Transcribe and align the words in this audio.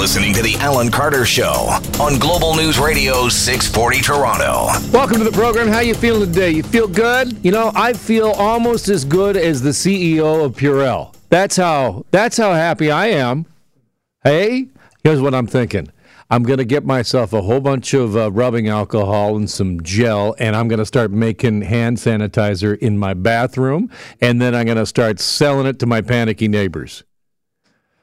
listening 0.00 0.32
to 0.32 0.40
The 0.40 0.54
Alan 0.60 0.90
Carter 0.90 1.26
Show 1.26 1.78
on 2.00 2.18
Global 2.18 2.54
News 2.54 2.78
Radio 2.78 3.28
640 3.28 4.00
Toronto. 4.00 4.68
Welcome 4.96 5.18
to 5.18 5.24
the 5.24 5.30
program. 5.30 5.68
How 5.68 5.80
you 5.80 5.92
feeling 5.92 6.32
today? 6.32 6.52
You 6.52 6.62
feel 6.62 6.88
good? 6.88 7.44
You 7.44 7.50
know, 7.50 7.70
I 7.74 7.92
feel 7.92 8.30
almost 8.30 8.88
as 8.88 9.04
good 9.04 9.36
as 9.36 9.60
the 9.60 9.70
CEO 9.70 10.42
of 10.42 10.56
Purell. 10.56 11.14
That's 11.28 11.54
how 11.54 12.06
that's 12.12 12.38
how 12.38 12.54
happy 12.54 12.90
I 12.90 13.08
am. 13.08 13.44
Hey, 14.24 14.68
here's 15.04 15.20
what 15.20 15.34
I'm 15.34 15.46
thinking. 15.46 15.92
I'm 16.30 16.44
going 16.44 16.60
to 16.60 16.64
get 16.64 16.86
myself 16.86 17.34
a 17.34 17.42
whole 17.42 17.60
bunch 17.60 17.92
of 17.92 18.16
uh, 18.16 18.32
rubbing 18.32 18.68
alcohol 18.68 19.36
and 19.36 19.50
some 19.50 19.82
gel, 19.82 20.34
and 20.38 20.56
I'm 20.56 20.68
going 20.68 20.78
to 20.78 20.86
start 20.86 21.10
making 21.10 21.60
hand 21.60 21.98
sanitizer 21.98 22.78
in 22.78 22.96
my 22.96 23.12
bathroom, 23.12 23.90
and 24.22 24.40
then 24.40 24.54
I'm 24.54 24.64
going 24.64 24.78
to 24.78 24.86
start 24.86 25.20
selling 25.20 25.66
it 25.66 25.78
to 25.80 25.86
my 25.86 26.00
panicky 26.00 26.48
neighbors. 26.48 27.04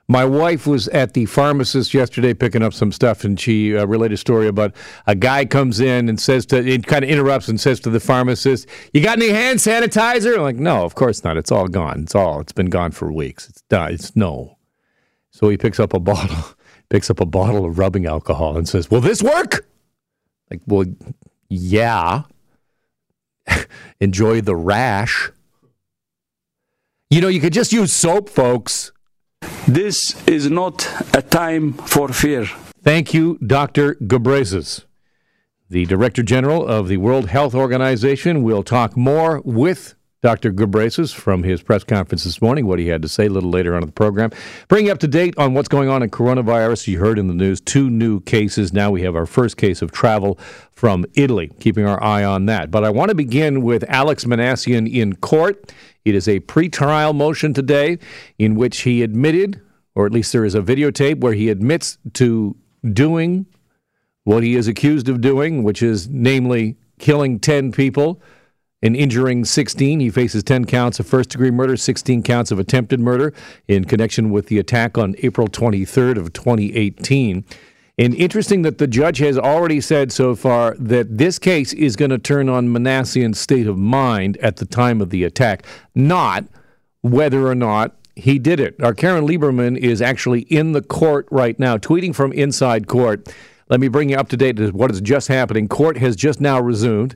My 0.09 0.23
wife 0.23 0.65
was 0.65 0.87
at 0.89 1.13
the 1.13 1.25
pharmacist 1.25 1.93
yesterday 1.93 2.33
picking 2.33 2.63
up 2.63 2.73
some 2.73 2.93
stuff, 2.93 3.25
and 3.25 3.37
she 3.37 3.75
uh, 3.75 3.85
a 3.85 4.17
story 4.17 4.47
about 4.47 4.73
a 5.05 5.15
guy 5.15 5.43
comes 5.43 5.81
in 5.81 6.07
and 6.07 6.17
says 6.17 6.45
to, 6.47 6.65
it 6.65 6.87
kind 6.87 7.03
of 7.03 7.09
interrupts 7.09 7.49
and 7.49 7.59
says 7.59 7.81
to 7.81 7.89
the 7.89 7.99
pharmacist, 7.99 8.67
"You 8.93 9.01
got 9.01 9.17
any 9.17 9.29
hand 9.29 9.59
sanitizer?" 9.59 10.35
I'm 10.35 10.43
like, 10.43 10.55
no, 10.55 10.85
of 10.85 10.95
course 10.95 11.25
not. 11.25 11.35
It's 11.35 11.51
all 11.51 11.67
gone. 11.67 12.03
It's 12.03 12.15
all. 12.15 12.39
It's 12.39 12.53
been 12.53 12.69
gone 12.69 12.91
for 12.91 13.11
weeks. 13.11 13.49
It's 13.49 13.61
done. 13.63 13.93
It's 13.93 14.15
no. 14.15 14.57
So 15.31 15.49
he 15.49 15.57
picks 15.57 15.79
up 15.79 15.93
a 15.93 15.99
bottle, 16.11 16.55
picks 16.89 17.09
up 17.09 17.19
a 17.19 17.25
bottle 17.25 17.65
of 17.65 17.77
rubbing 17.77 18.05
alcohol, 18.05 18.57
and 18.57 18.67
says, 18.67 18.89
"Will 18.89 19.01
this 19.01 19.21
work?" 19.21 19.67
Like, 20.49 20.61
well, 20.65 20.85
yeah. 21.49 22.23
Enjoy 23.99 24.39
the 24.39 24.55
rash. 24.55 25.31
You 27.09 27.19
know, 27.19 27.27
you 27.27 27.41
could 27.41 27.53
just 27.53 27.73
use 27.73 27.91
soap, 27.91 28.29
folks. 28.29 28.93
This 29.67 30.15
is 30.27 30.49
not 30.49 30.87
a 31.13 31.21
time 31.21 31.73
for 31.73 32.09
fear. 32.09 32.45
Thank 32.81 33.13
you, 33.13 33.37
Dr. 33.45 33.95
Ghebreyesus, 33.95 34.85
the 35.69 35.85
Director 35.85 36.23
General 36.23 36.65
of 36.65 36.87
the 36.87 36.97
World 36.97 37.27
Health 37.27 37.53
Organization. 37.53 38.43
We'll 38.43 38.63
talk 38.63 38.95
more 38.95 39.41
with 39.43 39.95
Dr. 40.23 40.51
Ghebreyesus 40.51 41.13
from 41.13 41.43
his 41.43 41.61
press 41.61 41.83
conference 41.83 42.23
this 42.23 42.41
morning, 42.41 42.65
what 42.65 42.79
he 42.79 42.87
had 42.87 43.03
to 43.03 43.07
say 43.07 43.27
a 43.27 43.29
little 43.29 43.51
later 43.51 43.75
on 43.75 43.83
in 43.83 43.85
the 43.85 43.93
program. 43.93 44.31
Bring 44.67 44.89
up 44.89 44.97
to 44.99 45.07
date 45.07 45.37
on 45.37 45.53
what's 45.53 45.67
going 45.67 45.89
on 45.89 46.01
in 46.01 46.09
coronavirus. 46.09 46.87
You 46.87 46.99
heard 46.99 47.19
in 47.19 47.27
the 47.27 47.35
news 47.35 47.61
two 47.61 47.89
new 47.89 48.19
cases. 48.21 48.73
Now 48.73 48.89
we 48.89 49.03
have 49.03 49.15
our 49.15 49.27
first 49.27 49.57
case 49.57 49.83
of 49.83 49.91
travel 49.91 50.39
from 50.71 51.05
Italy, 51.13 51.51
keeping 51.59 51.85
our 51.85 52.01
eye 52.03 52.23
on 52.23 52.47
that. 52.47 52.71
But 52.71 52.83
I 52.83 52.89
want 52.89 53.09
to 53.09 53.15
begin 53.15 53.61
with 53.61 53.83
Alex 53.87 54.25
Minassian 54.25 54.91
in 54.91 55.15
court. 55.17 55.71
It 56.03 56.15
is 56.15 56.27
a 56.27 56.39
pretrial 56.39 57.13
motion 57.13 57.53
today 57.53 57.99
in 58.39 58.55
which 58.55 58.79
he 58.81 59.03
admitted, 59.03 59.61
or 59.93 60.07
at 60.07 60.11
least 60.11 60.31
there 60.31 60.45
is 60.45 60.55
a 60.55 60.61
videotape 60.61 61.19
where 61.19 61.33
he 61.33 61.49
admits 61.49 61.99
to 62.13 62.55
doing 62.91 63.45
what 64.23 64.41
he 64.41 64.55
is 64.55 64.67
accused 64.67 65.09
of 65.09 65.21
doing, 65.21 65.61
which 65.61 65.83
is 65.83 66.09
namely 66.09 66.75
killing 66.97 67.39
10 67.39 67.71
people 67.71 68.19
and 68.81 68.95
injuring 68.95 69.45
16. 69.45 69.99
He 69.99 70.09
faces 70.09 70.43
10 70.43 70.65
counts 70.65 70.99
of 70.99 71.07
first 71.07 71.29
degree 71.29 71.51
murder, 71.51 71.77
16 71.77 72.23
counts 72.23 72.51
of 72.51 72.59
attempted 72.59 72.99
murder 72.99 73.33
in 73.67 73.85
connection 73.85 74.29
with 74.29 74.47
the 74.47 74.59
attack 74.59 74.97
on 74.97 75.15
April 75.19 75.47
23rd 75.47 76.17
of 76.17 76.33
2018. 76.33 77.43
And 77.99 78.13
interesting 78.13 78.61
that 78.61 78.77
the 78.77 78.85
judge 78.85 79.17
has 79.17 79.39
already 79.39 79.81
said 79.81 80.11
so 80.11 80.35
far 80.35 80.75
that 80.75 81.17
this 81.17 81.39
case 81.39 81.73
is 81.73 81.95
going 81.95 82.11
to 82.11 82.19
turn 82.19 82.47
on 82.47 82.67
Minassian's 82.67 83.39
state 83.39 83.65
of 83.65 83.77
mind 83.77 84.37
at 84.37 84.57
the 84.57 84.65
time 84.65 85.01
of 85.01 85.09
the 85.09 85.23
attack, 85.23 85.65
not 85.95 86.45
whether 87.01 87.47
or 87.47 87.55
not 87.55 87.95
he 88.15 88.37
did 88.37 88.59
it. 88.59 88.75
Our 88.83 88.93
Karen 88.93 89.27
Lieberman 89.27 89.77
is 89.77 90.01
actually 90.01 90.41
in 90.41 90.73
the 90.73 90.81
court 90.81 91.27
right 91.31 91.57
now, 91.57 91.77
tweeting 91.77 92.13
from 92.13 92.31
inside 92.33 92.87
court. 92.87 93.33
Let 93.69 93.79
me 93.79 93.87
bring 93.87 94.09
you 94.09 94.17
up 94.17 94.29
to 94.29 94.37
date 94.37 94.57
to 94.57 94.69
what 94.69 94.91
is 94.91 95.01
just 95.01 95.27
happening. 95.27 95.67
Court 95.67 95.97
has 95.97 96.15
just 96.15 96.39
now 96.39 96.59
resumed. 96.59 97.15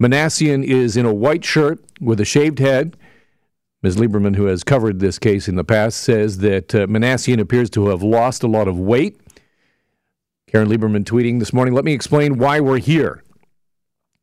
Minassian 0.00 0.64
is 0.64 0.96
in 0.96 1.04
a 1.04 1.12
white 1.12 1.44
shirt 1.44 1.78
with 2.00 2.20
a 2.20 2.24
shaved 2.24 2.58
head. 2.58 2.96
Ms. 3.82 3.96
Lieberman, 3.96 4.36
who 4.36 4.46
has 4.46 4.64
covered 4.64 4.98
this 4.98 5.18
case 5.18 5.46
in 5.46 5.56
the 5.56 5.64
past, 5.64 6.00
says 6.00 6.38
that 6.38 6.74
uh, 6.74 6.86
Minassian 6.86 7.38
appears 7.38 7.68
to 7.70 7.88
have 7.88 8.02
lost 8.02 8.42
a 8.42 8.48
lot 8.48 8.66
of 8.66 8.78
weight. 8.78 9.20
Karen 10.46 10.68
Lieberman 10.68 11.04
tweeting 11.04 11.38
this 11.38 11.52
morning, 11.52 11.74
let 11.74 11.84
me 11.84 11.92
explain 11.92 12.38
why 12.38 12.60
we're 12.60 12.78
here. 12.78 13.22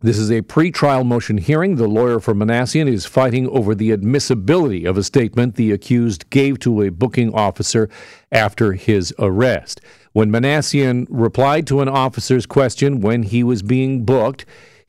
This 0.02 0.18
is 0.18 0.32
a 0.32 0.42
pre-trial 0.42 1.04
motion 1.04 1.38
hearing. 1.38 1.76
The 1.76 1.88
lawyer 1.88 2.20
for 2.20 2.36
Minassian 2.36 2.88
is 2.88 3.06
fighting 3.06 3.48
over 3.50 3.74
the 3.74 3.92
admissibility 3.92 4.86
of 4.86 4.98
a 4.98 5.04
statement 5.04 5.56
the 5.56 5.72
accused 5.72 6.30
gave 6.30 6.60
to 6.60 6.82
a 6.82 6.90
booking 6.92 7.34
officer 7.34 7.90
after 8.32 8.74
his 8.74 9.14
arrest. 9.18 9.82
When 10.12 10.32
Minassian 10.32 11.08
replied 11.10 11.66
to 11.68 11.82
an 11.82 11.90
officer's 11.90 12.46
question 12.46 13.02
when 13.02 13.24
he 13.24 13.44
was 13.44 13.64
being 13.64 14.06
booked, 14.06 14.46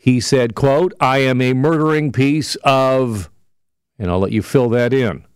he 0.08 0.20
said, 0.20 0.54
quote, 0.54 0.94
I 1.00 1.19
am 1.19 1.42
a 1.42 1.52
murdering 1.52 2.12
piece 2.12 2.56
of, 2.64 3.28
and 3.98 4.10
I'll 4.10 4.19
let 4.19 4.32
you 4.32 4.41
fill 4.41 4.70
that 4.70 4.94
in. 4.94 5.26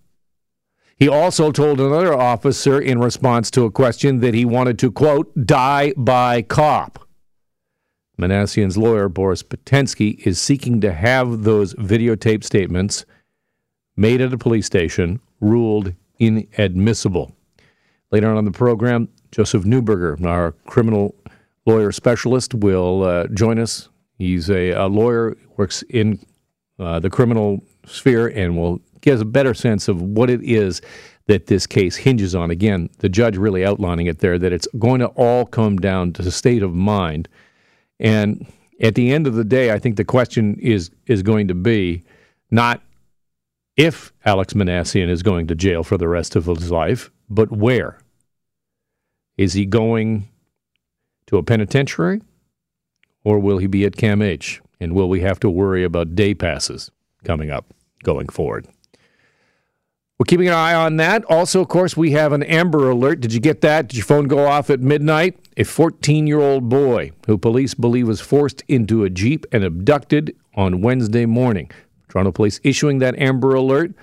He 0.97 1.09
also 1.11 1.53
told 1.53 1.79
another 1.79 2.15
officer 2.15 2.81
in 2.81 2.99
response 2.99 3.51
to 3.51 3.65
a 3.65 3.71
question 3.71 4.21
that 4.21 4.33
he 4.33 4.47
wanted 4.47 4.79
to, 4.79 4.91
quote, 4.91 5.31
die 5.45 5.93
by 5.95 6.41
cop. 6.41 7.07
Minassian's 8.19 8.79
lawyer, 8.79 9.11
Boris 9.11 9.43
Bytensky, 9.43 10.27
is 10.27 10.41
seeking 10.41 10.81
to 10.81 10.95
have 10.95 11.43
those 11.43 11.75
videotape 11.75 12.43
statements 12.43 13.05
made 13.95 14.23
at 14.23 14.33
a 14.33 14.39
police 14.39 14.65
station 14.65 15.21
ruled 15.43 15.93
inadmissible. 16.19 17.37
Later 18.11 18.31
on 18.31 18.39
in 18.39 18.47
the 18.47 18.51
program, 18.51 19.11
Joseph 19.33 19.65
Neuberger, 19.65 20.25
our 20.25 20.53
criminal 20.67 21.15
lawyer 21.67 21.93
specialist, 21.93 22.55
will 22.55 23.03
uh, 23.03 23.27
join 23.27 23.59
us. 23.59 23.91
He's 24.23 24.49
a, 24.49 24.71
a 24.71 24.87
lawyer, 24.87 25.37
works 25.57 25.83
in 25.89 26.25
uh, 26.79 27.01
the 27.01 27.11
criminal 27.11 27.61
sphere, 27.87 28.29
and 28.29 28.57
will 28.57 28.81
give 29.01 29.17
us 29.17 29.21
a 29.21 29.25
better 29.25 29.53
sense 29.53 29.89
of 29.89 30.01
what 30.01 30.31
it 30.31 30.41
is 30.45 30.81
that 31.27 31.47
this 31.47 31.67
case 31.67 31.97
hinges 31.97 32.33
on. 32.35 32.49
Again, 32.51 32.89
the 32.99 33.09
judge 33.09 33.37
really 33.37 33.65
outlining 33.65 34.07
it 34.07 34.21
there 34.21 34.39
that 34.39 34.53
it's 34.53 34.69
going 34.79 35.01
to 35.01 35.09
all 35.09 35.45
come 35.45 35.77
down 35.77 36.13
to 36.13 36.23
the 36.23 36.31
state 36.31 36.63
of 36.63 36.73
mind. 36.73 37.29
And 37.99 38.47
at 38.81 38.95
the 38.95 39.13
end 39.13 39.27
of 39.27 39.35
the 39.35 39.45
day, 39.45 39.73
I 39.73 39.81
think 39.81 39.97
the 39.97 40.05
question 40.05 40.57
is 40.61 40.93
is 41.07 41.25
going 41.25 41.49
to 41.49 41.55
be 41.55 42.05
not 42.49 42.81
if 43.77 44.13
Alex 44.25 44.53
Minassian 44.53 45.09
is 45.09 45.25
going 45.25 45.49
to 45.49 45.57
jail 45.57 45.83
for 45.83 45.99
the 45.99 46.09
rest 46.09 46.37
of 46.37 46.47
his 46.47 46.71
life, 46.71 47.11
but 47.29 47.51
where. 47.51 47.99
Is 49.37 49.55
he 49.55 49.67
going 49.67 50.29
to 51.27 51.39
a 51.39 51.43
penitentiary 51.43 52.21
or 53.25 53.39
will 53.39 53.59
he 53.59 53.67
be 53.67 53.85
at 53.85 53.97
CAMH? 53.97 54.61
And 54.81 54.95
will 54.95 55.09
we 55.09 55.21
have 55.21 55.39
to 55.41 55.51
worry 55.51 55.85
about 55.85 56.15
day 56.15 56.35
passes 56.35 56.91
coming 57.25 57.51
up 57.51 57.73
going 58.03 58.29
forward? 58.29 58.67
We're 60.19 60.27
keeping 60.27 60.49
an 60.49 60.55
eye 60.55 60.75
on 60.75 60.99
that. 60.99 61.25
Also, 61.25 61.61
of 61.61 61.69
course, 61.69 61.97
we 61.97 62.13
have 62.13 62.33
an 62.33 62.45
Amber 62.45 62.91
Alert. 62.91 63.21
Did 63.21 63.33
you 63.33 63.41
get 63.41 63.61
that? 63.63 63.89
Did 63.89 63.97
your 63.97 64.05
phone 64.05 64.29
go 64.29 64.47
off 64.47 64.71
at 64.71 64.81
midnight? 64.81 65.37
A 65.57 65.65
14 65.65 66.27
year 66.27 66.41
old 66.41 66.69
boy 66.69 67.11
who 67.27 67.37
police 67.37 67.75
believe 67.75 68.07
was 68.07 68.21
forced 68.21 68.63
into 68.69 69.05
a 69.05 69.11
Jeep 69.11 69.47
and 69.51 69.65
abducted 69.65 70.37
on 70.55 70.81
Wednesday 70.81 71.27
morning. 71.27 71.71
Toronto 72.09 72.31
Police 72.31 72.61
issuing 72.63 72.99
that 72.99 73.19
Amber 73.19 73.55
Alert 73.55 73.95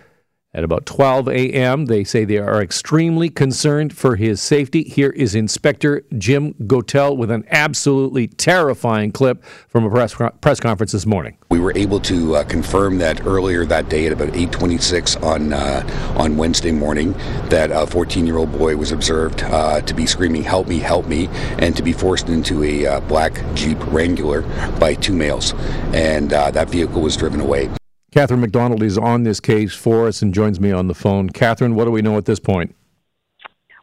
at 0.54 0.64
about 0.64 0.86
12 0.86 1.30
a.m. 1.30 1.86
They 1.86 2.04
say 2.04 2.26
they 2.26 2.40
are 2.40 2.62
extremely 2.62 3.30
concerned 3.30 3.96
for 3.96 4.16
his 4.16 4.42
safety. 4.42 4.84
Here 4.84 5.12
is 5.12 5.36
Inspector 5.36 6.04
Jim 6.18 6.56
Gotell 6.56 7.16
with 7.16 7.30
an 7.30 7.46
absolutely 7.50 8.28
terrifying 8.28 9.12
clip 9.12 9.44
from 9.68 9.86
a 9.86 9.90
press, 9.90 10.16
press 10.42 10.60
conference 10.60 10.92
this 10.92 11.06
morning. 11.06 11.38
We 11.52 11.60
were 11.60 11.74
able 11.76 12.00
to 12.02 12.38
uh, 12.38 12.44
confirm 12.46 12.98
that 12.98 13.26
earlier 13.28 13.64
that 13.66 13.90
day 13.90 14.08
at 14.08 14.14
about 14.14 14.30
8:26 14.30 15.22
on 15.22 15.54
uh, 15.54 16.16
on 16.18 16.38
Wednesday 16.38 16.72
morning 16.72 17.14
that 17.50 17.70
a 17.70 17.86
14-year-old 17.86 18.52
boy 18.52 18.76
was 18.76 18.92
observed 18.92 19.44
uh, 19.44 19.82
to 19.82 19.94
be 19.94 20.06
screaming 20.06 20.44
"Help 20.44 20.68
me! 20.68 20.80
Help 20.80 21.08
me!" 21.08 21.28
and 21.60 21.76
to 21.76 21.84
be 21.84 21.94
forced 21.94 22.30
into 22.30 22.64
a 22.64 22.86
uh, 22.86 23.00
black 23.02 23.44
Jeep 23.54 23.78
Wrangler 23.88 24.42
by 24.80 24.96
two 24.96 25.14
males, 25.14 25.54
and 25.94 26.34
uh, 26.34 26.50
that 26.52 26.70
vehicle 26.70 27.02
was 27.02 27.16
driven 27.16 27.40
away. 27.40 27.70
Catherine 28.12 28.42
McDonald 28.42 28.82
is 28.82 28.98
on 28.98 29.24
this 29.24 29.40
case 29.40 29.74
for 29.74 30.08
us 30.08 30.22
and 30.22 30.34
joins 30.34 30.60
me 30.60 30.72
on 30.72 30.88
the 30.88 30.96
phone. 30.96 31.30
Catherine, 31.30 31.76
what 31.76 31.86
do 31.86 31.92
we 31.92 32.02
know 32.02 32.18
at 32.18 32.26
this 32.26 32.40
point? 32.40 32.76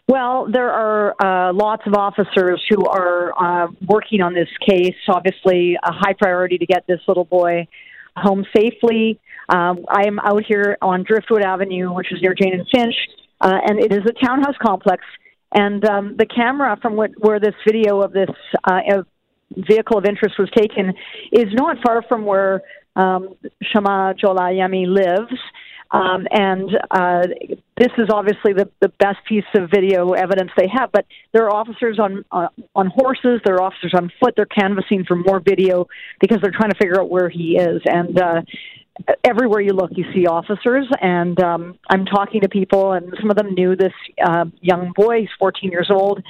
Well, 0.08 0.46
there 0.50 0.70
are 0.70 1.14
uh, 1.20 1.52
lots 1.52 1.82
of 1.86 1.94
officers 1.94 2.64
who 2.68 2.84
are 2.86 3.32
uh, 3.36 3.68
working 3.88 4.20
on 4.20 4.34
this 4.34 4.48
case. 4.68 4.94
Obviously, 5.08 5.76
a 5.82 5.92
high 5.92 6.12
priority 6.12 6.58
to 6.58 6.66
get 6.66 6.86
this 6.86 7.00
little 7.08 7.24
boy 7.24 7.66
home 8.16 8.44
safely. 8.56 9.20
Um, 9.48 9.84
I 9.88 10.06
am 10.06 10.18
out 10.20 10.44
here 10.46 10.76
on 10.80 11.04
Driftwood 11.04 11.42
Avenue, 11.42 11.92
which 11.92 12.12
is 12.12 12.20
near 12.22 12.34
Jane 12.34 12.54
and 12.54 12.66
Finch, 12.72 12.94
uh, 13.40 13.58
and 13.66 13.78
it 13.78 13.92
is 13.92 14.02
a 14.08 14.24
townhouse 14.24 14.56
complex. 14.64 15.04
And 15.52 15.84
um, 15.88 16.16
the 16.16 16.26
camera 16.26 16.76
from 16.80 16.96
what, 16.96 17.10
where 17.18 17.38
this 17.38 17.54
video 17.66 18.00
of 18.00 18.12
this 18.12 18.30
uh, 18.64 18.80
vehicle 19.50 19.98
of 19.98 20.04
interest 20.04 20.38
was 20.38 20.50
taken 20.56 20.92
is 21.32 21.52
not 21.52 21.78
far 21.84 22.02
from 22.02 22.24
where 22.24 22.62
um, 22.96 23.34
Shama 23.62 24.14
Jolayemi 24.22 24.86
lives. 24.86 25.40
Um, 25.92 26.26
and 26.30 26.70
uh, 26.90 27.28
this 27.76 27.92
is 27.96 28.08
obviously 28.12 28.52
the, 28.52 28.68
the 28.80 28.88
best 28.98 29.18
piece 29.28 29.44
of 29.54 29.70
video 29.70 30.12
evidence 30.12 30.50
they 30.56 30.68
have. 30.72 30.90
But 30.92 31.06
there 31.32 31.44
are 31.44 31.54
officers 31.54 31.98
on 31.98 32.24
uh, 32.32 32.48
on 32.74 32.88
horses, 32.88 33.40
there 33.44 33.54
are 33.56 33.62
officers 33.62 33.92
on 33.94 34.10
foot. 34.20 34.34
They're 34.36 34.46
canvassing 34.46 35.04
for 35.06 35.14
more 35.14 35.40
video 35.40 35.86
because 36.20 36.38
they're 36.42 36.50
trying 36.50 36.70
to 36.70 36.78
figure 36.78 37.00
out 37.00 37.08
where 37.08 37.28
he 37.28 37.56
is. 37.56 37.82
And 37.86 38.20
uh, 38.20 38.42
everywhere 39.24 39.60
you 39.60 39.72
look, 39.72 39.90
you 39.94 40.04
see 40.12 40.26
officers. 40.26 40.88
And 41.00 41.40
um, 41.40 41.78
I'm 41.88 42.04
talking 42.04 42.40
to 42.40 42.48
people, 42.48 42.92
and 42.92 43.12
some 43.20 43.30
of 43.30 43.36
them 43.36 43.54
knew 43.54 43.76
this 43.76 43.92
uh, 44.24 44.46
young 44.60 44.92
boy. 44.94 45.20
He's 45.20 45.28
14 45.38 45.70
years 45.70 45.90
old. 45.90 46.22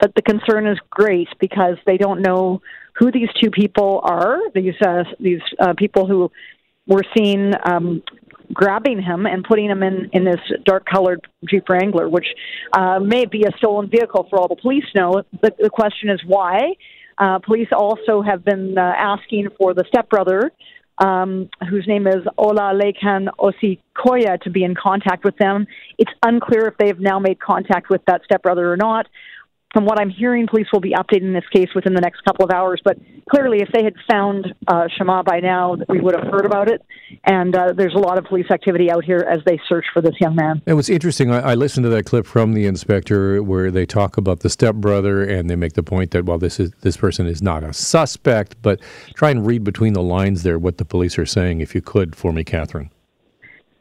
But 0.00 0.14
the 0.14 0.22
concern 0.22 0.66
is 0.66 0.78
great 0.90 1.28
because 1.40 1.76
they 1.86 1.96
don't 1.96 2.20
know 2.20 2.60
who 2.94 3.10
these 3.10 3.28
two 3.40 3.50
people 3.50 4.00
are. 4.04 4.38
These 4.54 4.74
uh, 4.84 5.04
these 5.20 5.40
uh, 5.58 5.74
people 5.76 6.06
who 6.06 6.30
were 6.86 7.02
seen 7.16 7.52
um, 7.64 8.02
grabbing 8.52 9.02
him 9.02 9.26
and 9.26 9.44
putting 9.44 9.70
him 9.70 9.82
in 9.82 10.10
in 10.12 10.24
this 10.24 10.40
dark 10.64 10.86
colored 10.86 11.26
Jeep 11.48 11.68
Wrangler, 11.68 12.08
which 12.08 12.26
uh, 12.72 13.00
may 13.00 13.24
be 13.24 13.44
a 13.44 13.56
stolen 13.58 13.88
vehicle 13.88 14.26
for 14.30 14.38
all 14.38 14.48
the 14.48 14.56
police 14.56 14.84
know. 14.94 15.22
The, 15.42 15.52
the 15.58 15.70
question 15.70 16.10
is 16.10 16.20
why. 16.26 16.74
Uh, 17.16 17.38
police 17.38 17.68
also 17.72 18.22
have 18.22 18.44
been 18.44 18.76
uh, 18.76 18.80
asking 18.80 19.46
for 19.56 19.72
the 19.72 19.84
stepbrother, 19.86 20.50
um, 20.98 21.48
whose 21.70 21.86
name 21.86 22.08
is 22.08 22.26
Ola 22.36 22.72
Lekan 22.74 23.28
Osikoya, 23.38 24.40
to 24.42 24.50
be 24.50 24.64
in 24.64 24.74
contact 24.74 25.24
with 25.24 25.36
them. 25.36 25.64
It's 25.96 26.10
unclear 26.24 26.66
if 26.66 26.76
they 26.76 26.88
have 26.88 26.98
now 26.98 27.20
made 27.20 27.38
contact 27.38 27.88
with 27.88 28.04
that 28.06 28.22
stepbrother 28.24 28.72
or 28.72 28.76
not 28.76 29.06
from 29.74 29.84
what 29.84 30.00
I'm 30.00 30.08
hearing, 30.08 30.46
police 30.46 30.68
will 30.72 30.80
be 30.80 30.92
updating 30.92 31.34
this 31.34 31.46
case 31.52 31.68
within 31.74 31.94
the 31.94 32.00
next 32.00 32.24
couple 32.24 32.44
of 32.44 32.52
hours. 32.52 32.80
But 32.82 32.96
clearly, 33.28 33.58
if 33.58 33.68
they 33.72 33.82
had 33.82 33.94
found 34.08 34.54
uh, 34.68 34.86
Shama 34.96 35.24
by 35.24 35.40
now, 35.40 35.76
we 35.88 36.00
would 36.00 36.14
have 36.14 36.32
heard 36.32 36.46
about 36.46 36.70
it. 36.70 36.80
And 37.24 37.54
uh, 37.56 37.72
there's 37.72 37.94
a 37.94 37.98
lot 37.98 38.16
of 38.16 38.24
police 38.24 38.46
activity 38.52 38.90
out 38.90 39.04
here 39.04 39.26
as 39.28 39.40
they 39.44 39.60
search 39.68 39.84
for 39.92 40.00
this 40.00 40.14
young 40.20 40.36
man. 40.36 40.62
It 40.64 40.74
was 40.74 40.88
interesting. 40.88 41.32
I, 41.32 41.40
I, 41.40 41.54
listened 41.54 41.84
to 41.84 41.90
that 41.90 42.04
clip 42.04 42.24
from 42.24 42.52
the 42.52 42.66
inspector 42.66 43.42
where 43.42 43.72
they 43.72 43.84
talk 43.84 44.16
about 44.16 44.40
the 44.40 44.48
stepbrother, 44.48 45.24
and 45.24 45.50
they 45.50 45.56
make 45.56 45.72
the 45.72 45.82
point 45.82 46.12
that 46.12 46.24
while 46.24 46.38
this 46.38 46.60
is 46.60 46.70
this 46.82 46.96
person 46.96 47.26
is 47.26 47.42
not 47.42 47.64
a 47.64 47.72
suspect, 47.72 48.54
but 48.62 48.80
try 49.14 49.30
and 49.30 49.44
read 49.44 49.64
between 49.64 49.92
the 49.92 50.02
lines 50.02 50.44
there 50.44 50.58
what 50.58 50.78
the 50.78 50.84
police 50.84 51.18
are 51.18 51.26
saying, 51.26 51.60
if 51.60 51.74
you 51.74 51.82
could, 51.82 52.14
for 52.14 52.32
me, 52.32 52.44
Catherine. 52.44 52.90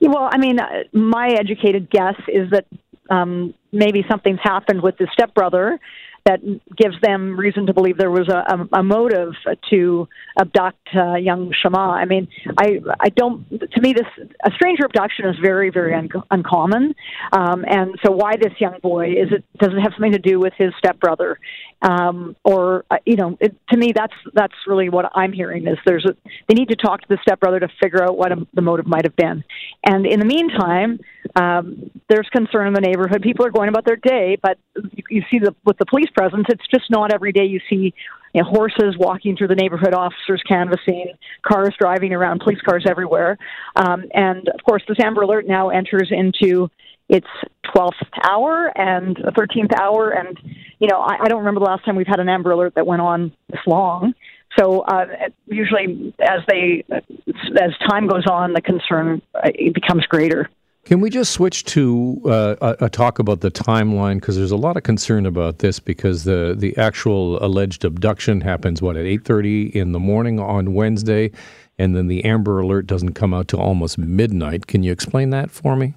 Well, 0.02 0.28
I 0.32 0.38
mean, 0.38 0.60
uh, 0.60 0.66
my 0.92 1.30
educated 1.30 1.90
guess 1.90 2.16
is 2.28 2.50
that 2.50 2.66
um, 3.10 3.54
maybe 3.72 4.04
something's 4.10 4.40
happened 4.44 4.82
with 4.82 4.98
the 4.98 5.08
stepbrother 5.14 5.80
that 6.26 6.40
gives 6.78 6.96
them 7.02 7.38
reason 7.38 7.66
to 7.66 7.74
believe 7.74 7.98
there 7.98 8.10
was 8.10 8.30
a, 8.30 8.56
a, 8.56 8.80
a 8.80 8.84
motive 8.84 9.34
to 9.70 10.08
abduct 10.40 10.88
uh, 10.96 11.16
young 11.16 11.54
Shama. 11.62 11.98
I 12.00 12.06
mean, 12.06 12.28
I 12.58 12.80
I 13.00 13.10
don't. 13.10 13.50
To 13.50 13.82
me, 13.82 13.94
this 13.94 14.08
a 14.46 14.52
stranger 14.52 14.86
abduction 14.86 15.26
is 15.28 15.36
very 15.42 15.70
very 15.70 15.94
un- 15.94 16.10
uncommon, 16.32 16.96
um, 17.34 17.66
and 17.68 18.00
so 18.06 18.12
why 18.12 18.34
this 18.38 18.54
young 18.60 18.80
boy? 18.82 19.10
Is 19.10 19.32
it 19.32 19.44
does 19.60 19.74
it 19.74 19.82
have 19.82 19.92
something 19.96 20.14
to 20.14 20.20
do 20.20 20.40
with 20.40 20.54
his 20.58 20.72
stepbrother, 20.78 21.40
um, 21.84 22.36
or 22.44 22.86
uh, 22.90 22.98
you 23.06 23.16
know? 23.16 23.38
It, 23.40 23.56
to 23.70 23.78
me, 23.78 23.92
that's 23.96 24.14
that's 24.34 24.54
really 24.66 24.90
what 24.90 25.12
I'm 25.14 25.32
hearing 25.32 25.68
is 25.68 25.78
there's 25.86 26.06
a 26.06 26.16
they 26.48 26.56
need 26.56 26.70
to 26.70 26.76
talk 26.76 27.02
to 27.02 27.08
the 27.10 27.18
stepbrother 27.22 27.60
to 27.60 27.68
figure 27.82 28.04
out 28.04 28.18
what 28.18 28.32
a, 28.32 28.48
the 28.54 28.62
motive 28.62 28.88
might 28.88 29.06
have 29.06 29.16
been, 29.16 29.44
and 29.86 30.06
in 30.06 30.20
the 30.20 30.26
meantime, 30.26 31.00
um, 31.36 31.92
there's 32.10 32.28
concern 32.30 32.68
in 32.68 32.74
the 32.74 32.82
neighborhood. 32.82 33.22
People 33.22 33.46
are 33.46 33.52
going 33.52 33.70
about 33.70 33.86
their 33.86 33.98
day, 33.98 34.38
but 34.42 34.58
you, 34.76 35.04
you 35.10 35.24
see 35.30 35.40
the 35.40 35.54
with 35.66 35.78
the 35.78 35.86
police 35.86 36.10
presence, 36.16 36.46
it's 36.50 36.68
just 36.74 36.90
not 36.90 37.14
every 37.14 37.32
day 37.32 37.46
you 37.46 37.60
see 37.70 37.94
you 38.34 38.42
know, 38.42 38.50
horses 38.50 38.96
walking 38.98 39.38
through 39.38 39.48
the 39.48 39.56
neighborhood, 39.56 39.94
officers 39.94 40.42
canvassing, 40.48 41.14
cars 41.44 41.76
driving 41.80 42.14
around, 42.14 42.42
police 42.42 42.60
cars 42.62 42.84
everywhere. 42.90 43.38
Um, 43.76 44.06
and 44.14 44.48
of 44.50 44.64
course, 44.64 44.84
this 44.88 44.98
Amber 45.00 45.22
Alert 45.22 45.48
now 45.48 45.70
enters 45.70 46.10
into 46.12 46.70
its 47.10 47.28
12th 47.76 47.92
hour 48.24 48.72
and 48.76 49.18
the 49.18 49.32
13th 49.32 49.80
hour. 49.80 50.12
And, 50.12 50.40
you 50.80 50.88
know, 50.88 50.98
I, 50.98 51.18
I 51.24 51.28
don't 51.28 51.40
remember 51.40 51.60
the 51.60 51.66
last 51.66 51.86
time 51.86 51.96
we've 51.96 52.08
had 52.08 52.20
an 52.20 52.30
Amber 52.30 52.52
Alert 52.52 52.76
that 52.76 52.88
went 52.88 53.02
on 53.02 53.32
this 53.50 53.62
long. 53.68 54.14
So 54.58 54.82
uh, 54.82 55.06
usually, 55.48 56.14
as 56.22 56.42
they 56.48 56.84
as 56.92 57.72
time 57.90 58.08
goes 58.08 58.26
on, 58.30 58.54
the 58.54 58.62
concern 58.62 59.22
uh, 59.34 59.50
becomes 59.74 60.06
greater. 60.06 60.50
Can 60.86 61.00
we 61.00 61.10
just 61.10 61.32
switch 61.32 61.64
to 61.66 62.22
uh, 62.26 62.56
a, 62.62 62.86
a, 62.86 62.90
talk 62.90 63.18
about 63.18 63.40
the 63.40 63.50
timeline? 63.50 64.16
Because 64.16 64.36
there's 64.36 64.52
a 64.52 64.58
lot 64.58 64.76
of 64.76 64.84
concern 64.84 65.26
about 65.26 65.60
this 65.60 65.80
because 65.80 66.26
the, 66.26 66.54
the 66.58 66.76
actual 66.76 67.44
alleged 67.44 67.86
abduction 67.86 68.42
happens, 68.42 68.82
what, 68.82 68.98
at 68.98 69.06
8.30 69.06 69.72
in 69.72 69.94
the 69.94 70.00
morning 70.00 70.42
on 70.42 70.74
Wednesday, 70.74 71.32
and 71.80 71.96
then 71.96 72.08
the 72.08 72.26
Amber 72.26 72.60
Alert 72.60 72.86
doesn't 72.86 73.14
come 73.14 73.34
out 73.34 73.48
till 73.48 73.62
almost 73.62 73.98
midnight. 73.98 74.68
Can 74.68 74.84
you 74.84 74.92
explain 74.92 75.30
that 75.30 75.52
for 75.52 75.78
me? 75.78 75.94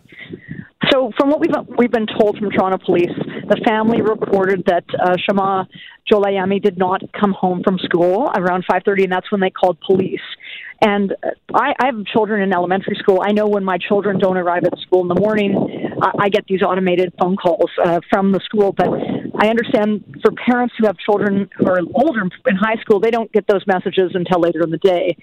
So, 0.97 1.13
from 1.19 1.29
what 1.29 1.41
we've, 1.41 1.51
we've 1.77 1.91
been 1.91 2.07
told 2.07 2.39
from 2.39 2.51
Toronto 2.51 2.79
Police, 2.83 3.13
the 3.49 3.61
family 3.67 4.01
reported 4.01 4.65
that 4.67 4.85
uh, 4.99 5.17
Shama 5.19 5.69
Jolayemi 6.11 6.63
did 6.63 6.79
not 6.79 7.03
come 7.13 7.33
home 7.33 7.61
from 7.63 7.79
school 7.81 8.31
around 8.35 8.65
5.30, 8.67 9.05
and 9.05 9.13
that's 9.13 9.31
when 9.31 9.43
they 9.43 9.51
called 9.51 9.77
police. 9.87 10.23
And 10.81 11.15
I, 11.55 11.75
I 11.79 11.87
have 11.87 12.03
children 12.07 12.41
in 12.41 12.55
elementary 12.55 12.97
school. 12.99 13.21
I 13.23 13.33
know 13.33 13.47
when 13.47 13.63
my 13.63 13.77
children 13.77 14.19
don't 14.19 14.39
arrive 14.39 14.65
at 14.65 14.79
school 14.79 15.03
in 15.03 15.09
the 15.09 15.21
morning, 15.21 15.99
I, 16.01 16.13
I 16.25 16.29
get 16.31 16.47
these 16.47 16.63
automated 16.63 17.13
phone 17.21 17.37
calls 17.37 17.71
uh, 17.85 18.01
from 18.09 18.33
the 18.33 18.41
school. 18.41 18.73
But 18.73 18.89
I 19.39 19.49
understand 19.49 20.21
for 20.23 20.33
parents 20.33 20.75
who 20.79 20.87
have 20.87 20.97
children 20.99 21.49
who 21.57 21.67
are 21.67 21.81
older 21.95 22.23
in 22.23 22.57
high 22.57 22.81
school, 22.81 23.01
they 23.01 23.11
don't 23.11 23.31
get 23.33 23.47
those 23.47 23.67
messages 23.67 24.13
until 24.15 24.41
later 24.41 24.63
in 24.63 24.71
the 24.71 24.79
day. 24.79 25.17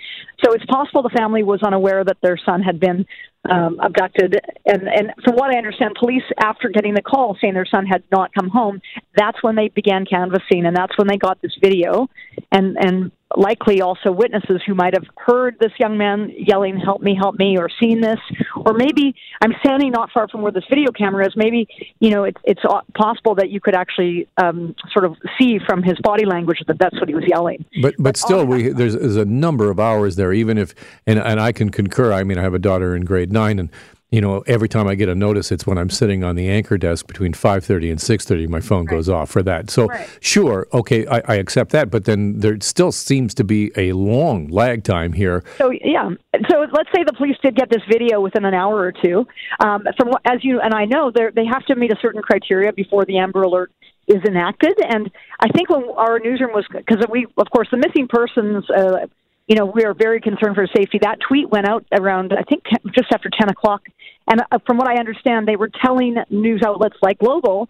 So 0.44 0.54
it's 0.54 0.66
possible 0.66 1.02
the 1.04 1.10
family 1.10 1.44
was 1.44 1.62
unaware 1.64 2.04
that 2.04 2.18
their 2.22 2.38
son 2.38 2.62
had 2.62 2.80
been 2.80 3.06
um, 3.50 3.80
abducted. 3.82 4.40
And, 4.66 4.84
and 4.88 5.14
from 5.24 5.36
what 5.36 5.54
I 5.54 5.58
understand, 5.58 5.96
police, 6.00 6.24
after 6.42 6.70
getting 6.70 6.94
the 6.94 7.02
call 7.02 7.38
saying 7.42 7.54
their 7.54 7.66
son 7.66 7.86
had 7.86 8.04
not 8.12 8.34
come 8.34 8.50
home, 8.50 8.82
that's 9.16 9.42
when 9.42 9.56
they 9.56 9.70
began 9.70 10.06
canvassing, 10.06 10.66
and 10.66 10.76
that's 10.76 10.98
when 10.98 11.08
they 11.08 11.18
got 11.18 11.42
this 11.42 11.58
video. 11.62 12.08
And 12.52 12.78
and 12.80 13.12
likely 13.36 13.82
also 13.82 14.12
witnesses 14.12 14.62
who 14.66 14.76
might 14.76 14.94
have 14.94 15.06
heard 15.18 15.58
this 15.60 15.72
young 15.80 15.98
man 15.98 16.32
yelling, 16.38 16.78
Help 16.78 17.02
me, 17.02 17.16
help 17.16 17.38
me, 17.38 17.58
or 17.58 17.70
seen 17.80 18.02
this. 18.02 18.20
Or 18.56 18.74
maybe 18.74 19.16
I'm 19.42 19.54
standing 19.60 19.92
not 19.92 20.12
far 20.12 20.28
from 20.28 20.42
where 20.42 20.52
this 20.52 20.66
video 20.70 20.92
camera 20.92 21.26
is. 21.26 21.34
Maybe, 21.36 21.68
you 22.00 22.10
know, 22.10 22.24
it, 22.24 22.38
it's 22.44 22.62
possible 22.96 23.36
that 23.36 23.50
you 23.50 23.60
could 23.62 23.76
actually 23.76 24.28
um, 24.38 24.76
sort 24.92 25.06
of 25.06 25.16
see 25.40 25.60
from 25.66 25.84
his 25.84 25.98
body 26.04 26.26
language 26.26 26.60
that 26.68 26.78
that's 26.80 27.00
what 27.00 27.08
he 27.08 27.16
was 27.16 27.24
yelling. 27.28 27.66
But, 27.82 27.96
but, 27.98 28.04
but 28.04 28.18
still, 28.18 28.46
we, 28.46 28.70
there's, 28.70 28.96
there's 28.96 29.16
a 29.16 29.26
number 29.26 29.70
of 29.70 29.80
hours 29.80 30.16
there, 30.16 30.34
even 30.34 30.58
if, 30.58 30.74
and, 31.08 31.20
and 31.20 31.40
I 31.40 31.52
can 31.52 31.70
concur. 31.70 32.12
I 32.14 32.24
mean, 32.24 32.38
I 32.38 32.42
have 32.42 32.54
a 32.54 32.60
daughter 32.60 32.96
in 32.96 33.06
grade 33.06 33.32
nine, 33.32 33.60
and 33.60 33.70
you 34.14 34.22
know, 34.22 34.44
every 34.46 34.70
time 34.70 34.88
I 34.88 34.94
get 34.94 35.10
a 35.10 35.16
notice, 35.16 35.52
it's 35.52 35.66
when 35.66 35.80
I'm 35.80 35.90
sitting 35.90 36.24
on 36.24 36.36
the 36.36 36.48
anchor 36.48 36.78
desk 36.78 37.08
between 37.08 37.34
5:30 37.34 37.90
and 37.90 38.00
6:30. 38.00 38.48
My 38.48 38.60
phone 38.60 38.86
right. 38.86 38.90
goes 38.92 39.10
off 39.10 39.32
for 39.32 39.42
that. 39.42 39.72
So, 39.72 39.88
right. 39.88 40.08
sure, 40.20 40.68
okay, 40.72 41.08
I, 41.08 41.24
I, 41.28 41.36
accept 41.38 41.72
that, 41.72 41.90
but 41.90 42.06
then 42.06 42.40
there 42.40 42.56
still 42.62 42.92
seems 42.92 43.34
to 43.34 43.44
be 43.44 43.72
a 43.76 43.94
long 43.94 44.50
lag 44.50 44.84
time 44.84 45.14
here. 45.14 45.44
So, 45.58 45.72
yeah. 45.72 46.12
So, 46.48 46.60
let's 46.60 46.90
say 46.96 47.04
the 47.04 47.14
police 47.14 47.38
did 47.42 47.56
get 47.56 47.72
this 47.72 47.82
video 47.92 48.22
within 48.22 48.46
an 48.46 48.54
hour 48.54 48.78
or 48.78 48.92
two. 48.92 49.26
Um, 49.60 49.84
from 49.98 50.12
as 50.26 50.44
you 50.44 50.62
and 50.62 50.76
I 50.76 50.86
know, 50.86 51.12
they 51.12 51.46
have 51.46 51.66
to 51.66 51.76
meet 51.76 51.92
a 51.92 51.98
certain 52.00 52.22
criteria 52.22 52.72
before 52.72 53.06
the 53.06 53.18
Amber 53.18 53.42
Alert 53.42 53.72
is 54.06 54.22
enacted. 54.28 54.78
And 54.88 55.10
I 55.40 55.48
think 55.48 55.72
when 55.72 55.86
our 55.98 56.20
newsroom 56.20 56.54
was 56.54 56.66
because 56.72 57.04
we, 57.10 57.26
of 57.36 57.50
course, 57.50 57.70
the 57.72 57.78
missing 57.78 58.08
persons. 58.08 58.70
Uh, 58.70 59.08
you 59.48 59.56
know, 59.56 59.66
we 59.66 59.84
are 59.84 59.94
very 59.94 60.22
concerned 60.22 60.56
for 60.56 60.68
safety. 60.68 61.00
That 61.02 61.18
tweet 61.28 61.50
went 61.50 61.68
out 61.68 61.86
around, 61.92 62.34
I 62.34 62.44
think, 62.44 62.64
just 62.96 63.12
after 63.12 63.30
10 63.30 63.50
o'clock 63.50 63.84
and 64.28 64.42
uh, 64.52 64.60
from 64.66 64.78
what 64.78 64.88
I 64.88 64.96
understand, 64.96 65.48
they 65.48 65.56
were 65.56 65.70
telling 65.84 66.16
news 66.30 66.62
outlets 66.66 66.96
like 67.02 67.20
Global, 67.20 67.68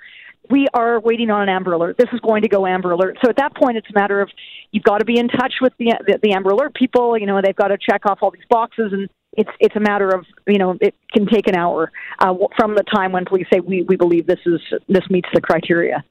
we 0.50 0.68
are 0.74 1.00
waiting 1.00 1.30
on 1.30 1.42
an 1.42 1.50
Amber 1.50 1.74
Alert. 1.74 1.98
This 1.98 2.10
is 2.12 2.20
going 2.20 2.42
to 2.42 2.50
go 2.50 2.68
Amber 2.68 2.92
Alert. 2.92 3.18
So 3.24 3.30
at 3.30 3.38
that 3.38 3.56
point, 3.56 3.78
it's 3.78 3.90
a 3.90 3.98
matter 3.98 4.22
of 4.22 4.30
you've 4.72 4.84
got 4.84 4.98
to 4.98 5.06
be 5.06 5.18
in 5.18 5.30
touch 5.30 5.56
with 5.62 5.74
the 5.80 5.94
the, 6.06 6.20
the 6.22 6.34
Amber 6.34 6.50
Alert 6.50 6.76
people. 6.76 7.18
You 7.18 7.26
know, 7.26 7.40
they've 7.44 7.56
got 7.56 7.70
to 7.70 7.78
check 7.78 8.06
off 8.06 8.20
all 8.22 8.32
these 8.32 8.44
boxes, 8.50 8.92
and 8.92 9.10
it's 9.38 9.50
it's 9.60 9.76
a 9.76 9.80
matter 9.80 10.10
of 10.10 10.26
you 10.46 10.58
know 10.58 10.78
it 10.82 10.96
can 11.14 11.28
take 11.28 11.48
an 11.48 11.56
hour 11.56 11.92
uh, 12.20 12.34
from 12.58 12.76
the 12.76 12.84
time 12.84 13.14
when 13.14 13.24
police 13.26 13.48
say 13.52 13.62
we 13.62 13.84
we 13.84 13.96
believe 13.96 14.28
this 14.28 14.40
is 14.46 14.60
this 14.90 15.04
meets 15.10 15.30
the 15.34 15.42
criteria. 15.42 16.04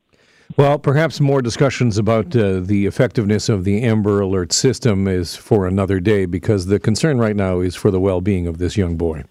Well, 0.57 0.79
perhaps 0.79 1.21
more 1.21 1.41
discussions 1.41 1.97
about 1.97 2.37
uh, 2.37 2.61
the 2.61 2.87
effectiveness 2.87 3.49
of 3.49 3.65
the 3.65 3.83
Amber 3.83 4.21
Alert 4.21 4.53
system 4.53 5.09
is 5.09 5.35
for 5.35 5.67
another 5.67 5.99
day 5.99 6.27
because 6.27 6.67
the 6.67 6.79
concern 6.79 7.19
right 7.19 7.37
now 7.37 7.61
is 7.61 7.75
for 7.75 7.91
the 7.91 8.01
well 8.01 8.21
being 8.21 8.47
of 8.47 8.59
this 8.59 8.77
young 8.77 8.97
boy. 8.97 9.25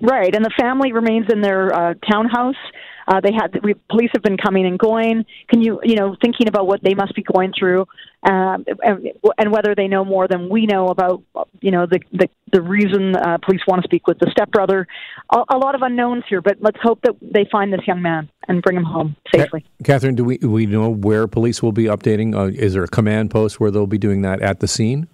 Right, 0.00 0.34
and 0.34 0.44
the 0.44 0.52
family 0.58 0.92
remains 0.92 1.26
in 1.30 1.42
their 1.42 1.74
uh, 1.74 1.94
townhouse. 2.10 2.56
Uh, 3.06 3.20
they 3.20 3.32
had 3.32 3.58
we, 3.62 3.74
police 3.90 4.10
have 4.14 4.22
been 4.22 4.36
coming 4.36 4.66
and 4.66 4.78
going. 4.78 5.24
Can 5.48 5.62
you 5.62 5.80
you 5.82 5.96
know 5.96 6.16
thinking 6.22 6.48
about 6.48 6.66
what 6.66 6.82
they 6.82 6.94
must 6.94 7.14
be 7.14 7.22
going 7.22 7.52
through, 7.58 7.86
um, 8.22 8.64
and, 8.82 9.10
and 9.38 9.52
whether 9.52 9.74
they 9.74 9.88
know 9.88 10.04
more 10.04 10.28
than 10.28 10.48
we 10.48 10.66
know 10.66 10.88
about 10.88 11.22
you 11.60 11.70
know 11.70 11.86
the 11.86 12.00
the, 12.12 12.28
the 12.52 12.62
reason 12.62 13.16
uh, 13.16 13.38
police 13.38 13.60
want 13.66 13.82
to 13.82 13.88
speak 13.88 14.06
with 14.06 14.18
the 14.18 14.30
stepbrother. 14.30 14.86
A, 15.30 15.38
a 15.50 15.58
lot 15.58 15.74
of 15.74 15.82
unknowns 15.82 16.24
here, 16.28 16.40
but 16.40 16.58
let's 16.60 16.78
hope 16.82 17.00
that 17.02 17.16
they 17.20 17.46
find 17.50 17.72
this 17.72 17.86
young 17.86 18.02
man 18.02 18.28
and 18.48 18.62
bring 18.62 18.76
him 18.76 18.84
home 18.84 19.16
safely. 19.34 19.64
Catherine, 19.84 20.14
do 20.14 20.24
we 20.24 20.38
we 20.38 20.66
know 20.66 20.90
where 20.90 21.26
police 21.26 21.62
will 21.62 21.72
be 21.72 21.84
updating? 21.84 22.34
Uh, 22.34 22.46
is 22.46 22.74
there 22.74 22.84
a 22.84 22.88
command 22.88 23.30
post 23.30 23.60
where 23.60 23.70
they'll 23.70 23.86
be 23.86 23.98
doing 23.98 24.22
that 24.22 24.40
at 24.40 24.60
the 24.60 24.68
scene? 24.68 25.08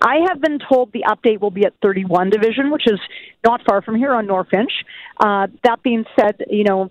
I 0.00 0.20
have 0.28 0.40
been 0.40 0.58
told 0.58 0.92
the 0.92 1.04
update 1.06 1.40
will 1.40 1.50
be 1.50 1.64
at 1.64 1.74
31 1.82 2.30
Division, 2.30 2.70
which 2.70 2.86
is 2.86 2.98
not 3.44 3.60
far 3.68 3.82
from 3.82 3.96
here 3.96 4.12
on 4.12 4.26
North 4.26 4.48
Finch. 4.48 4.72
Uh, 5.18 5.48
that 5.64 5.82
being 5.82 6.04
said, 6.18 6.42
you 6.48 6.64
know, 6.64 6.90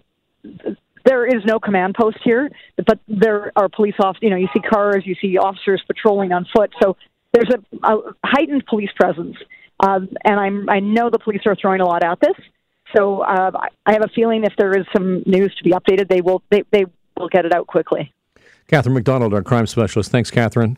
there 1.06 1.26
is 1.26 1.46
no 1.46 1.60
command 1.60 1.96
post 1.96 2.18
here, 2.24 2.50
but 2.86 3.00
there 3.08 3.52
are 3.56 3.70
police 3.70 3.96
officers. 4.00 4.24
You 4.24 4.30
know, 4.32 4.36
you 4.36 4.48
see 4.54 4.60
cars, 4.60 5.04
you 5.06 5.16
see 5.22 5.38
officers 5.38 5.82
patrolling 5.88 6.32
on 6.32 6.48
foot. 6.56 6.72
So 6.82 6.98
there's 7.32 7.50
a, 7.54 7.88
a 7.88 8.14
heightened 8.24 8.66
police 8.66 8.90
presence, 8.96 9.36
um, 9.80 10.10
and 10.24 10.40
I'm 10.40 10.70
I 10.70 10.80
know 10.80 11.10
the 11.10 11.20
police 11.20 11.42
are 11.46 11.56
throwing 11.56 11.82
a 11.82 11.86
lot 11.86 12.04
at 12.04 12.20
this. 12.20 12.36
So 12.96 13.22
uh, 13.22 13.52
I 13.86 13.94
have 13.94 14.04
a 14.04 14.10
feeling 14.16 14.44
if 14.44 14.54
there 14.58 14.78
is 14.78 14.86
some 14.96 15.24
news 15.26 15.54
to 15.58 15.64
be 15.64 15.72
updated, 15.72 16.10
they 16.10 16.22
will 16.22 16.42
they, 16.50 16.64
they 16.72 16.86
will 17.18 17.30
get 17.30 17.46
it 17.46 17.54
out 17.54 17.68
quickly. 17.68 18.12
Catherine 18.68 18.96
McDonald, 18.96 19.34
our 19.34 19.44
crime 19.44 19.68
specialist. 19.68 20.12
Thanks, 20.12 20.32
Catherine. 20.32 20.78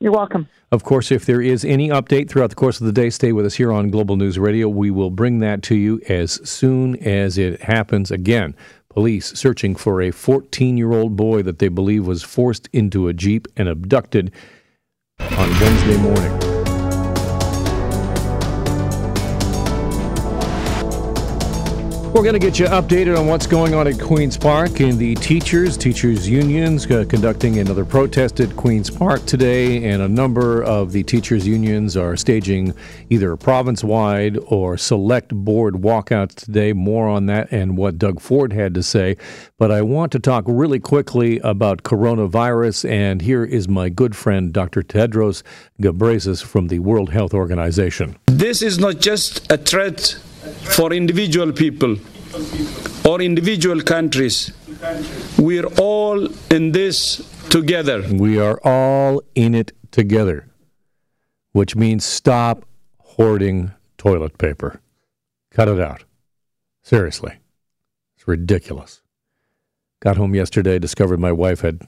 You're 0.00 0.12
welcome. 0.12 0.48
Of 0.70 0.84
course, 0.84 1.10
if 1.10 1.26
there 1.26 1.40
is 1.40 1.64
any 1.64 1.88
update 1.88 2.30
throughout 2.30 2.50
the 2.50 2.56
course 2.56 2.80
of 2.80 2.86
the 2.86 2.92
day, 2.92 3.10
stay 3.10 3.32
with 3.32 3.44
us 3.44 3.54
here 3.54 3.72
on 3.72 3.90
Global 3.90 4.16
News 4.16 4.38
Radio. 4.38 4.68
We 4.68 4.92
will 4.92 5.10
bring 5.10 5.40
that 5.40 5.62
to 5.64 5.74
you 5.74 6.00
as 6.08 6.48
soon 6.48 6.96
as 6.96 7.36
it 7.36 7.62
happens. 7.62 8.12
Again, 8.12 8.54
police 8.90 9.26
searching 9.38 9.76
for 9.76 10.00
a 10.02 10.10
14 10.10 10.76
year 10.76 10.92
old 10.92 11.16
boy 11.16 11.42
that 11.42 11.58
they 11.58 11.68
believe 11.68 12.06
was 12.06 12.22
forced 12.22 12.68
into 12.72 13.08
a 13.08 13.12
Jeep 13.12 13.46
and 13.56 13.68
abducted 13.68 14.32
on 15.20 15.50
Wednesday 15.60 15.96
morning. 15.98 16.57
We're 22.14 22.22
going 22.22 22.32
to 22.32 22.40
get 22.40 22.58
you 22.58 22.64
updated 22.66 23.18
on 23.18 23.26
what's 23.26 23.46
going 23.46 23.74
on 23.74 23.86
at 23.86 24.00
Queen's 24.00 24.36
Park 24.36 24.80
and 24.80 24.98
the 24.98 25.14
teachers, 25.16 25.76
teachers 25.76 26.26
unions 26.28 26.90
uh, 26.90 27.04
conducting 27.06 27.58
another 27.58 27.84
protest 27.84 28.40
at 28.40 28.56
Queen's 28.56 28.88
Park 28.88 29.24
today, 29.26 29.84
and 29.84 30.02
a 30.02 30.08
number 30.08 30.62
of 30.62 30.92
the 30.92 31.02
teachers 31.02 31.46
unions 31.46 31.98
are 31.98 32.16
staging 32.16 32.74
either 33.10 33.36
province-wide 33.36 34.38
or 34.46 34.78
select 34.78 35.34
board 35.34 35.74
walkouts 35.74 36.34
today. 36.34 36.72
More 36.72 37.06
on 37.06 37.26
that 37.26 37.52
and 37.52 37.76
what 37.76 37.98
Doug 37.98 38.20
Ford 38.20 38.54
had 38.54 38.74
to 38.74 38.82
say. 38.82 39.18
But 39.58 39.70
I 39.70 39.82
want 39.82 40.10
to 40.12 40.18
talk 40.18 40.44
really 40.48 40.80
quickly 40.80 41.38
about 41.40 41.82
coronavirus, 41.82 42.88
and 42.88 43.20
here 43.20 43.44
is 43.44 43.68
my 43.68 43.90
good 43.90 44.16
friend 44.16 44.52
Dr. 44.52 44.82
Tedros 44.82 45.42
Ghebreyesus 45.80 46.42
from 46.42 46.68
the 46.68 46.78
World 46.78 47.10
Health 47.10 47.34
Organization. 47.34 48.16
This 48.26 48.62
is 48.62 48.78
not 48.78 48.98
just 48.98 49.52
a 49.52 49.58
threat 49.58 50.18
for 50.76 50.92
individual 50.92 51.52
people 51.52 51.96
or 53.04 53.20
individual 53.20 53.80
countries. 53.80 54.52
We're 55.38 55.66
all 55.78 56.28
in 56.50 56.72
this 56.72 57.22
together. 57.50 58.02
We 58.12 58.38
are 58.38 58.60
all 58.64 59.22
in 59.34 59.54
it 59.54 59.72
together, 59.90 60.48
which 61.52 61.74
means 61.74 62.04
stop 62.04 62.64
hoarding 63.00 63.72
toilet 63.96 64.38
paper. 64.38 64.80
Cut 65.50 65.68
it 65.68 65.80
out. 65.80 66.04
Seriously. 66.82 67.34
It's 68.16 68.28
ridiculous. 68.28 69.02
Got 70.00 70.16
home 70.16 70.34
yesterday, 70.34 70.78
discovered 70.78 71.18
my 71.18 71.32
wife 71.32 71.62
had 71.62 71.82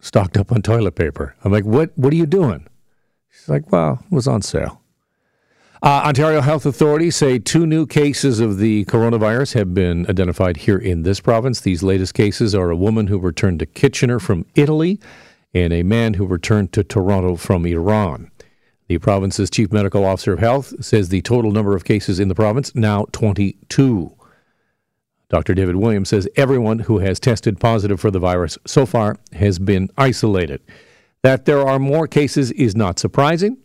stocked 0.00 0.36
up 0.36 0.52
on 0.52 0.60
toilet 0.60 0.94
paper. 0.94 1.34
I'm 1.42 1.52
like, 1.52 1.64
what, 1.64 1.96
what 1.96 2.12
are 2.12 2.16
you 2.16 2.26
doing? 2.26 2.66
She's 3.30 3.48
like, 3.48 3.72
well, 3.72 4.00
it 4.04 4.14
was 4.14 4.28
on 4.28 4.42
sale. 4.42 4.82
Uh, 5.84 6.00
Ontario 6.06 6.40
health 6.40 6.64
authorities 6.64 7.14
say 7.14 7.38
two 7.38 7.66
new 7.66 7.86
cases 7.86 8.40
of 8.40 8.56
the 8.56 8.86
coronavirus 8.86 9.52
have 9.52 9.74
been 9.74 10.06
identified 10.08 10.56
here 10.56 10.78
in 10.78 11.02
this 11.02 11.20
province. 11.20 11.60
These 11.60 11.82
latest 11.82 12.14
cases 12.14 12.54
are 12.54 12.70
a 12.70 12.76
woman 12.76 13.08
who 13.08 13.18
returned 13.18 13.58
to 13.58 13.66
Kitchener 13.66 14.18
from 14.18 14.46
Italy 14.54 14.98
and 15.52 15.74
a 15.74 15.82
man 15.82 16.14
who 16.14 16.24
returned 16.24 16.72
to 16.72 16.84
Toronto 16.84 17.36
from 17.36 17.66
Iran. 17.66 18.30
The 18.86 18.96
province's 18.96 19.50
chief 19.50 19.74
medical 19.74 20.06
officer 20.06 20.32
of 20.32 20.38
health 20.38 20.72
says 20.82 21.10
the 21.10 21.20
total 21.20 21.52
number 21.52 21.76
of 21.76 21.84
cases 21.84 22.18
in 22.18 22.28
the 22.28 22.34
province 22.34 22.74
now 22.74 23.04
22. 23.12 24.10
Dr. 25.28 25.52
David 25.52 25.76
Williams 25.76 26.08
says 26.08 26.26
everyone 26.34 26.78
who 26.78 27.00
has 27.00 27.20
tested 27.20 27.60
positive 27.60 28.00
for 28.00 28.10
the 28.10 28.18
virus 28.18 28.56
so 28.66 28.86
far 28.86 29.18
has 29.34 29.58
been 29.58 29.90
isolated. 29.98 30.62
That 31.20 31.44
there 31.44 31.60
are 31.60 31.78
more 31.78 32.08
cases 32.08 32.52
is 32.52 32.74
not 32.74 32.98
surprising 32.98 33.58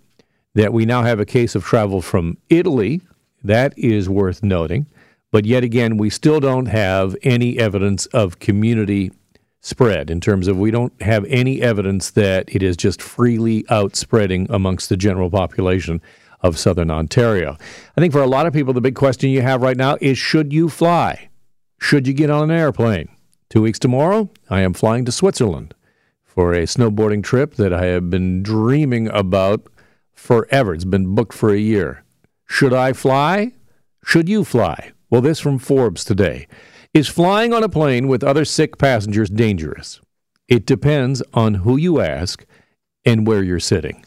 that 0.56 0.74
we 0.74 0.86
now 0.86 1.03
have 1.03 1.20
a 1.20 1.25
case 1.25 1.56
of 1.56 1.63
travel 1.63 2.01
from 2.01 2.38
Italy. 2.50 3.01
That 3.44 3.77
is 3.77 4.10
worth 4.10 4.44
noting. 4.44 4.88
But 5.32 5.46
yet 5.46 5.63
again, 5.63 5.98
we 5.98 6.10
still 6.10 6.39
don't 6.39 6.65
have 6.65 7.15
any 7.22 7.60
evidence 7.60 8.08
of 8.08 8.39
community 8.39 9.12
spread 9.62 10.10
in 10.10 10.22
terms 10.22 10.48
of 10.48 10.58
we 10.58 10.72
don't 10.72 11.00
have 11.01 11.25
any 11.25 11.62
evidence 11.62 12.12
that 12.12 12.53
it 12.53 12.63
is 12.63 12.77
just 12.77 13.01
freely 13.01 13.65
outspreading 13.70 14.48
amongst 14.50 14.89
the 14.89 14.98
general 14.98 15.29
population 15.29 16.01
of 16.41 16.58
southern 16.58 16.89
Ontario. 16.89 17.58
I 17.98 18.01
think 18.01 18.13
for 18.13 18.22
a 18.22 18.27
lot 18.27 18.46
of 18.46 18.53
people, 18.53 18.74
the 18.74 18.82
big 18.82 18.96
question 18.96 19.29
you 19.29 19.41
have 19.41 19.62
right 19.62 19.77
now 19.77 19.98
is 20.00 20.18
should 20.18 20.53
you 20.53 20.70
fly? 20.70 21.29
Should 21.79 22.08
you 22.08 22.13
get 22.13 22.29
on 22.29 22.50
an 22.50 22.58
airplane? 22.58 23.10
Two 23.50 23.62
weeks 23.62 23.79
tomorrow, 23.79 24.29
I 24.50 24.62
am 24.62 24.74
flying 24.74 25.06
to 25.06 25.12
Switzerland 25.12 25.74
for 26.24 26.53
a 26.53 26.63
snowboarding 26.63 27.24
trip 27.24 27.56
that 27.56 27.74
I 27.74 27.86
have 27.86 28.10
been 28.10 28.44
dreaming 28.44 29.10
about 29.10 29.68
forever. 30.19 30.73
It's 30.73 30.85
been 30.85 31.15
booked 31.15 31.33
for 31.33 31.49
a 31.49 31.57
year. 31.57 32.03
Should 32.45 32.73
I 32.73 32.93
fly? 32.93 33.53
Should 34.03 34.29
you 34.29 34.43
fly? 34.43 34.91
Well, 35.09 35.21
this 35.21 35.39
from 35.39 35.57
Forbes 35.57 36.03
today. 36.03 36.47
Is 36.93 37.07
flying 37.07 37.53
on 37.53 37.63
a 37.63 37.69
plane 37.69 38.07
with 38.07 38.23
other 38.23 38.45
sick 38.45 38.77
passengers 38.77 39.29
dangerous? 39.29 40.01
It 40.47 40.65
depends 40.65 41.23
on 41.33 41.55
who 41.55 41.77
you 41.77 41.99
ask 42.01 42.45
and 43.05 43.25
where 43.25 43.43
you're 43.43 43.59
sitting. 43.59 44.03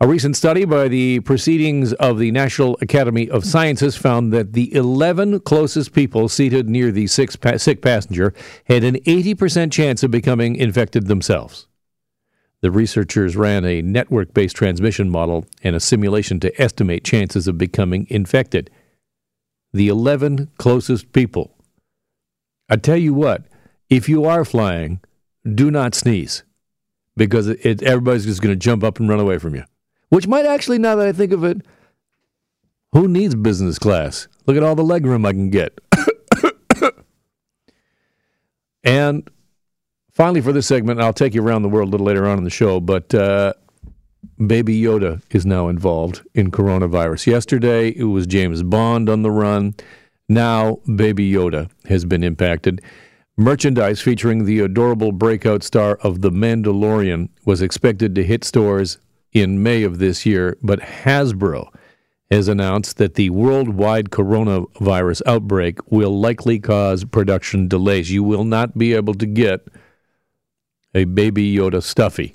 A 0.00 0.06
recent 0.06 0.36
study 0.36 0.64
by 0.64 0.86
the 0.86 1.20
Proceedings 1.20 1.92
of 1.94 2.18
the 2.18 2.30
National 2.30 2.78
Academy 2.80 3.28
of 3.28 3.44
Sciences 3.44 3.96
found 3.96 4.32
that 4.32 4.52
the 4.52 4.72
11 4.72 5.40
closest 5.40 5.92
people 5.92 6.28
seated 6.28 6.68
near 6.68 6.92
the 6.92 7.08
sick 7.08 7.32
passenger 7.40 8.32
had 8.66 8.84
an 8.84 8.94
80% 8.96 9.72
chance 9.72 10.04
of 10.04 10.12
becoming 10.12 10.54
infected 10.54 11.08
themselves. 11.08 11.66
The 12.60 12.70
researchers 12.70 13.36
ran 13.36 13.64
a 13.64 13.82
network 13.82 14.34
based 14.34 14.56
transmission 14.56 15.10
model 15.10 15.46
and 15.62 15.76
a 15.76 15.80
simulation 15.80 16.40
to 16.40 16.60
estimate 16.60 17.04
chances 17.04 17.46
of 17.46 17.56
becoming 17.56 18.06
infected. 18.10 18.70
The 19.72 19.88
11 19.88 20.50
closest 20.58 21.12
people. 21.12 21.54
I 22.68 22.76
tell 22.76 22.96
you 22.96 23.14
what, 23.14 23.44
if 23.88 24.08
you 24.08 24.24
are 24.24 24.44
flying, 24.44 25.00
do 25.54 25.70
not 25.70 25.94
sneeze 25.94 26.42
because 27.16 27.48
it, 27.48 27.64
it, 27.64 27.82
everybody's 27.82 28.26
just 28.26 28.42
going 28.42 28.52
to 28.52 28.56
jump 28.56 28.82
up 28.82 28.98
and 28.98 29.08
run 29.08 29.20
away 29.20 29.38
from 29.38 29.54
you. 29.54 29.64
Which 30.08 30.26
might 30.26 30.46
actually, 30.46 30.78
now 30.78 30.96
that 30.96 31.06
I 31.06 31.12
think 31.12 31.32
of 31.32 31.44
it, 31.44 31.62
who 32.92 33.06
needs 33.06 33.34
business 33.34 33.78
class? 33.78 34.28
Look 34.46 34.56
at 34.56 34.62
all 34.62 34.74
the 34.74 34.82
legroom 34.82 35.26
I 35.26 35.32
can 35.32 35.50
get. 35.50 35.78
and 38.84 39.28
Finally, 40.18 40.40
for 40.40 40.52
this 40.52 40.66
segment, 40.66 41.00
I'll 41.00 41.12
take 41.12 41.32
you 41.32 41.44
around 41.44 41.62
the 41.62 41.68
world 41.68 41.90
a 41.90 41.92
little 41.92 42.04
later 42.04 42.26
on 42.26 42.38
in 42.38 42.42
the 42.42 42.50
show, 42.50 42.80
but 42.80 43.14
uh, 43.14 43.52
Baby 44.44 44.80
Yoda 44.82 45.22
is 45.30 45.46
now 45.46 45.68
involved 45.68 46.22
in 46.34 46.50
coronavirus. 46.50 47.28
Yesterday, 47.28 47.90
it 47.90 48.02
was 48.02 48.26
James 48.26 48.64
Bond 48.64 49.08
on 49.08 49.22
the 49.22 49.30
run. 49.30 49.76
Now, 50.28 50.80
Baby 50.92 51.30
Yoda 51.30 51.70
has 51.86 52.04
been 52.04 52.24
impacted. 52.24 52.82
Merchandise 53.36 54.00
featuring 54.00 54.44
the 54.44 54.58
adorable 54.58 55.12
breakout 55.12 55.62
star 55.62 55.94
of 56.02 56.20
The 56.20 56.32
Mandalorian 56.32 57.28
was 57.44 57.62
expected 57.62 58.16
to 58.16 58.24
hit 58.24 58.42
stores 58.42 58.98
in 59.32 59.62
May 59.62 59.84
of 59.84 60.00
this 60.00 60.26
year, 60.26 60.58
but 60.60 60.80
Hasbro 60.80 61.72
has 62.28 62.48
announced 62.48 62.96
that 62.96 63.14
the 63.14 63.30
worldwide 63.30 64.10
coronavirus 64.10 65.22
outbreak 65.26 65.92
will 65.92 66.18
likely 66.18 66.58
cause 66.58 67.04
production 67.04 67.68
delays. 67.68 68.10
You 68.10 68.24
will 68.24 68.42
not 68.44 68.76
be 68.76 68.94
able 68.94 69.14
to 69.14 69.24
get 69.24 69.60
a 70.98 71.04
Baby 71.04 71.54
Yoda 71.54 71.82
stuffy. 71.82 72.34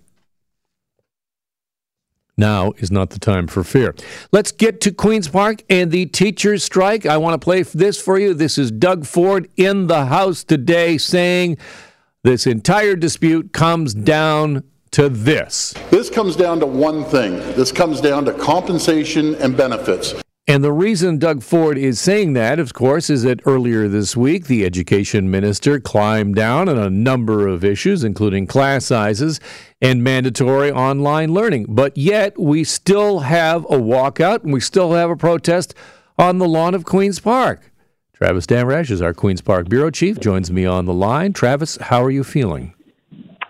Now 2.36 2.72
is 2.77 2.89
not 2.89 3.12
the 3.12 3.20
time 3.20 3.46
for 3.48 3.63
fear. 3.63 3.93
Let's 4.32 4.51
get 4.51 4.82
to 4.82 4.91
Queen's 4.91 5.27
Park 5.27 5.62
and 5.70 5.91
the 5.91 6.08
teachers' 6.08 6.63
strike. 6.63 7.05
I 7.05 7.17
want 7.17 7.39
to 7.39 7.43
play 7.43 7.62
this 7.62 8.01
for 8.01 8.17
you. 8.17 8.34
This 8.34 8.58
is 8.58 8.72
Doug 8.72 9.05
Ford 9.05 9.48
in 9.55 9.86
the 9.86 10.05
House 10.05 10.43
today 10.43 10.98
saying 10.98 11.58
this 12.24 12.48
entire 12.48 12.96
dispute 12.96 13.53
comes 13.53 13.93
down 13.93 14.63
to 14.91 15.10
this. 15.10 15.74
This 15.91 16.10
comes 16.10 16.36
down 16.36 16.60
to 16.62 16.65
one 16.65 17.03
thing 17.05 17.38
this 17.53 17.72
comes 17.72 18.01
down 18.01 18.25
to 18.25 18.34
compensation 18.34 19.36
and 19.36 19.55
benefits. 19.55 20.15
And 20.45 20.62
the 20.62 20.73
reason 20.73 21.19
Doug 21.19 21.41
Ford 21.41 21.77
is 21.77 22.01
saying 22.01 22.33
that, 22.33 22.59
of 22.59 22.73
course, 22.73 23.09
is 23.09 23.23
that 23.23 23.39
earlier 23.45 23.88
this 23.88 24.17
week, 24.17 24.47
the 24.47 24.65
education 24.65 25.31
minister 25.31 25.79
climbed 25.79 26.35
down 26.35 26.67
on 26.67 26.77
a 26.77 26.89
number 26.89 27.47
of 27.47 27.63
issues, 27.63 28.03
including 28.03 28.45
class 28.45 28.83
sizes 28.83 29.39
and 29.81 30.03
mandatory 30.03 30.69
online 30.69 31.33
learning. 31.33 31.67
But 31.69 31.97
yet, 31.97 32.38
we 32.38 32.65
still 32.65 33.19
have 33.19 33.63
a 33.65 33.77
walkout 33.77 34.43
and 34.43 34.51
we 34.51 34.59
still 34.59 34.91
have 34.91 35.09
a 35.09 35.15
protest 35.15 35.75
on 36.17 36.39
the 36.39 36.47
lawn 36.47 36.73
of 36.73 36.83
Queen's 36.83 37.21
Park. 37.21 37.71
Travis 38.12 38.45
Dhanraj 38.45 38.91
is 38.91 39.01
our 39.01 39.13
Queen's 39.13 39.41
Park 39.41 39.69
Bureau 39.69 39.91
Chief, 39.91 40.19
joins 40.19 40.51
me 40.51 40.65
on 40.65 40.83
the 40.83 40.93
line. 40.93 41.31
Travis, 41.31 41.77
how 41.77 42.03
are 42.03 42.12
you 42.12 42.23
feeling? 42.25 42.73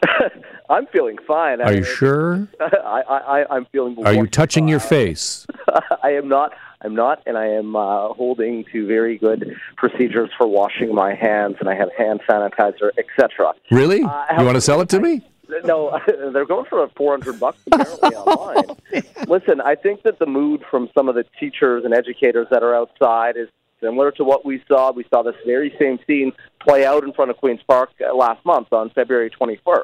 I'm 0.69 0.87
feeling 0.87 1.17
fine. 1.27 1.61
Are 1.61 1.67
I, 1.67 1.71
you 1.71 1.83
sure? 1.83 2.47
I, 2.59 3.45
I, 3.49 3.57
am 3.57 3.65
feeling. 3.71 3.95
Are 4.05 4.13
you 4.13 4.27
touching 4.27 4.67
your 4.67 4.79
face? 4.79 5.45
I 6.03 6.11
am 6.11 6.27
not. 6.27 6.53
I'm 6.83 6.95
not, 6.95 7.23
and 7.25 7.37
I 7.37 7.47
am 7.47 7.75
uh, 7.75 8.09
holding 8.09 8.65
to 8.71 8.85
very 8.85 9.17
good 9.17 9.55
procedures 9.77 10.29
for 10.37 10.47
washing 10.47 10.93
my 10.93 11.15
hands, 11.15 11.55
and 11.59 11.69
I 11.69 11.75
have 11.75 11.89
hand 11.97 12.21
sanitizer, 12.29 12.91
etc. 12.97 13.53
Really? 13.71 14.03
Uh, 14.03 14.39
you 14.39 14.45
want 14.45 14.55
to 14.55 14.61
sell 14.61 14.81
it 14.81 14.89
to 14.89 14.99
me? 14.99 15.21
No, 15.63 15.99
they're 16.33 16.45
going 16.45 16.65
for 16.65 16.87
400 16.95 17.39
bucks 17.39 17.59
apparently 17.71 18.09
online. 18.15 18.77
Listen, 19.27 19.61
I 19.61 19.75
think 19.75 20.03
that 20.03 20.19
the 20.19 20.25
mood 20.25 20.63
from 20.69 20.89
some 20.95 21.09
of 21.09 21.15
the 21.15 21.25
teachers 21.39 21.85
and 21.85 21.93
educators 21.93 22.47
that 22.51 22.63
are 22.63 22.75
outside 22.75 23.37
is 23.37 23.47
similar 23.81 24.11
to 24.11 24.23
what 24.23 24.45
we 24.45 24.63
saw. 24.67 24.91
We 24.91 25.05
saw 25.13 25.23
this 25.23 25.35
very 25.45 25.75
same 25.79 25.99
scene 26.07 26.31
play 26.61 26.85
out 26.85 27.03
in 27.03 27.13
front 27.13 27.31
of 27.31 27.37
Queen's 27.37 27.61
Park 27.67 27.91
uh, 28.01 28.15
last 28.15 28.43
month 28.45 28.71
on 28.71 28.89
February 28.91 29.29
21st. 29.29 29.81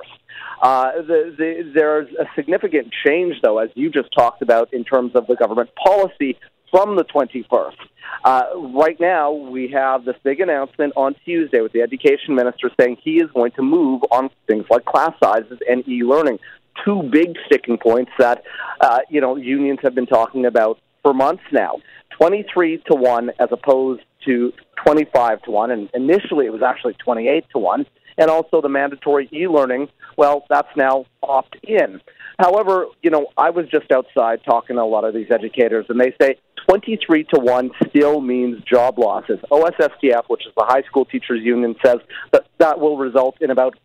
Uh, 0.61 0.91
the, 1.01 1.35
the, 1.37 1.71
there's 1.73 2.07
a 2.19 2.25
significant 2.35 2.93
change, 3.05 3.35
though, 3.43 3.59
as 3.59 3.69
you 3.75 3.89
just 3.89 4.09
talked 4.13 4.41
about, 4.41 4.73
in 4.73 4.83
terms 4.83 5.11
of 5.15 5.27
the 5.27 5.35
government 5.35 5.69
policy 5.75 6.37
from 6.71 6.95
the 6.95 7.03
21st. 7.03 7.75
Uh, 8.23 8.43
right 8.73 8.99
now, 8.99 9.31
we 9.31 9.69
have 9.69 10.05
this 10.05 10.15
big 10.23 10.39
announcement 10.39 10.93
on 10.95 11.15
Tuesday 11.25 11.61
with 11.61 11.71
the 11.71 11.81
education 11.81 12.35
minister 12.35 12.69
saying 12.79 12.97
he 13.01 13.17
is 13.17 13.29
going 13.33 13.51
to 13.51 13.61
move 13.61 14.01
on 14.11 14.29
things 14.47 14.65
like 14.69 14.85
class 14.85 15.13
sizes 15.23 15.59
and 15.69 15.87
e-learning. 15.87 16.39
Two 16.85 17.03
big 17.03 17.35
sticking 17.45 17.77
points 17.77 18.11
that 18.19 18.43
uh, 18.81 18.99
you 19.09 19.21
know 19.21 19.35
unions 19.35 19.79
have 19.83 19.95
been 19.95 20.05
talking 20.05 20.45
about 20.45 20.79
for 21.03 21.13
months 21.13 21.43
now. 21.51 21.75
23 22.19 22.83
to 22.89 22.95
1 22.95 23.31
as 23.39 23.49
opposed 23.51 24.01
to 24.25 24.51
25 24.85 25.41
to 25.43 25.51
1. 25.51 25.71
And 25.71 25.89
initially 25.93 26.45
it 26.45 26.53
was 26.53 26.61
actually 26.61 26.93
28 26.93 27.45
to 27.51 27.59
1. 27.59 27.85
And 28.17 28.29
also 28.29 28.61
the 28.61 28.69
mandatory 28.69 29.29
e 29.31 29.47
learning, 29.47 29.87
well, 30.17 30.45
that's 30.49 30.67
now 30.75 31.05
opt 31.23 31.55
in. 31.63 32.01
However, 32.39 32.87
you 33.03 33.09
know, 33.09 33.27
I 33.37 33.49
was 33.49 33.67
just 33.69 33.91
outside 33.91 34.41
talking 34.45 34.77
to 34.77 34.81
a 34.81 34.83
lot 34.83 35.03
of 35.03 35.13
these 35.13 35.27
educators, 35.29 35.85
and 35.89 35.99
they 35.99 36.15
say 36.21 36.37
23 36.69 37.25
to 37.33 37.39
1 37.39 37.71
still 37.89 38.21
means 38.21 38.63
job 38.63 38.97
losses. 38.97 39.39
OSSTF, 39.51 40.23
which 40.27 40.45
is 40.47 40.53
the 40.55 40.63
high 40.65 40.83
school 40.83 41.03
teachers 41.03 41.41
union, 41.43 41.75
says 41.85 41.97
that 42.31 42.45
that 42.59 42.79
will 42.79 42.97
result 42.97 43.35
in 43.41 43.51
about 43.51 43.77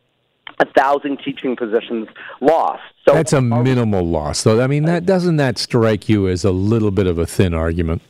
a 0.61 0.67
thousand 0.67 1.19
teaching 1.25 1.57
positions 1.57 2.07
lost. 2.41 2.83
So 3.09 3.15
that's 3.15 3.33
a 3.33 3.41
minimal 3.41 4.07
loss, 4.07 4.45
though. 4.45 4.63
I 4.63 4.69
mean, 4.69 4.85
that 4.85 5.05
doesn't 5.05 5.37
that 5.37 5.59
strike 5.59 6.09
you 6.09 6.29
as 6.29 6.45
a 6.45 6.53
little 6.53 6.93
bit 6.93 7.09
of 7.09 7.19
a 7.19 7.27
thin 7.27 7.55
argument? 7.55 8.03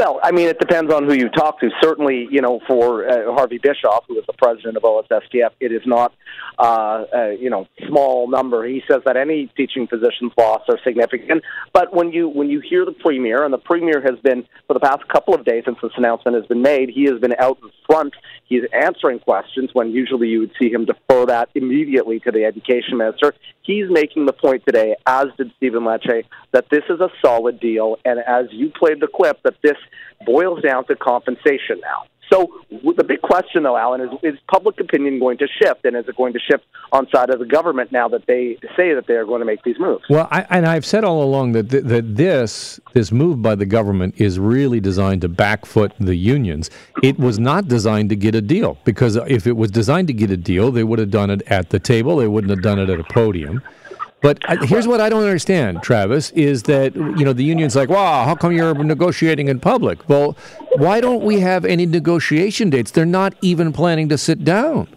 Well, 0.00 0.18
I 0.22 0.32
mean, 0.32 0.48
it 0.48 0.58
depends 0.58 0.90
on 0.90 1.04
who 1.04 1.12
you 1.12 1.28
talk 1.28 1.60
to. 1.60 1.68
Certainly, 1.82 2.28
you 2.30 2.40
know, 2.40 2.58
for 2.66 3.06
uh, 3.06 3.34
Harvey 3.34 3.58
Bischof, 3.58 4.04
who 4.08 4.18
is 4.18 4.24
the 4.26 4.32
president 4.32 4.78
of 4.78 4.82
OSSTF, 4.82 5.50
it 5.60 5.72
is 5.72 5.82
not, 5.84 6.14
uh, 6.58 7.04
uh, 7.14 7.28
you 7.38 7.50
know, 7.50 7.68
small 7.86 8.26
number. 8.26 8.66
He 8.66 8.82
says 8.90 9.02
that 9.04 9.18
any 9.18 9.52
teaching 9.58 9.86
positions 9.86 10.32
lost 10.38 10.70
are 10.70 10.78
significant. 10.84 11.44
But 11.74 11.92
when 11.92 12.12
you 12.12 12.30
when 12.30 12.48
you 12.48 12.60
hear 12.60 12.86
the 12.86 12.92
premier, 12.92 13.44
and 13.44 13.52
the 13.52 13.58
premier 13.58 14.00
has 14.00 14.18
been 14.20 14.46
for 14.66 14.72
the 14.72 14.80
past 14.80 15.06
couple 15.08 15.34
of 15.34 15.44
days 15.44 15.64
since 15.66 15.76
this 15.82 15.92
announcement 15.98 16.34
has 16.34 16.46
been 16.46 16.62
made, 16.62 16.88
he 16.88 17.04
has 17.04 17.20
been 17.20 17.34
out 17.38 17.58
in 17.62 17.68
front. 17.86 18.14
He's 18.46 18.62
answering 18.72 19.18
questions 19.18 19.68
when 19.74 19.90
usually 19.90 20.28
you 20.28 20.40
would 20.40 20.52
see 20.58 20.70
him 20.70 20.86
defer 20.86 21.26
that 21.26 21.50
immediately 21.54 22.20
to 22.20 22.30
the 22.30 22.46
education 22.46 22.96
minister. 22.96 23.34
He's 23.62 23.86
making 23.90 24.26
the 24.26 24.32
point 24.32 24.64
today, 24.66 24.96
as 25.06 25.26
did 25.36 25.52
Stephen 25.58 25.82
Lecce, 25.82 26.24
that 26.52 26.64
this 26.70 26.82
is 26.88 27.00
a 27.00 27.10
solid 27.24 27.60
deal, 27.60 27.98
and 28.04 28.18
as 28.18 28.46
you 28.50 28.70
played 28.70 29.00
the 29.00 29.06
clip, 29.06 29.40
that 29.44 29.54
this 29.62 29.76
boils 30.24 30.62
down 30.62 30.86
to 30.86 30.96
compensation 30.96 31.80
now. 31.82 32.04
So 32.32 32.48
the 32.70 33.02
big 33.02 33.22
question, 33.22 33.64
though, 33.64 33.76
Alan, 33.76 34.00
is 34.02 34.10
is 34.22 34.38
public 34.48 34.78
opinion 34.78 35.18
going 35.18 35.38
to 35.38 35.48
shift, 35.60 35.84
and 35.84 35.96
is 35.96 36.06
it 36.06 36.16
going 36.16 36.32
to 36.32 36.38
shift 36.38 36.64
on 36.92 37.08
side 37.12 37.30
of 37.30 37.40
the 37.40 37.44
government 37.44 37.90
now 37.90 38.06
that 38.08 38.26
they 38.26 38.56
say 38.76 38.94
that 38.94 39.06
they 39.08 39.14
are 39.14 39.24
going 39.24 39.40
to 39.40 39.44
make 39.44 39.62
these 39.64 39.78
moves? 39.80 40.04
Well, 40.08 40.28
I, 40.30 40.46
and 40.48 40.64
I've 40.64 40.86
said 40.86 41.02
all 41.02 41.24
along 41.24 41.52
that 41.52 41.70
th- 41.70 41.84
that 41.84 42.16
this 42.16 42.78
this 42.92 43.10
move 43.10 43.42
by 43.42 43.56
the 43.56 43.66
government 43.66 44.14
is 44.20 44.38
really 44.38 44.78
designed 44.78 45.22
to 45.22 45.28
backfoot 45.28 45.92
the 45.98 46.14
unions. 46.14 46.70
It 47.02 47.18
was 47.18 47.40
not 47.40 47.66
designed 47.66 48.10
to 48.10 48.16
get 48.16 48.36
a 48.36 48.40
deal 48.40 48.78
because 48.84 49.16
if 49.16 49.48
it 49.48 49.56
was 49.56 49.72
designed 49.72 50.06
to 50.06 50.14
get 50.14 50.30
a 50.30 50.36
deal, 50.36 50.70
they 50.70 50.84
would 50.84 51.00
have 51.00 51.10
done 51.10 51.30
it 51.30 51.42
at 51.48 51.70
the 51.70 51.80
table. 51.80 52.16
They 52.16 52.28
wouldn't 52.28 52.50
have 52.50 52.62
done 52.62 52.78
it 52.78 52.88
at 52.88 53.00
a 53.00 53.04
podium. 53.04 53.60
But 54.22 54.38
here's 54.64 54.86
what 54.86 55.00
I 55.00 55.08
don't 55.08 55.22
understand, 55.22 55.82
Travis, 55.82 56.30
is 56.32 56.64
that 56.64 56.94
you 56.94 57.24
know 57.24 57.32
the 57.32 57.44
union's 57.44 57.74
like, 57.74 57.88
"Wow, 57.88 58.24
how 58.24 58.34
come 58.34 58.52
you're 58.52 58.74
negotiating 58.74 59.48
in 59.48 59.60
public?" 59.60 60.06
Well, 60.08 60.36
why 60.76 61.00
don't 61.00 61.22
we 61.22 61.40
have 61.40 61.64
any 61.64 61.86
negotiation 61.86 62.68
dates? 62.68 62.90
They're 62.90 63.06
not 63.06 63.34
even 63.40 63.72
planning 63.72 64.08
to 64.10 64.18
sit 64.18 64.44
down. 64.44 64.88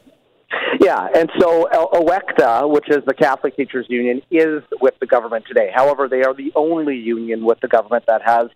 Yeah, 0.82 1.08
and 1.16 1.32
so 1.40 1.70
OECTA, 1.72 2.70
which 2.70 2.90
is 2.90 3.06
the 3.06 3.14
Catholic 3.14 3.56
Teachers 3.56 3.86
Union, 3.88 4.22
is 4.30 4.62
with 4.82 4.96
the 5.00 5.06
government 5.06 5.46
today. 5.48 5.72
However, 5.74 6.10
they 6.10 6.24
are 6.24 6.34
the 6.34 6.52
only 6.56 6.98
union 6.98 7.46
with 7.46 7.62
the 7.62 7.70
government 7.70 8.04
that 8.08 8.22
has 8.24 8.50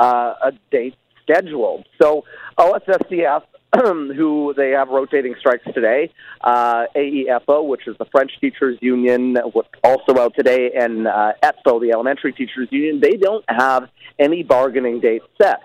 uh, 0.00 0.34
a 0.42 0.52
date 0.70 0.94
scheduled. 1.22 1.86
So 2.00 2.24
OSSTF 2.58 3.42
who 4.16 4.54
they 4.56 4.70
have 4.70 4.88
rotating 4.88 5.34
strikes 5.38 5.64
today. 5.74 6.12
Uh, 6.40 6.84
AEFO, 6.94 7.66
which 7.66 7.86
is 7.86 7.96
the 7.98 8.04
French 8.06 8.32
Teachers 8.40 8.78
Union, 8.80 9.36
also 9.82 10.18
out 10.18 10.34
today, 10.36 10.72
and 10.78 11.08
uh, 11.08 11.32
ETFO, 11.42 11.80
the 11.80 11.90
Elementary 11.92 12.32
Teachers 12.32 12.68
Union, 12.70 13.00
they 13.00 13.16
don't 13.16 13.44
have 13.48 13.88
any 14.18 14.42
bargaining 14.42 15.00
date 15.00 15.22
set. 15.40 15.60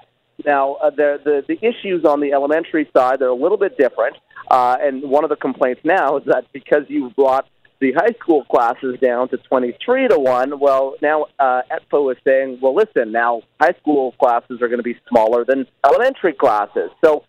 Now, 0.45 0.75
uh, 0.75 0.89
the, 0.89 1.19
the, 1.23 1.43
the 1.47 1.67
issues 1.67 2.05
on 2.05 2.21
the 2.21 2.31
elementary 2.33 2.89
side, 2.95 3.19
they're 3.19 3.27
a 3.27 3.33
little 3.33 3.57
bit 3.57 3.77
different. 3.77 4.15
Uh, 4.49 4.77
and 4.79 5.03
one 5.03 5.23
of 5.23 5.29
the 5.29 5.35
complaints 5.35 5.81
now 5.83 6.17
is 6.17 6.25
that 6.25 6.45
because 6.53 6.83
you've 6.87 7.15
brought 7.15 7.47
the 7.79 7.93
high 7.93 8.13
school 8.21 8.43
classes 8.45 8.97
down 9.01 9.29
to 9.29 9.37
23 9.37 10.07
to 10.07 10.19
1, 10.19 10.59
well, 10.59 10.95
now 11.01 11.25
uh, 11.39 11.61
ETFO 11.71 12.11
is 12.11 12.17
saying, 12.25 12.59
well, 12.61 12.73
listen, 12.73 13.11
now 13.11 13.41
high 13.59 13.73
school 13.79 14.13
classes 14.13 14.61
are 14.61 14.67
going 14.67 14.79
to 14.79 14.83
be 14.83 14.97
smaller 15.09 15.45
than 15.45 15.67
elementary 15.85 16.33
classes. 16.33 16.89
So 17.03 17.23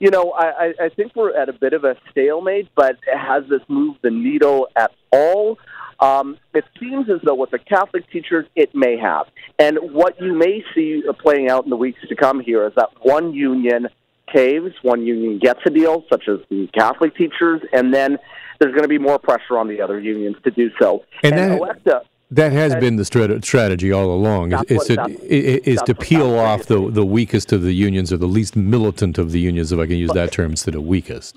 you 0.00 0.10
know, 0.10 0.32
I, 0.32 0.74
I 0.80 0.88
think 0.90 1.16
we're 1.16 1.36
at 1.36 1.48
a 1.48 1.52
bit 1.52 1.72
of 1.72 1.84
a 1.84 1.96
stalemate, 2.10 2.68
but 2.76 2.96
has 3.12 3.44
this 3.48 3.62
moved 3.68 4.00
the 4.02 4.10
needle 4.10 4.68
at 4.76 4.92
all? 5.12 5.58
Um, 6.00 6.38
it 6.54 6.64
seems 6.78 7.10
as 7.10 7.20
though 7.24 7.34
with 7.34 7.50
the 7.50 7.58
Catholic 7.58 8.08
teachers, 8.10 8.46
it 8.54 8.74
may 8.74 8.96
have. 8.96 9.26
And 9.58 9.78
what 9.92 10.20
you 10.20 10.32
may 10.32 10.64
see 10.74 11.02
playing 11.20 11.50
out 11.50 11.64
in 11.64 11.70
the 11.70 11.76
weeks 11.76 11.98
to 12.08 12.14
come 12.14 12.40
here 12.40 12.64
is 12.66 12.72
that 12.76 12.90
one 13.02 13.34
union 13.34 13.88
caves, 14.32 14.74
one 14.82 15.04
union 15.04 15.38
gets 15.38 15.60
a 15.66 15.70
deal, 15.70 16.04
such 16.08 16.28
as 16.28 16.38
the 16.50 16.68
Catholic 16.72 17.16
teachers, 17.16 17.62
and 17.72 17.92
then 17.92 18.18
there's 18.60 18.72
going 18.72 18.82
to 18.82 18.88
be 18.88 18.98
more 18.98 19.18
pressure 19.18 19.58
on 19.58 19.68
the 19.68 19.80
other 19.80 19.98
unions 19.98 20.36
to 20.44 20.50
do 20.50 20.70
so. 20.80 21.04
And, 21.24 21.34
and 21.34 21.60
that, 21.84 22.06
that 22.30 22.52
has 22.52 22.74
been 22.76 22.96
the 22.96 23.04
strategy 23.04 23.92
all 23.92 24.10
along. 24.10 24.52
Is, 24.68 24.84
to, 24.86 25.18
is 25.22 25.80
to 25.82 25.94
peel 25.94 26.38
off 26.38 26.66
the, 26.66 26.90
the 26.90 27.04
weakest 27.04 27.52
of 27.52 27.62
the 27.62 27.72
unions 27.72 28.12
or 28.12 28.18
the 28.18 28.26
least 28.26 28.56
militant 28.56 29.18
of 29.18 29.32
the 29.32 29.40
unions, 29.40 29.72
if 29.72 29.78
I 29.78 29.86
can 29.86 29.96
use 29.96 30.12
that 30.12 30.32
term 30.32 30.50
instead 30.52 30.74
of 30.74 30.84
weakest. 30.84 31.36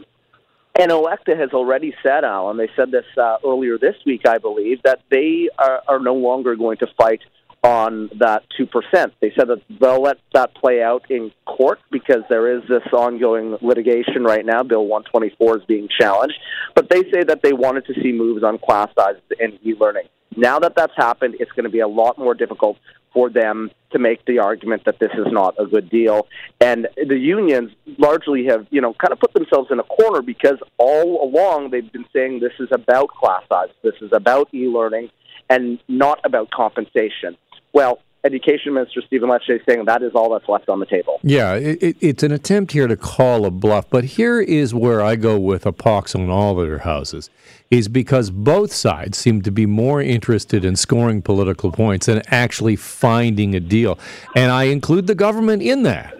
And 0.79 0.91
OECTA 0.91 1.37
has 1.37 1.51
already 1.51 1.93
said, 2.01 2.23
Alan, 2.23 2.57
they 2.57 2.69
said 2.75 2.91
this 2.91 3.05
uh, 3.17 3.37
earlier 3.45 3.77
this 3.77 3.95
week, 4.05 4.21
I 4.27 4.37
believe, 4.37 4.81
that 4.83 5.01
they 5.09 5.49
are, 5.57 5.81
are 5.87 5.99
no 5.99 6.13
longer 6.13 6.55
going 6.55 6.77
to 6.77 6.87
fight 6.97 7.21
on 7.63 8.09
that 8.19 8.43
2%. 8.59 9.11
They 9.19 9.31
said 9.37 9.49
that 9.49 9.61
they'll 9.79 10.01
let 10.01 10.17
that 10.33 10.55
play 10.55 10.81
out 10.81 11.09
in 11.11 11.31
court 11.45 11.79
because 11.91 12.23
there 12.29 12.57
is 12.57 12.63
this 12.67 12.81
ongoing 12.91 13.57
litigation 13.61 14.23
right 14.23 14.45
now. 14.45 14.63
Bill 14.63 14.85
124 14.87 15.57
is 15.59 15.65
being 15.65 15.87
challenged. 15.99 16.39
But 16.73 16.89
they 16.89 17.03
say 17.11 17.23
that 17.27 17.41
they 17.43 17.53
wanted 17.53 17.85
to 17.87 17.93
see 18.01 18.11
moves 18.11 18.43
on 18.43 18.57
class 18.57 18.89
sizes 18.97 19.21
and 19.39 19.59
e 19.63 19.75
learning. 19.79 20.07
Now 20.35 20.59
that 20.59 20.75
that's 20.75 20.93
happened, 20.95 21.35
it's 21.39 21.51
going 21.51 21.65
to 21.65 21.69
be 21.69 21.79
a 21.79 21.87
lot 21.87 22.17
more 22.17 22.33
difficult 22.33 22.77
for 23.13 23.29
them 23.29 23.69
to 23.91 23.99
make 23.99 24.23
the 24.25 24.39
argument 24.39 24.85
that 24.85 24.99
this 24.99 25.11
is 25.13 25.27
not 25.31 25.53
a 25.59 25.65
good 25.65 25.89
deal. 25.89 26.27
And 26.61 26.87
the 26.95 27.17
unions 27.17 27.71
largely 27.97 28.45
have, 28.45 28.65
you 28.69 28.79
know, 28.79 28.93
kind 28.93 29.11
of 29.11 29.19
put 29.19 29.33
themselves 29.33 29.69
in 29.69 29.79
a 29.79 29.83
corner 29.83 30.21
because 30.21 30.57
all 30.77 31.23
along 31.23 31.71
they've 31.71 31.91
been 31.91 32.05
saying 32.13 32.39
this 32.39 32.53
is 32.59 32.69
about 32.71 33.09
class 33.09 33.43
size, 33.51 33.69
this 33.83 33.95
is 34.01 34.11
about 34.13 34.47
e-learning, 34.53 35.09
and 35.49 35.79
not 35.89 36.21
about 36.23 36.49
compensation. 36.51 37.35
Well, 37.73 37.99
Education 38.23 38.73
Minister 38.73 39.01
Stephen 39.07 39.29
Lecce 39.29 39.59
saying 39.67 39.85
that 39.85 40.03
is 40.03 40.11
all 40.13 40.31
that's 40.31 40.47
left 40.47 40.69
on 40.69 40.79
the 40.79 40.85
table. 40.85 41.19
Yeah, 41.23 41.55
it, 41.55 41.97
it's 41.99 42.21
an 42.21 42.31
attempt 42.31 42.71
here 42.71 42.87
to 42.87 42.95
call 42.95 43.45
a 43.45 43.51
bluff, 43.51 43.89
but 43.89 44.03
here 44.03 44.39
is 44.39 44.73
where 44.73 45.01
I 45.01 45.15
go 45.15 45.39
with 45.39 45.65
a 45.65 45.71
pox 45.71 46.13
on 46.13 46.29
all 46.29 46.53
their 46.55 46.79
houses, 46.79 47.29
is 47.71 47.87
because 47.87 48.29
both 48.29 48.71
sides 48.71 49.17
seem 49.17 49.41
to 49.41 49.51
be 49.51 49.65
more 49.65 50.01
interested 50.01 50.63
in 50.63 50.75
scoring 50.75 51.21
political 51.21 51.71
points 51.71 52.05
than 52.05 52.21
actually 52.27 52.75
finding 52.75 53.55
a 53.55 53.59
deal, 53.59 53.97
and 54.35 54.51
I 54.51 54.65
include 54.65 55.07
the 55.07 55.15
government 55.15 55.63
in 55.63 55.83
that. 55.83 56.15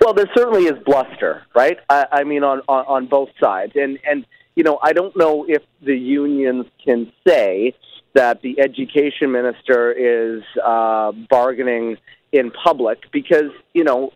Well, 0.00 0.14
there 0.14 0.30
certainly 0.34 0.64
is 0.64 0.78
bluster, 0.84 1.42
right? 1.54 1.78
I, 1.88 2.06
I 2.12 2.24
mean, 2.24 2.42
on, 2.42 2.62
on 2.68 2.84
on 2.86 3.06
both 3.06 3.28
sides, 3.38 3.72
and 3.74 3.98
and 4.08 4.24
you 4.54 4.62
know, 4.62 4.78
I 4.82 4.92
don't 4.92 5.16
know 5.16 5.44
if 5.48 5.62
the 5.82 5.96
unions 5.96 6.66
can 6.84 7.12
say 7.26 7.74
that 8.14 8.42
the 8.42 8.60
education 8.60 9.32
minister 9.32 9.92
is 9.92 10.42
uh, 10.64 11.12
bargaining 11.28 11.96
in 12.32 12.50
public 12.50 13.10
because, 13.12 13.52
you 13.74 13.84
know, 13.84 14.12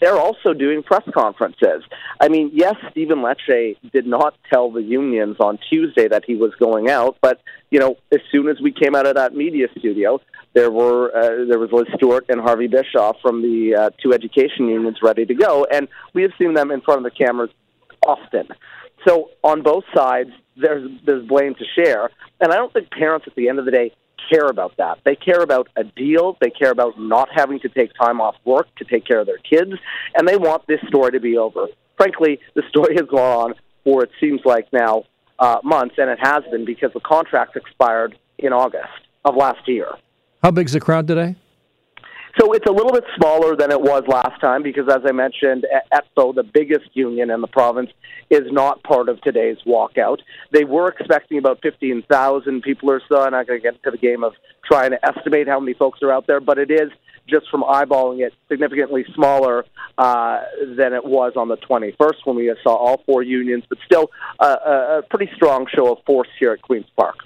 they're 0.00 0.18
also 0.18 0.52
doing 0.52 0.82
press 0.82 1.04
conferences. 1.14 1.84
I 2.20 2.28
mean, 2.28 2.50
yes, 2.52 2.74
Stephen 2.90 3.18
Lecce 3.18 3.76
did 3.92 4.06
not 4.06 4.34
tell 4.52 4.70
the 4.70 4.82
unions 4.82 5.36
on 5.38 5.58
Tuesday 5.70 6.08
that 6.08 6.24
he 6.26 6.34
was 6.34 6.52
going 6.58 6.90
out, 6.90 7.16
but 7.20 7.40
you 7.70 7.78
know, 7.78 7.96
as 8.10 8.20
soon 8.30 8.48
as 8.48 8.60
we 8.60 8.72
came 8.72 8.94
out 8.94 9.06
of 9.06 9.14
that 9.14 9.34
media 9.34 9.68
studio, 9.78 10.20
there 10.54 10.70
were 10.70 11.16
uh, 11.16 11.44
there 11.48 11.58
was 11.58 11.70
Liz 11.72 11.86
Stewart 11.94 12.26
and 12.28 12.40
Harvey 12.40 12.66
Bischof 12.66 13.16
from 13.22 13.40
the 13.42 13.74
uh, 13.74 13.90
two 14.02 14.12
education 14.12 14.68
unions 14.68 14.98
ready 15.02 15.24
to 15.24 15.34
go, 15.34 15.64
and 15.72 15.88
we 16.12 16.22
have 16.22 16.32
seen 16.38 16.54
them 16.54 16.70
in 16.70 16.80
front 16.80 16.98
of 16.98 17.04
the 17.04 17.24
cameras 17.24 17.50
often. 18.06 18.48
So 19.06 19.30
on 19.42 19.62
both 19.62 19.84
sides, 19.94 20.30
there's 20.62 20.90
there's 21.04 21.26
blame 21.26 21.54
to 21.54 21.64
share, 21.76 22.10
and 22.40 22.52
I 22.52 22.56
don't 22.56 22.72
think 22.72 22.90
parents 22.90 23.26
at 23.26 23.34
the 23.34 23.48
end 23.48 23.58
of 23.58 23.64
the 23.64 23.70
day 23.70 23.92
care 24.30 24.46
about 24.46 24.76
that. 24.78 24.98
They 25.04 25.16
care 25.16 25.42
about 25.42 25.68
a 25.76 25.84
deal. 25.84 26.36
They 26.40 26.50
care 26.50 26.70
about 26.70 26.98
not 26.98 27.28
having 27.34 27.60
to 27.60 27.68
take 27.68 27.92
time 27.94 28.20
off 28.20 28.36
work 28.44 28.74
to 28.76 28.84
take 28.84 29.06
care 29.06 29.20
of 29.20 29.26
their 29.26 29.38
kids, 29.38 29.72
and 30.14 30.26
they 30.26 30.36
want 30.36 30.66
this 30.66 30.80
story 30.88 31.12
to 31.12 31.20
be 31.20 31.36
over. 31.36 31.66
Frankly, 31.96 32.40
the 32.54 32.62
story 32.68 32.94
has 32.96 33.06
gone 33.08 33.50
on 33.50 33.54
for 33.84 34.04
it 34.04 34.10
seems 34.20 34.40
like 34.44 34.72
now 34.72 35.04
uh, 35.38 35.58
months, 35.64 35.96
and 35.98 36.08
it 36.08 36.18
has 36.22 36.44
been 36.50 36.64
because 36.64 36.92
the 36.94 37.00
contract 37.00 37.56
expired 37.56 38.16
in 38.38 38.52
August 38.52 38.88
of 39.24 39.36
last 39.36 39.66
year. 39.66 39.88
How 40.42 40.50
big's 40.50 40.72
the 40.72 40.80
crowd 40.80 41.06
today? 41.06 41.36
So 42.40 42.52
it's 42.52 42.66
a 42.66 42.72
little 42.72 42.92
bit 42.92 43.04
smaller 43.16 43.56
than 43.56 43.70
it 43.70 43.80
was 43.80 44.04
last 44.08 44.40
time 44.40 44.62
because, 44.62 44.88
as 44.88 45.02
I 45.06 45.12
mentioned, 45.12 45.66
ETFO, 45.92 46.34
the 46.34 46.42
biggest 46.42 46.88
union 46.94 47.30
in 47.30 47.42
the 47.42 47.46
province, 47.46 47.90
is 48.30 48.50
not 48.50 48.82
part 48.82 49.10
of 49.10 49.20
today's 49.20 49.58
walkout. 49.66 50.18
They 50.50 50.64
were 50.64 50.88
expecting 50.88 51.36
about 51.36 51.60
15,000 51.62 52.62
people 52.62 52.90
or 52.90 53.02
so. 53.06 53.22
I'm 53.22 53.32
not 53.32 53.46
going 53.46 53.60
to 53.60 53.62
get 53.62 53.74
into 53.74 53.90
the 53.90 53.98
game 53.98 54.24
of 54.24 54.32
trying 54.64 54.92
to 54.92 55.06
estimate 55.06 55.46
how 55.46 55.60
many 55.60 55.74
folks 55.74 56.00
are 56.02 56.10
out 56.10 56.26
there, 56.26 56.40
but 56.40 56.58
it 56.58 56.70
is, 56.70 56.90
just 57.28 57.48
from 57.50 57.62
eyeballing 57.62 58.26
it, 58.26 58.32
significantly 58.48 59.04
smaller 59.14 59.66
uh, 59.98 60.40
than 60.76 60.94
it 60.94 61.04
was 61.04 61.34
on 61.36 61.48
the 61.48 61.58
21st 61.58 62.14
when 62.24 62.36
we 62.36 62.52
saw 62.62 62.74
all 62.74 63.02
four 63.04 63.22
unions, 63.22 63.64
but 63.68 63.78
still 63.84 64.10
a, 64.40 64.46
a 64.46 65.02
pretty 65.10 65.30
strong 65.34 65.66
show 65.72 65.92
of 65.92 65.98
force 66.04 66.28
here 66.40 66.52
at 66.52 66.62
Queen's 66.62 66.88
Park. 66.96 67.16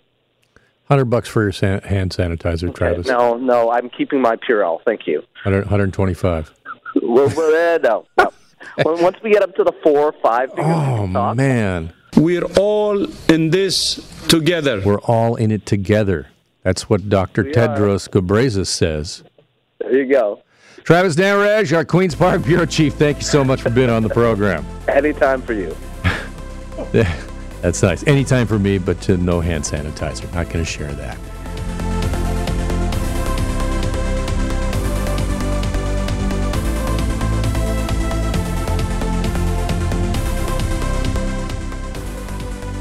Hundred 0.89 1.07
bucks 1.07 1.29
for 1.29 1.43
your 1.43 1.53
san- 1.53 1.83
hand 1.83 2.13
sanitizer, 2.13 2.69
okay, 2.69 2.73
Travis. 2.73 3.07
No, 3.09 3.37
no, 3.37 3.73
I'm 3.73 3.91
keeping 3.91 4.21
my 4.21 4.37
Purell. 4.37 4.81
Thank 4.85 5.07
you. 5.07 5.19
100, 5.43 5.63
125. 5.63 6.53
well, 7.03 7.29
well, 7.37 7.81
no, 7.81 8.07
no. 8.19 8.33
Once 8.79 9.17
we 9.23 9.33
get 9.33 9.43
up 9.43 9.55
to 9.57 9.65
the 9.65 9.73
four 9.83 9.99
or 10.01 10.15
five. 10.23 10.51
Oh 10.57 11.07
man, 11.07 11.93
we're 12.17 12.45
all 12.57 13.07
in 13.31 13.51
this 13.51 13.97
together. 14.29 14.81
We're 14.85 15.01
all 15.01 15.37
in 15.37 15.51
it 15.51 15.67
together. 15.67 16.29
That's 16.63 16.89
what 16.89 17.09
Dr. 17.09 17.45
We 17.45 17.53
Tedros 17.53 18.09
Ghebreyesus 18.09 18.67
says. 18.67 19.23
There 19.79 19.97
you 19.97 20.13
go. 20.13 20.43
Travis 20.83 21.17
Dhanraj, 21.17 21.77
our 21.77 21.85
Queens 21.85 22.15
Park 22.15 22.45
Bureau 22.45 22.67
Chief. 22.67 22.95
Thank 22.95 23.19
you 23.19 23.25
so 23.25 23.45
much 23.45 23.61
for 23.61 23.71
being 23.71 23.91
on 23.91 24.03
the 24.03 24.09
program. 24.09 24.65
Anytime 24.89 25.43
for 25.43 25.53
you. 25.53 25.77
That's 27.67 27.83
nice. 27.83 28.07
Anytime 28.07 28.47
for 28.47 28.61
me, 28.61 28.79
but 28.79 29.01
to 29.01 29.17
no 29.17 29.41
hand 29.41 29.65
sanitizer. 29.65 30.33
Not 30.33 30.49
going 30.51 30.65
to 30.65 30.71
share 30.71 30.93
that. 30.93 31.19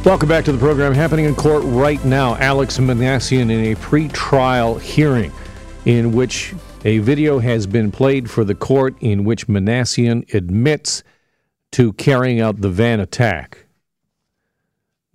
Welcome 0.06 0.30
back 0.30 0.46
to 0.46 0.52
the 0.52 0.60
program. 0.60 0.94
Happening 0.94 1.26
in 1.26 1.34
court 1.34 1.64
right 1.64 2.06
now. 2.06 2.36
Alex 2.36 2.78
Minassian 2.78 3.50
in 3.50 3.72
a 3.72 3.76
pre-trial 3.78 4.78
hearing 4.78 5.32
in 5.86 6.12
which 6.12 6.54
a 6.84 7.00
video 7.00 7.40
has 7.40 7.66
been 7.66 7.92
played 7.92 8.30
for 8.30 8.44
the 8.44 8.54
court 8.54 8.96
in 9.00 9.24
which 9.24 9.48
Minassian 9.48 10.32
admits 10.36 11.02
to 11.72 11.92
carrying 11.94 12.40
out 12.40 12.62
the 12.62 12.70
van 12.70 13.00
attack. 13.00 13.65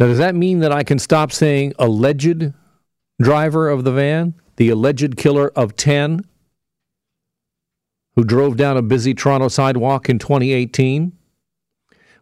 Now, 0.00 0.06
does 0.06 0.18
that 0.18 0.34
mean 0.34 0.60
that 0.60 0.72
I 0.72 0.82
can 0.82 0.98
stop 0.98 1.30
saying 1.30 1.74
alleged 1.78 2.54
driver 3.20 3.68
of 3.68 3.84
the 3.84 3.92
van, 3.92 4.34
the 4.56 4.70
alleged 4.70 5.18
killer 5.18 5.50
of 5.54 5.76
10 5.76 6.24
who 8.16 8.24
drove 8.24 8.56
down 8.56 8.78
a 8.78 8.82
busy 8.82 9.12
Toronto 9.12 9.48
sidewalk 9.48 10.08
in 10.08 10.18
2018? 10.18 11.12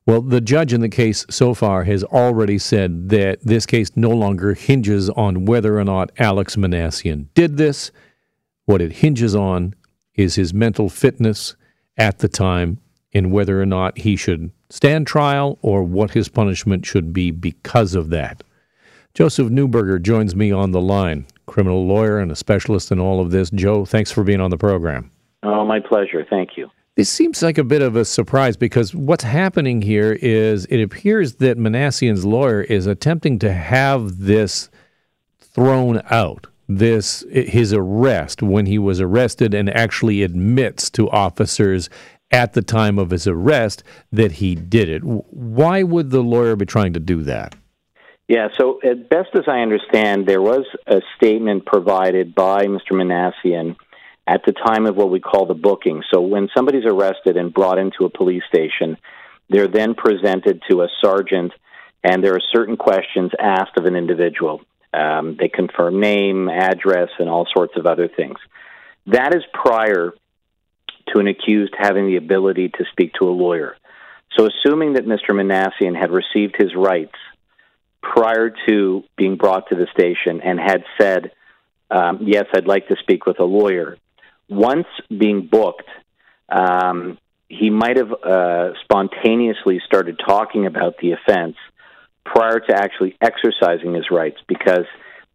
Well, 0.07 0.23
the 0.23 0.41
judge 0.41 0.73
in 0.73 0.81
the 0.81 0.89
case 0.89 1.25
so 1.31 1.55
far 1.55 1.85
has 1.85 2.03
already 2.03 2.59
said 2.59 3.11
that 3.11 3.39
this 3.43 3.65
case 3.65 3.93
no 3.95 4.11
longer 4.11 4.55
hinges 4.55 5.09
on 5.11 5.45
whether 5.45 5.79
or 5.79 5.85
not 5.85 6.11
Alex 6.19 6.57
Minassian 6.57 7.29
did 7.35 7.59
this. 7.59 7.93
What 8.65 8.83
it 8.83 8.91
hinges 8.91 9.37
on 9.37 9.75
is 10.15 10.35
his 10.35 10.53
mental 10.53 10.89
fitness 10.89 11.55
at 11.97 12.19
the 12.19 12.29
time 12.29 12.81
and 13.13 13.33
whether 13.33 13.61
or 13.61 13.67
not 13.67 13.99
he 13.99 14.17
should 14.17 14.51
stand 14.71 15.07
trial 15.07 15.59
or 15.63 15.83
what 15.83 16.13
his 16.13 16.29
punishment 16.29 16.85
should 16.85 17.13
be 17.13 17.31
because 17.31 17.95
of 17.95 18.11
that. 18.11 18.43
Joseph 19.15 19.49
Neuberger 19.49 20.01
joins 20.01 20.37
me 20.37 20.53
on 20.53 20.71
the 20.71 20.81
line, 20.81 21.27
criminal 21.47 21.87
lawyer 21.87 22.19
and 22.19 22.31
a 22.31 22.37
specialist 22.37 22.93
in 22.93 23.01
all 23.01 23.21
of 23.21 23.31
this. 23.31 23.51
Joe, 23.51 23.85
thanks 23.85 24.13
for 24.13 24.23
being 24.23 24.41
on 24.41 24.51
the 24.51 24.59
program. 24.59 25.11
Oh, 25.43 25.65
my 25.65 25.81
pleasure. 25.81 26.25
Thank 26.29 26.51
you. 26.57 26.71
This 26.97 27.09
seems 27.09 27.43
like 27.43 27.59
a 27.59 27.65
bit 27.65 27.81
of 27.81 27.95
a 27.95 28.05
surprise 28.05 28.57
because 28.57 28.93
what's 28.95 29.23
happening 29.23 29.83
here 29.83 30.19
is 30.21 30.65
it 30.67 30.83
appears 30.83 31.37
that 31.37 31.57
Minassian's 31.57 32.25
lawyer 32.25 32.63
is 32.63 32.87
attempting 32.87 33.39
to 33.39 33.53
have 33.53 34.19
this 34.19 34.69
thrown 35.39 36.03
out. 36.11 36.49
This 36.69 37.25
his 37.31 37.73
arrest 37.73 38.43
when 38.43 38.67
he 38.67 38.79
was 38.79 39.01
arrested 39.01 39.55
and 39.55 39.71
actually 39.71 40.23
admits 40.23 40.91
to 40.91 41.09
officers 41.11 41.89
at 42.31 42.53
the 42.53 42.63
time 42.63 42.99
of 42.99 43.11
his 43.11 43.27
arrest 43.27 43.83
that 44.13 44.33
he 44.33 44.55
did 44.55 44.89
it. 44.89 45.03
Why 45.03 45.83
would 45.83 46.11
the 46.11 46.23
lawyer 46.23 46.57
be 46.57 46.67
trying 46.67 46.93
to 46.93 47.01
do 47.01 47.23
that? 47.23 47.55
Yeah, 48.29 48.49
so 48.59 48.79
at 48.85 49.09
best 49.09 49.31
as 49.35 49.45
I 49.49 49.61
understand, 49.61 50.27
there 50.27 50.43
was 50.43 50.67
a 50.87 51.01
statement 51.17 51.65
provided 51.65 52.35
by 52.35 52.65
Mr. 52.65 52.93
Minassian 52.93 53.77
at 54.27 54.43
the 54.45 54.53
time 54.53 54.85
of 54.85 54.97
what 54.97 55.11
we 55.11 55.19
call 55.19 55.47
the 55.47 55.55
booking. 55.55 56.03
So 56.13 56.21
when 56.21 56.49
somebody's 56.55 56.85
arrested 56.85 57.39
and 57.39 57.55
brought 57.55 57.79
into 57.79 58.05
a 58.05 58.11
police 58.11 58.43
station, 58.47 58.99
they're 59.49 59.69
then 59.69 59.95
presented 59.95 60.63
to 60.71 60.83
a 60.83 60.89
sergeant, 61.03 61.53
and 62.05 62.23
there 62.23 62.35
are 62.35 62.43
certain 62.53 62.77
questions 62.77 63.31
asked 63.41 63.79
of 63.79 63.87
an 63.87 63.97
individual. 63.97 64.61
Um, 64.93 65.37
they 65.39 65.49
confirm 65.49 65.99
name, 65.99 66.51
address, 66.51 67.09
and 67.19 67.31
all 67.31 67.47
sorts 67.55 67.75
of 67.77 67.87
other 67.87 68.09
things. 68.09 68.37
That 69.07 69.35
is 69.35 69.43
prior 69.55 70.13
to 71.13 71.21
an 71.21 71.29
accused 71.29 71.75
having 71.79 72.07
the 72.07 72.17
ability 72.17 72.69
to 72.71 72.85
speak 72.93 73.13
to 73.15 73.29
a 73.29 73.31
lawyer. 73.31 73.77
So, 74.37 74.47
assuming 74.47 74.95
that 74.95 75.07
Mr. 75.07 75.31
Minassian 75.31 75.99
had 75.99 76.11
received 76.11 76.57
his 76.59 76.75
rights 76.75 77.17
prior 78.03 78.53
to 78.69 79.05
being 79.17 79.37
brought 79.37 79.69
to 79.71 79.75
the 79.75 79.87
station 79.93 80.41
and 80.43 80.59
had 80.59 80.85
said, 81.01 81.33
um, 81.91 82.21
Yes, 82.23 82.45
I'd 82.55 82.67
like 82.67 82.89
to 82.89 82.97
speak 83.01 83.27
with 83.27 83.41
a 83.41 83.45
lawyer, 83.45 83.97
once 84.49 84.87
being 85.09 85.47
booked, 85.47 85.89
um, 86.49 87.19
he 87.49 87.71
might 87.71 87.97
have 87.97 88.13
uh, 88.13 88.73
spontaneously 88.83 89.81
started 89.87 90.21
talking 90.25 90.67
about 90.67 90.97
the 90.99 91.13
offense 91.13 91.57
prior 92.25 92.61
to 92.61 92.75
actually 92.75 93.17
exercising 93.23 93.95
his 93.95 94.11
rights 94.11 94.39
because 94.47 94.85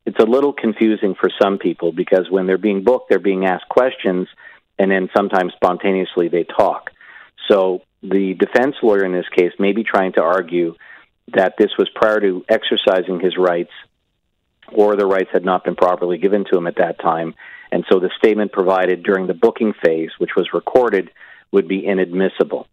it's 0.06 0.20
a 0.20 0.26
little 0.26 0.54
confusing 0.54 1.16
for 1.16 1.30
some 1.42 1.58
people 1.58 1.92
because 1.92 2.30
when 2.30 2.46
they're 2.46 2.58
being 2.58 2.84
booked, 2.84 3.10
they're 3.10 3.20
being 3.20 3.46
asked 3.46 3.68
questions 3.70 4.28
and 4.80 4.92
then 4.92 5.10
sometimes 5.16 5.54
spontaneously 5.56 6.28
they 6.30 6.44
talk. 6.44 6.90
So 7.50 7.82
the 8.02 8.34
defense 8.34 8.76
lawyer 8.82 9.06
in 9.06 9.12
this 9.12 9.28
case 9.36 9.52
may 9.60 9.72
be 9.72 9.84
trying 9.84 10.14
to 10.14 10.22
argue 10.22 10.76
that 11.34 11.56
this 11.58 11.72
was 11.78 11.90
prior 11.96 12.20
to 12.20 12.44
exercising 12.50 13.20
his 13.20 13.38
rights 13.38 13.72
or 14.72 14.96
the 14.96 15.06
rights 15.06 15.30
had 15.32 15.46
not 15.46 15.64
been 15.64 15.76
properly 15.76 16.18
given 16.18 16.46
to 16.52 16.58
him 16.58 16.68
at 16.68 16.76
that 16.78 17.00
time. 17.00 17.34
And 17.72 17.86
so 17.92 18.00
the 18.00 18.10
statement 18.18 18.52
provided 18.52 19.04
during 19.04 19.28
the 19.28 19.34
booking 19.34 19.74
phase, 19.84 20.12
which 20.18 20.32
was 20.36 20.54
recorded, 20.54 21.10
would 21.52 21.68
be 21.68 21.86
inadmissible. 21.86 22.68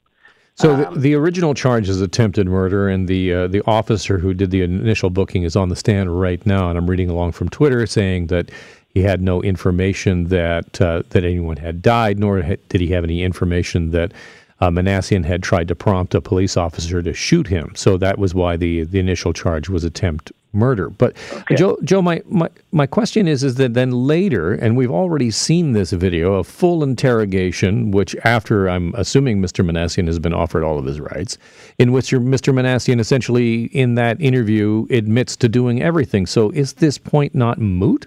So 0.57 0.77
the, 0.77 0.89
um, 0.89 1.01
the, 1.01 1.15
original 1.15 1.55
charge 1.55 1.89
is 1.89 2.03
attempted 2.03 2.47
murder, 2.47 2.89
and 2.89 3.09
the 3.09 3.33
uh, 3.33 3.47
the 3.47 3.63
officer 3.67 4.19
who 4.19 4.35
did 4.35 4.51
the 4.51 4.61
initial 4.61 5.09
booking 5.09 5.43
is 5.43 5.57
on 5.57 5.71
the 5.71 5.77
stand 5.77 6.21
right 6.21 6.45
now, 6.45 6.69
and 6.69 6.77
I'm 6.77 6.91
reading 6.91 7.09
along 7.09 7.33
from 7.33 7.49
Twitter 7.49 7.87
saying 7.87 8.27
that 8.27 8.51
he 8.95 9.03
had 9.03 9.23
no 9.23 9.43
information 9.43 10.25
that 10.25 10.81
uh, 10.81 11.03
that 11.11 11.25
anyone 11.25 11.57
had 11.57 11.83
died, 11.83 12.19
nor 12.19 12.41
did 12.43 12.81
he 12.81 12.89
have 12.89 13.05
any 13.05 13.23
information 13.23 13.91
that 13.91 14.13
uh, 14.61 14.71
Minassian 14.71 15.25
had 15.25 15.43
tried 15.43 15.69
to 15.69 15.75
prompt 15.75 16.15
a 16.15 16.21
police 16.21 16.57
officer 16.57 17.03
to 17.03 17.15
shoot 17.15 17.47
him. 17.47 17.73
So 17.75 17.97
that 17.99 18.19
was 18.19 18.35
why 18.35 18.57
the 18.57 18.85
the 18.85 18.99
initial 18.99 19.33
charge 19.33 19.69
was 19.69 19.85
attempt 19.85 20.33
murder. 20.53 20.91
But 20.91 21.17
okay. 21.33 21.55
Joe, 21.55 21.79
Joe, 21.85 22.03
my, 22.03 22.23
my 22.27 22.49
my 22.73 22.87
question 22.87 23.29
is 23.29 23.45
is 23.45 23.55
that 23.57 23.75
then 23.75 23.93
later, 23.93 24.53
and 24.53 24.77
we've 24.77 24.91
already 24.91 25.31
seen 25.31 25.73
this 25.73 25.93
video, 25.93 26.35
a 26.35 26.45
full 26.45 26.83
interrogation, 26.83 27.91
which 27.91 28.17
after 28.25 28.69
I'm 28.69 28.95
assuming 28.97 29.41
Mr. 29.41 29.65
Minassian 29.65 30.07
has 30.07 30.19
been 30.19 30.35
offered 30.35 30.65
all 30.65 30.79
of 30.79 30.85
his 30.85 31.01
rights, 31.01 31.39
in 31.79 31.93
which 31.93 32.11
Mr. 32.11 32.53
Minassian 32.53 33.01
essentially 33.01 33.65
in 33.67 33.95
that 33.95 34.21
interview 34.21 34.87
admits 34.91 35.37
to 35.37 35.49
doing 35.49 35.83
everything. 35.83 36.27
So 36.27 36.51
is 36.51 36.75
this 36.75 36.99
point 36.99 37.35
not 37.35 37.59
moot? 37.59 38.07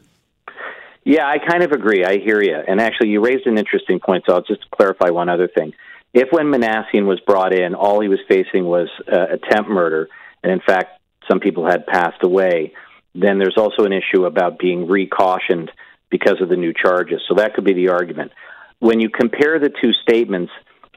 Yeah, 1.06 1.28
I 1.28 1.38
kind 1.38 1.64
of 1.64 1.72
agree. 1.72 2.06
I 2.06 2.18
hear 2.18 2.42
you. 2.42 2.56
And 2.56 2.80
actually, 2.80 3.10
you 3.10 3.22
raised 3.22 3.46
an 3.46 3.58
interesting 3.58 4.00
point, 4.00 4.24
so 4.28 4.36
I'll 4.36 4.42
just 4.42 4.70
clarify 4.72 5.10
one 5.10 5.30
other 5.30 5.48
thing. 5.48 5.74
If 6.14 6.30
when 6.32 6.46
Minassian 6.48 7.06
was 7.06 7.20
brought 7.22 7.54
in, 7.54 7.76
all 7.76 8.00
he 8.00 8.08
was 8.08 8.20
facing 8.28 8.66
was 8.66 8.88
uh, 9.12 9.26
attempt 9.32 9.70
murder, 9.70 10.08
and 10.44 10.52
in 10.52 10.62
fact, 10.66 11.02
some 11.30 11.40
people 11.40 11.66
had 11.66 11.86
passed 11.88 12.24
away, 12.24 12.74
then 13.16 13.38
there's 13.40 13.58
also 13.58 13.84
an 13.84 13.94
issue 13.94 14.26
about 14.26 14.60
being 14.60 14.88
recautioned 14.88 15.70
because 16.10 16.42
of 16.42 16.50
the 16.50 16.56
new 16.56 16.74
charges. 16.74 17.22
So 17.28 17.36
that 17.36 17.54
could 17.54 17.64
be 17.64 17.74
the 17.74 17.90
argument. 17.90 18.32
When 18.80 19.00
you 19.00 19.10
compare 19.10 19.60
the 19.60 19.70
two 19.70 19.94
statements, 19.94 20.52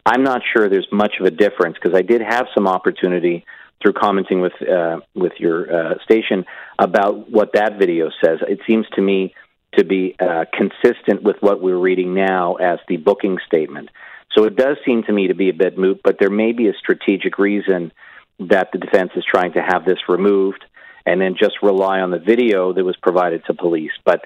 I'm 0.04 0.22
not 0.22 0.42
sure 0.52 0.68
there's 0.68 0.88
much 0.92 1.14
of 1.18 1.26
a 1.26 1.30
difference 1.30 1.76
because 1.80 1.96
I 1.96 2.02
did 2.02 2.20
have 2.20 2.46
some 2.54 2.68
opportunity 2.68 3.44
through 3.82 3.94
commenting 3.94 4.40
with 4.40 4.52
uh, 4.62 5.00
with 5.14 5.32
your 5.38 5.58
uh, 5.72 5.94
station 6.04 6.44
about 6.78 7.30
what 7.30 7.52
that 7.54 7.78
video 7.78 8.10
says. 8.22 8.38
It 8.48 8.60
seems 8.66 8.86
to 8.94 9.02
me 9.02 9.34
to 9.76 9.84
be 9.84 10.14
uh, 10.18 10.44
consistent 10.52 11.22
with 11.22 11.36
what 11.40 11.60
we're 11.60 11.78
reading 11.78 12.14
now 12.14 12.54
as 12.54 12.78
the 12.88 12.96
booking 12.96 13.38
statement. 13.46 13.90
So 14.36 14.44
it 14.44 14.56
does 14.56 14.76
seem 14.84 15.02
to 15.04 15.12
me 15.12 15.28
to 15.28 15.34
be 15.34 15.48
a 15.48 15.54
bit 15.54 15.78
moot, 15.78 16.00
but 16.04 16.16
there 16.18 16.30
may 16.30 16.52
be 16.52 16.68
a 16.68 16.74
strategic 16.74 17.38
reason 17.38 17.92
that 18.38 18.68
the 18.72 18.78
defense 18.78 19.12
is 19.16 19.24
trying 19.24 19.52
to 19.54 19.62
have 19.62 19.84
this 19.84 19.98
removed 20.08 20.64
and 21.06 21.20
then 21.20 21.36
just 21.38 21.62
rely 21.62 22.00
on 22.00 22.10
the 22.10 22.18
video 22.18 22.72
that 22.72 22.84
was 22.84 22.96
provided 22.96 23.44
to 23.46 23.54
police. 23.54 23.92
But 24.04 24.24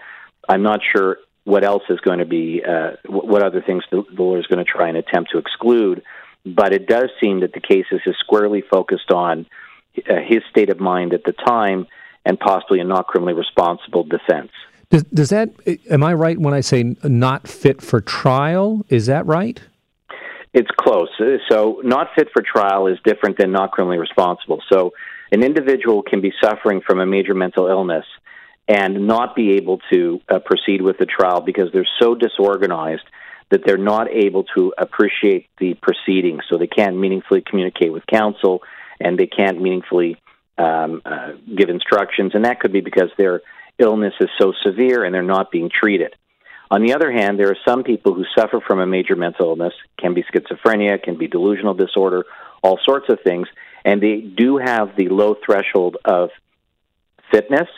I'm 0.48 0.62
not 0.62 0.80
sure 0.92 1.18
what 1.44 1.64
else 1.64 1.82
is 1.88 2.00
going 2.00 2.18
to 2.18 2.24
be, 2.24 2.62
uh, 2.66 2.92
what 3.06 3.42
other 3.42 3.62
things 3.62 3.84
the, 3.90 4.02
lawyer 4.12 4.40
is 4.40 4.46
going 4.46 4.64
to 4.64 4.70
try 4.70 4.88
and 4.88 4.96
attempt 4.96 5.30
to 5.32 5.38
exclude. 5.38 6.02
But 6.44 6.72
it 6.72 6.86
does 6.86 7.10
seem 7.20 7.40
that 7.40 7.52
the 7.52 7.60
case 7.60 7.86
is 7.92 8.00
squarely 8.18 8.62
focused 8.62 9.10
on 9.12 9.46
uh, 9.98 10.14
his 10.26 10.40
state 10.50 10.70
of 10.70 10.80
mind 10.80 11.12
at 11.12 11.24
the 11.24 11.32
time 11.32 11.86
and 12.24 12.38
possibly 12.38 12.80
a 12.80 12.84
not 12.84 13.06
criminally 13.06 13.34
responsible 13.34 14.04
defense. 14.04 14.50
Does, 14.90 15.04
does 15.04 15.30
that, 15.30 15.50
am 15.88 16.02
I 16.02 16.14
right 16.14 16.38
when 16.38 16.52
I 16.52 16.60
say 16.60 16.96
not 17.04 17.46
fit 17.46 17.80
for 17.80 18.00
trial? 18.00 18.84
Is 18.88 19.06
that 19.06 19.24
right? 19.24 19.60
It's 20.52 20.70
close. 20.76 21.08
So, 21.48 21.80
not 21.84 22.08
fit 22.16 22.28
for 22.32 22.42
trial 22.42 22.88
is 22.88 22.98
different 23.04 23.38
than 23.38 23.52
not 23.52 23.70
criminally 23.70 23.98
responsible. 23.98 24.60
So, 24.70 24.92
an 25.30 25.44
individual 25.44 26.02
can 26.02 26.20
be 26.20 26.32
suffering 26.42 26.80
from 26.84 26.98
a 26.98 27.06
major 27.06 27.34
mental 27.34 27.68
illness 27.68 28.04
and 28.66 29.06
not 29.06 29.36
be 29.36 29.52
able 29.52 29.78
to 29.92 30.20
uh, 30.28 30.40
proceed 30.40 30.82
with 30.82 30.98
the 30.98 31.06
trial 31.06 31.40
because 31.40 31.70
they're 31.72 31.88
so 32.00 32.16
disorganized 32.16 33.04
that 33.50 33.64
they're 33.64 33.78
not 33.78 34.08
able 34.10 34.42
to 34.56 34.74
appreciate 34.76 35.46
the 35.60 35.74
proceedings. 35.74 36.42
So, 36.50 36.58
they 36.58 36.66
can't 36.66 36.98
meaningfully 36.98 37.44
communicate 37.48 37.92
with 37.92 38.04
counsel 38.06 38.62
and 38.98 39.16
they 39.16 39.28
can't 39.28 39.62
meaningfully 39.62 40.20
um, 40.58 41.00
uh, 41.04 41.34
give 41.56 41.68
instructions. 41.68 42.32
And 42.34 42.44
that 42.44 42.58
could 42.58 42.72
be 42.72 42.80
because 42.80 43.10
their 43.16 43.40
illness 43.80 44.14
is 44.20 44.28
so 44.38 44.52
severe 44.64 45.04
and 45.04 45.14
they're 45.14 45.22
not 45.22 45.50
being 45.50 45.70
treated. 45.70 46.14
On 46.70 46.82
the 46.82 46.94
other 46.94 47.10
hand, 47.10 47.38
there 47.38 47.50
are 47.50 47.56
some 47.66 47.82
people 47.82 48.14
who 48.14 48.24
suffer 48.38 48.60
from 48.60 48.78
a 48.78 48.86
major 48.86 49.16
mental 49.16 49.50
illness, 49.50 49.74
can 49.98 50.14
be 50.14 50.22
schizophrenia, 50.22 51.02
can 51.02 51.16
be 51.16 51.26
delusional 51.26 51.74
disorder, 51.74 52.24
all 52.62 52.78
sorts 52.84 53.08
of 53.08 53.18
things, 53.24 53.48
and 53.84 54.00
they 54.00 54.20
do 54.20 54.58
have 54.58 54.94
the 54.96 55.08
low 55.08 55.34
threshold 55.44 55.96
of 56.04 56.30
fitness, 57.32 57.68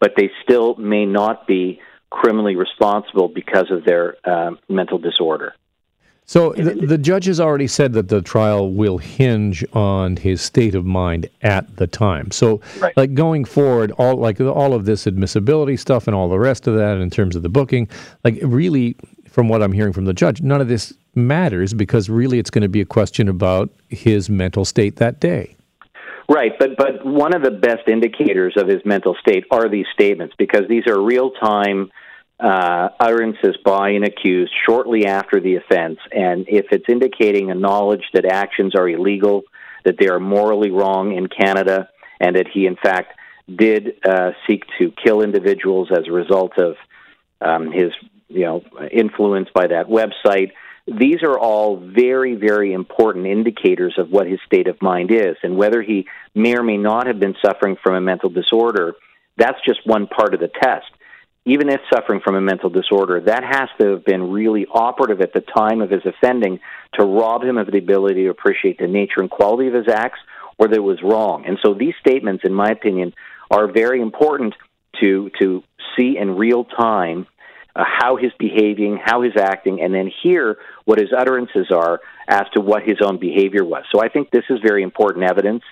but 0.00 0.14
they 0.16 0.30
still 0.42 0.74
may 0.76 1.06
not 1.06 1.46
be 1.46 1.80
criminally 2.08 2.56
responsible 2.56 3.28
because 3.28 3.70
of 3.70 3.84
their 3.84 4.16
uh, 4.24 4.52
mental 4.68 4.98
disorder. 4.98 5.54
So 6.30 6.52
the, 6.52 6.86
the, 6.86 6.96
judge 6.96 7.24
has 7.24 7.40
already 7.40 7.66
said 7.66 7.92
that 7.94 8.06
the 8.06 8.22
trial 8.22 8.70
will 8.70 8.98
hinge 8.98 9.64
on 9.72 10.14
his 10.14 10.40
state 10.40 10.76
of 10.76 10.86
mind 10.86 11.28
at 11.42 11.74
the 11.74 11.88
time. 11.88 12.30
So, 12.30 12.60
right. 12.78 12.96
like 12.96 13.14
going 13.14 13.44
forward, 13.44 13.90
all 13.98 14.14
like 14.14 14.40
all 14.40 14.72
of 14.72 14.84
this 14.84 15.08
admissibility 15.08 15.76
stuff 15.76 16.06
and 16.06 16.14
all 16.14 16.28
the 16.28 16.38
rest 16.38 16.68
of 16.68 16.76
that, 16.76 16.98
in 16.98 17.10
terms 17.10 17.34
of 17.34 17.42
the 17.42 17.48
booking, 17.48 17.88
like 18.22 18.38
really, 18.44 18.94
from 19.28 19.48
what 19.48 19.60
I'm 19.60 19.72
hearing 19.72 19.92
from 19.92 20.04
the 20.04 20.14
judge, 20.14 20.40
none 20.40 20.60
of 20.60 20.68
this 20.68 20.94
matters 21.16 21.74
because 21.74 22.08
really, 22.08 22.38
it's 22.38 22.50
going 22.50 22.62
to 22.62 22.68
be 22.68 22.80
a 22.80 22.86
question 22.86 23.28
about 23.28 23.68
his 23.88 24.30
mental 24.30 24.64
state 24.64 24.94
that 24.98 25.18
day. 25.18 25.56
Right, 26.28 26.52
but 26.60 26.76
but 26.76 27.04
one 27.04 27.34
of 27.34 27.42
the 27.42 27.50
best 27.50 27.88
indicators 27.88 28.54
of 28.56 28.68
his 28.68 28.84
mental 28.84 29.16
state 29.20 29.46
are 29.50 29.68
these 29.68 29.86
statements 29.92 30.36
because 30.38 30.68
these 30.68 30.86
are 30.86 31.02
real 31.02 31.32
time 31.32 31.90
uh, 32.40 32.88
utterances 32.98 33.56
by 33.64 33.90
an 33.90 34.04
accused 34.04 34.52
shortly 34.66 35.06
after 35.06 35.40
the 35.40 35.56
offense, 35.56 35.98
and 36.10 36.46
if 36.48 36.66
it's 36.72 36.86
indicating 36.88 37.50
a 37.50 37.54
knowledge 37.54 38.04
that 38.14 38.24
actions 38.24 38.74
are 38.74 38.88
illegal, 38.88 39.42
that 39.84 39.96
they 39.98 40.08
are 40.08 40.20
morally 40.20 40.70
wrong 40.70 41.14
in 41.14 41.26
Canada, 41.26 41.88
and 42.18 42.36
that 42.36 42.46
he 42.48 42.66
in 42.66 42.76
fact 42.76 43.12
did 43.54 43.96
uh, 44.08 44.30
seek 44.46 44.64
to 44.78 44.92
kill 45.04 45.22
individuals 45.22 45.88
as 45.90 46.06
a 46.06 46.12
result 46.12 46.52
of 46.58 46.76
um, 47.40 47.72
his 47.72 47.92
you 48.28 48.44
know 48.44 48.64
influence 48.90 49.48
by 49.54 49.66
that 49.66 49.86
website. 49.86 50.52
These 50.86 51.22
are 51.22 51.38
all 51.38 51.76
very, 51.76 52.34
very 52.34 52.72
important 52.72 53.26
indicators 53.26 53.94
of 53.98 54.10
what 54.10 54.26
his 54.26 54.40
state 54.46 54.66
of 54.66 54.80
mind 54.80 55.10
is, 55.12 55.36
and 55.42 55.56
whether 55.56 55.82
he 55.82 56.08
may 56.34 56.56
or 56.56 56.62
may 56.62 56.78
not 56.78 57.06
have 57.06 57.20
been 57.20 57.36
suffering 57.44 57.76
from 57.82 57.94
a 57.94 58.00
mental 58.00 58.30
disorder. 58.30 58.94
That's 59.36 59.58
just 59.64 59.86
one 59.86 60.06
part 60.06 60.34
of 60.34 60.40
the 60.40 60.48
test 60.48 60.90
even 61.46 61.70
if 61.70 61.80
suffering 61.92 62.20
from 62.22 62.34
a 62.34 62.40
mental 62.40 62.68
disorder, 62.68 63.20
that 63.20 63.42
has 63.44 63.68
to 63.80 63.92
have 63.92 64.04
been 64.04 64.30
really 64.30 64.66
operative 64.70 65.20
at 65.20 65.32
the 65.32 65.40
time 65.40 65.80
of 65.80 65.90
his 65.90 66.02
offending 66.04 66.60
to 66.94 67.04
rob 67.04 67.42
him 67.42 67.56
of 67.56 67.70
the 67.70 67.78
ability 67.78 68.24
to 68.24 68.30
appreciate 68.30 68.78
the 68.78 68.86
nature 68.86 69.20
and 69.20 69.30
quality 69.30 69.68
of 69.68 69.74
his 69.74 69.88
acts 69.88 70.20
or 70.58 70.68
that 70.68 70.76
it 70.76 70.82
was 70.82 71.02
wrong. 71.02 71.46
And 71.46 71.58
so 71.64 71.72
these 71.72 71.94
statements, 72.00 72.44
in 72.44 72.52
my 72.52 72.70
opinion, 72.70 73.14
are 73.50 73.72
very 73.72 74.02
important 74.02 74.54
to, 75.00 75.30
to 75.40 75.62
see 75.96 76.18
in 76.18 76.36
real 76.36 76.64
time 76.64 77.26
uh, 77.74 77.84
how 77.86 78.16
he's 78.16 78.32
behaving, 78.38 79.00
how 79.02 79.22
he's 79.22 79.36
acting, 79.36 79.80
and 79.80 79.94
then 79.94 80.10
hear 80.22 80.58
what 80.84 80.98
his 80.98 81.10
utterances 81.16 81.70
are 81.70 82.00
as 82.28 82.44
to 82.52 82.60
what 82.60 82.82
his 82.82 82.98
own 83.02 83.18
behavior 83.18 83.64
was. 83.64 83.84
So 83.94 84.02
I 84.02 84.08
think 84.08 84.30
this 84.30 84.44
is 84.50 84.58
very 84.62 84.82
important 84.82 85.24
evidence. 85.24 85.62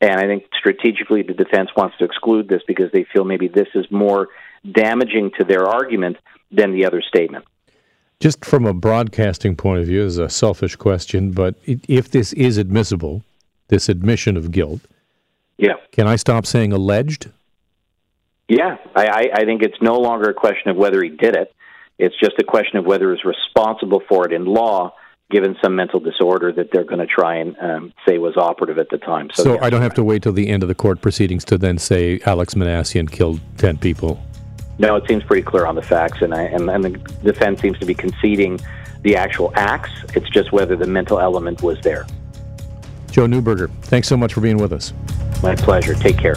And 0.00 0.18
I 0.18 0.26
think 0.26 0.44
strategically 0.58 1.22
the 1.22 1.34
defense 1.34 1.68
wants 1.76 1.98
to 1.98 2.04
exclude 2.04 2.48
this 2.48 2.62
because 2.66 2.90
they 2.92 3.04
feel 3.12 3.24
maybe 3.24 3.48
this 3.48 3.68
is 3.74 3.84
more 3.90 4.28
damaging 4.70 5.30
to 5.38 5.44
their 5.44 5.66
argument 5.66 6.16
than 6.50 6.72
the 6.72 6.84
other 6.84 7.02
statement. 7.02 7.44
Just 8.18 8.44
from 8.44 8.66
a 8.66 8.74
broadcasting 8.74 9.56
point 9.56 9.80
of 9.80 9.86
view, 9.86 10.04
is 10.04 10.18
a 10.18 10.28
selfish 10.28 10.76
question, 10.76 11.30
but 11.30 11.54
if 11.64 12.10
this 12.10 12.32
is 12.34 12.58
admissible, 12.58 13.22
this 13.68 13.88
admission 13.88 14.36
of 14.36 14.50
guilt, 14.50 14.82
yeah, 15.56 15.74
can 15.92 16.06
I 16.06 16.16
stop 16.16 16.44
saying 16.44 16.72
alleged? 16.72 17.30
Yeah, 18.48 18.78
I, 18.96 19.30
I 19.32 19.44
think 19.44 19.62
it's 19.62 19.80
no 19.80 19.94
longer 19.94 20.28
a 20.28 20.34
question 20.34 20.70
of 20.70 20.76
whether 20.76 21.02
he 21.02 21.08
did 21.08 21.36
it. 21.36 21.54
It's 21.98 22.18
just 22.18 22.32
a 22.40 22.44
question 22.44 22.78
of 22.78 22.84
whether 22.84 23.14
he's 23.14 23.24
responsible 23.24 24.02
for 24.08 24.26
it 24.26 24.32
in 24.32 24.44
law, 24.44 24.92
given 25.30 25.56
some 25.62 25.76
mental 25.76 26.00
disorder 26.00 26.50
that 26.52 26.70
they're 26.72 26.84
going 26.84 26.98
to 26.98 27.06
try 27.06 27.36
and 27.36 27.56
um, 27.58 27.92
say 28.08 28.18
was 28.18 28.36
operative 28.36 28.78
at 28.78 28.88
the 28.90 28.98
time. 28.98 29.28
So, 29.32 29.44
so 29.44 29.54
yeah. 29.54 29.64
I 29.64 29.70
don't 29.70 29.82
have 29.82 29.94
to 29.94 30.02
wait 30.02 30.24
till 30.24 30.32
the 30.32 30.48
end 30.48 30.62
of 30.64 30.68
the 30.68 30.74
court 30.74 31.00
proceedings 31.00 31.44
to 31.44 31.58
then 31.58 31.78
say 31.78 32.20
Alex 32.26 32.54
Minassian 32.54 33.08
killed 33.08 33.40
10 33.58 33.78
people. 33.78 34.20
No, 34.80 34.96
it 34.96 35.06
seems 35.06 35.22
pretty 35.22 35.42
clear 35.42 35.66
on 35.66 35.74
the 35.74 35.82
facts, 35.82 36.22
and, 36.22 36.32
I, 36.32 36.44
and, 36.44 36.70
and 36.70 36.82
the 36.82 36.90
defense 37.22 37.60
seems 37.60 37.78
to 37.80 37.84
be 37.84 37.92
conceding 37.92 38.58
the 39.02 39.14
actual 39.14 39.52
acts. 39.54 39.90
It's 40.14 40.30
just 40.30 40.52
whether 40.52 40.74
the 40.74 40.86
mental 40.86 41.20
element 41.20 41.60
was 41.60 41.78
there. 41.82 42.06
Joe 43.10 43.26
Neuberger, 43.26 43.70
thanks 43.82 44.08
so 44.08 44.16
much 44.16 44.32
for 44.32 44.40
being 44.40 44.56
with 44.56 44.72
us. 44.72 44.94
My 45.42 45.54
pleasure. 45.54 45.92
Take 45.92 46.16
care. 46.16 46.36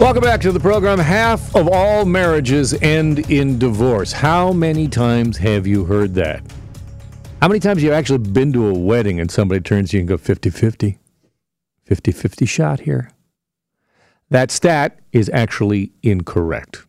Welcome 0.00 0.22
back 0.22 0.40
to 0.40 0.50
the 0.50 0.58
program. 0.60 0.98
Half 0.98 1.54
of 1.54 1.68
all 1.68 2.04
marriages 2.04 2.74
end 2.82 3.30
in 3.30 3.56
divorce. 3.60 4.10
How 4.10 4.52
many 4.52 4.88
times 4.88 5.36
have 5.36 5.68
you 5.68 5.84
heard 5.84 6.14
that? 6.14 6.42
How 7.44 7.48
many 7.48 7.60
times 7.60 7.82
have 7.82 7.84
you 7.84 7.92
actually 7.92 8.20
been 8.20 8.54
to 8.54 8.68
a 8.68 8.72
wedding 8.72 9.20
and 9.20 9.30
somebody 9.30 9.60
turns 9.60 9.92
you 9.92 10.00
and 10.00 10.08
go 10.08 10.16
50 10.16 10.48
50? 10.48 10.98
50 11.84 12.10
50 12.10 12.46
shot 12.46 12.80
here? 12.80 13.10
That 14.30 14.50
stat 14.50 14.98
is 15.12 15.30
actually 15.30 15.92
incorrect. 16.02 16.86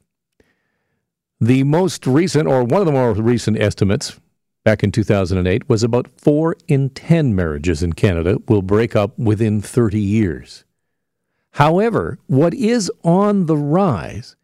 The 1.41 1.65
most 1.65 2.07
recent, 2.07 2.47
or 2.47 2.63
one 2.63 2.79
of 2.79 2.85
the 2.85 2.93
more 2.93 3.11
recent 3.11 3.59
estimates 3.59 4.17
back 4.63 4.81
in 4.81 4.93
2008, 4.93 5.67
was 5.67 5.83
about 5.83 6.07
4 6.21 6.55
in 6.69 6.89
10 6.91 7.35
marriages 7.35 7.83
in 7.83 7.91
Canada 7.91 8.37
will 8.47 8.61
break 8.61 8.95
up 8.95 9.19
within 9.19 9.59
30 9.59 9.99
years. 9.99 10.63
However, 11.55 12.17
what 12.27 12.53
is 12.53 12.89
on 13.03 13.47
the 13.47 13.57
rise 13.57 14.37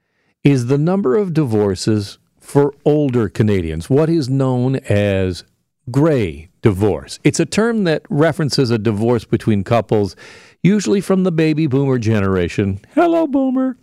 is 0.43 0.65
the 0.65 0.77
number 0.77 1.15
of 1.15 1.33
divorces 1.33 2.17
for 2.37 2.73
older 2.83 3.29
Canadians, 3.29 3.89
what 3.89 4.09
is 4.09 4.27
known 4.27 4.75
as 4.75 5.45
gray 5.91 6.49
divorce. 6.61 7.19
It's 7.23 7.39
a 7.39 7.45
term 7.45 7.83
that 7.85 8.03
references 8.09 8.71
a 8.71 8.77
divorce 8.77 9.25
between 9.25 9.63
couples, 9.63 10.15
usually 10.63 11.01
from 11.01 11.23
the 11.23 11.31
baby 11.31 11.67
boomer 11.67 11.97
generation. 11.97 12.79
Hello, 12.95 13.27
boomer. 13.27 13.77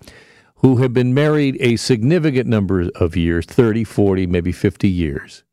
Who 0.57 0.79
have 0.79 0.93
been 0.93 1.15
married 1.15 1.57
a 1.61 1.77
significant 1.77 2.49
number 2.49 2.89
of 2.97 3.17
years 3.17 3.47
30, 3.47 3.85
40, 3.85 4.27
maybe 4.27 4.53
50 4.53 4.89
years. 4.89 5.45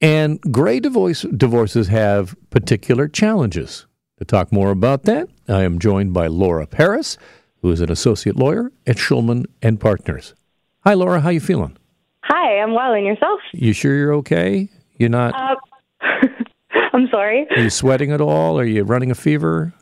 And 0.00 0.40
gray 0.42 0.78
divorce, 0.78 1.22
divorces 1.22 1.88
have 1.88 2.36
particular 2.50 3.08
challenges. 3.08 3.86
To 4.18 4.24
talk 4.24 4.52
more 4.52 4.70
about 4.70 5.04
that, 5.04 5.28
I 5.48 5.62
am 5.64 5.78
joined 5.78 6.12
by 6.12 6.26
Laura 6.26 6.66
Paris, 6.66 7.18
who 7.62 7.70
is 7.70 7.80
an 7.80 7.90
associate 7.90 8.36
lawyer 8.36 8.72
at 8.86 8.96
Shulman 8.96 9.46
and 9.62 9.80
Partners. 9.80 10.34
Hi, 10.84 10.94
Laura. 10.94 11.20
How 11.20 11.30
you 11.30 11.40
feeling? 11.40 11.76
Hi, 12.22 12.60
I'm 12.60 12.74
well. 12.74 12.92
And 12.92 13.04
yourself? 13.04 13.40
You 13.52 13.72
sure 13.72 13.94
you're 13.96 14.14
okay? 14.14 14.68
You're 14.98 15.08
not. 15.08 15.34
Uh, 15.34 15.56
I'm 16.92 17.08
sorry. 17.10 17.46
Are 17.50 17.62
you 17.62 17.70
sweating 17.70 18.12
at 18.12 18.20
all? 18.20 18.58
Are 18.58 18.64
you 18.64 18.84
running 18.84 19.10
a 19.10 19.14
fever? 19.14 19.72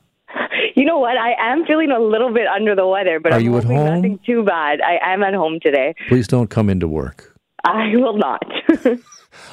You 0.77 0.85
know 0.85 0.99
what? 0.99 1.17
I 1.17 1.35
am 1.39 1.65
feeling 1.67 1.91
a 1.93 2.01
little 2.01 2.33
bit 2.33 2.47
under 2.49 2.75
the 2.75 2.87
weather, 2.87 3.21
but 3.21 3.33
Are 3.33 3.37
I'm 3.39 3.45
you 3.45 3.57
at 3.59 3.65
home? 3.65 3.95
nothing 3.95 4.19
too 4.27 4.43
bad. 4.45 4.81
I 4.81 4.99
am 5.13 5.23
at 5.23 5.33
home 5.35 5.61
today. 5.63 5.95
Please 6.09 6.27
don't 6.27 6.51
come 6.51 6.69
into 6.69 6.89
work. 6.89 7.33
I 7.65 7.95
will 7.95 8.17
not. 8.19 8.43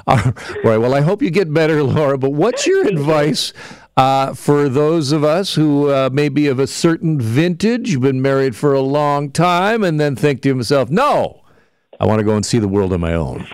All 0.08 0.18
right. 0.64 0.78
Well, 0.78 0.94
I 0.96 1.02
hope 1.02 1.22
you 1.22 1.30
get 1.30 1.54
better, 1.54 1.84
Laura. 1.84 2.18
But 2.18 2.32
what's 2.32 2.66
your 2.66 2.88
advice 2.88 3.54
uh, 3.98 4.34
for 4.34 4.68
those 4.68 5.12
of 5.12 5.24
us 5.24 5.54
who 5.54 5.90
uh, 5.90 6.10
may 6.12 6.28
be 6.30 6.48
of 6.48 6.60
a 6.60 6.68
certain 6.68 7.20
vintage, 7.22 7.92
you've 7.92 8.02
been 8.02 8.22
married 8.22 8.56
for 8.56 8.74
a 8.74 8.82
long 8.82 9.30
time, 9.32 9.84
and 9.84 10.00
then 10.00 10.16
think 10.16 10.42
to 10.42 10.50
yourself, 10.50 10.90
no, 10.90 11.42
I 12.00 12.06
want 12.06 12.20
to 12.20 12.26
go 12.26 12.36
and 12.36 12.46
see 12.46 12.58
the 12.58 12.68
world 12.68 12.94
on 12.94 13.00
my 13.02 13.14
own? 13.14 13.48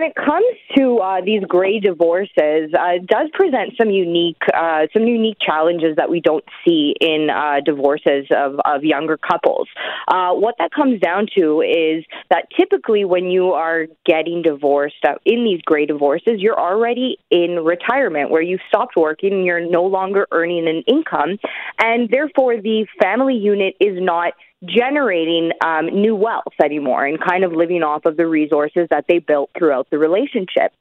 When 0.00 0.08
it 0.08 0.16
comes 0.16 0.46
to 0.78 0.96
uh, 0.96 1.20
these 1.22 1.42
gray 1.46 1.78
divorces, 1.78 2.72
uh, 2.72 2.96
it 2.96 3.06
does 3.06 3.28
present 3.34 3.74
some 3.78 3.90
unique 3.90 4.40
uh, 4.54 4.86
some 4.94 5.02
unique 5.02 5.36
challenges 5.44 5.96
that 5.96 6.08
we 6.08 6.22
don't 6.22 6.44
see 6.64 6.94
in 7.02 7.28
uh, 7.28 7.56
divorces 7.62 8.24
of, 8.34 8.58
of 8.64 8.82
younger 8.82 9.18
couples. 9.18 9.68
Uh, 10.08 10.32
what 10.32 10.54
that 10.58 10.70
comes 10.72 11.00
down 11.00 11.26
to 11.36 11.60
is 11.60 12.02
that 12.30 12.46
typically 12.58 13.04
when 13.04 13.26
you 13.26 13.52
are 13.52 13.88
getting 14.06 14.40
divorced 14.40 15.04
uh, 15.06 15.16
in 15.26 15.44
these 15.44 15.60
gray 15.66 15.84
divorces, 15.84 16.36
you're 16.38 16.58
already 16.58 17.18
in 17.30 17.56
retirement 17.62 18.30
where 18.30 18.40
you've 18.40 18.62
stopped 18.68 18.96
working 18.96 19.44
you're 19.44 19.60
no 19.60 19.84
longer 19.84 20.26
earning 20.32 20.66
an 20.66 20.82
income, 20.86 21.38
and 21.78 22.08
therefore 22.08 22.56
the 22.56 22.86
family 23.02 23.36
unit 23.36 23.74
is 23.80 24.00
not 24.00 24.32
generating 24.64 25.52
um, 25.64 25.86
new 25.86 26.14
wealth 26.14 26.54
anymore 26.62 27.04
and 27.04 27.18
kind 27.20 27.44
of 27.44 27.52
living 27.52 27.82
off 27.82 28.04
of 28.04 28.16
the 28.16 28.26
resources 28.26 28.86
that 28.90 29.06
they 29.08 29.18
built 29.18 29.50
throughout 29.56 29.88
the 29.90 29.98
relationship. 29.98 30.72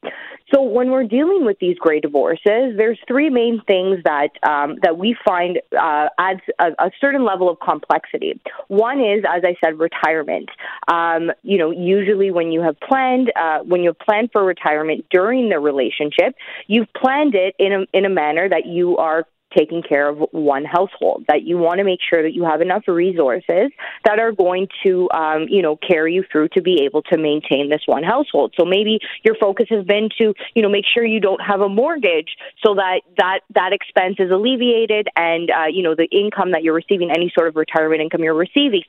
So 0.54 0.64
when 0.64 0.90
we're 0.90 1.06
dealing 1.06 1.46
with 1.46 1.60
these 1.60 1.78
gray 1.78 2.00
divorces, 2.00 2.76
there's 2.76 3.00
three 3.08 3.30
main 3.30 3.62
things 3.68 4.00
that 4.04 4.30
um, 4.48 4.80
that 4.82 4.98
we 4.98 5.16
find 5.26 5.60
uh, 5.80 6.08
adds 6.18 6.42
a, 6.58 6.70
a, 6.80 6.92
certain 7.00 7.24
level 7.24 7.50
of 7.50 7.60
complexity. 7.60 8.42
One 8.68 9.00
is, 9.00 9.24
as 9.30 9.44
I 9.46 9.56
said, 9.64 9.80
retirement. 9.80 10.50
Um, 10.88 11.32
you 11.44 11.58
know, 11.58 11.72
usually 11.72 12.32
when 12.32 12.52
you 12.52 12.62
have 12.62 12.80
planned 12.80 13.32
uh, 13.36 13.60
when 13.60 13.82
you 13.82 13.90
have 13.90 14.00
planned 14.00 14.32
for 14.34 14.44
retirement 14.44 15.06
during 15.12 15.50
the 15.50 15.60
relationship, 15.60 16.36
you've 16.68 16.92
planned 16.94 17.36
it 17.36 17.56
in 17.60 17.74
a 17.74 17.98
in 17.98 18.06
a 18.06 18.10
manner 18.10 18.50
that 18.50 18.66
you 18.66 18.98
are 18.98 19.26
taking 19.58 19.82
care 19.82 20.10
of 20.10 20.18
one 20.32 20.66
household. 20.66 21.26
That 21.28 21.44
you 21.44 21.58
want 21.58 21.80
to 21.80 21.84
make 21.84 22.00
sure 22.08 22.22
that 22.24 22.34
you 22.34 22.44
have 22.44 22.62
enough 22.62 22.84
resources 22.88 23.72
that 24.06 24.20
are 24.20 24.32
going 24.32 24.68
to, 24.86 25.10
um, 25.12 25.48
you 25.50 25.62
know, 25.62 25.78
carry 25.78 26.14
you 26.14 26.24
through 26.32 26.50
to 26.50 26.62
be 26.62 26.84
able 26.84 27.02
to 27.04 27.18
maintain 27.18 27.70
this 27.70 27.82
one 27.86 28.04
household. 28.04 28.54
So 28.60 28.66
maybe 28.66 29.00
your 29.24 29.36
focus 29.36 29.68
has 29.70 29.86
been 29.86 30.10
to, 30.18 30.34
you 30.54 30.62
know, 30.62 30.70
make 30.70 30.86
sure 30.92 31.06
you 31.06 31.20
don't 31.20 31.42
have 31.42 31.62
a 31.62 31.70
mortgage, 31.70 32.36
so 32.66 32.76
that 32.76 33.02
that 33.18 33.40
that 33.56 33.74
expense 33.74 34.16
is 34.20 34.32
alleviated, 34.32 35.08
and 35.16 35.50
uh, 35.50 35.68
you 35.72 35.84
know, 35.84 35.96
the 35.96 36.08
income 36.12 36.52
that 36.52 36.64
you're 36.64 36.74
receiving, 36.74 37.12
any 37.12 37.32
sort 37.38 37.48
of 37.48 37.56
retirement 37.56 38.02
income 38.02 38.22
you're 38.24 38.34
receiving 38.34 38.84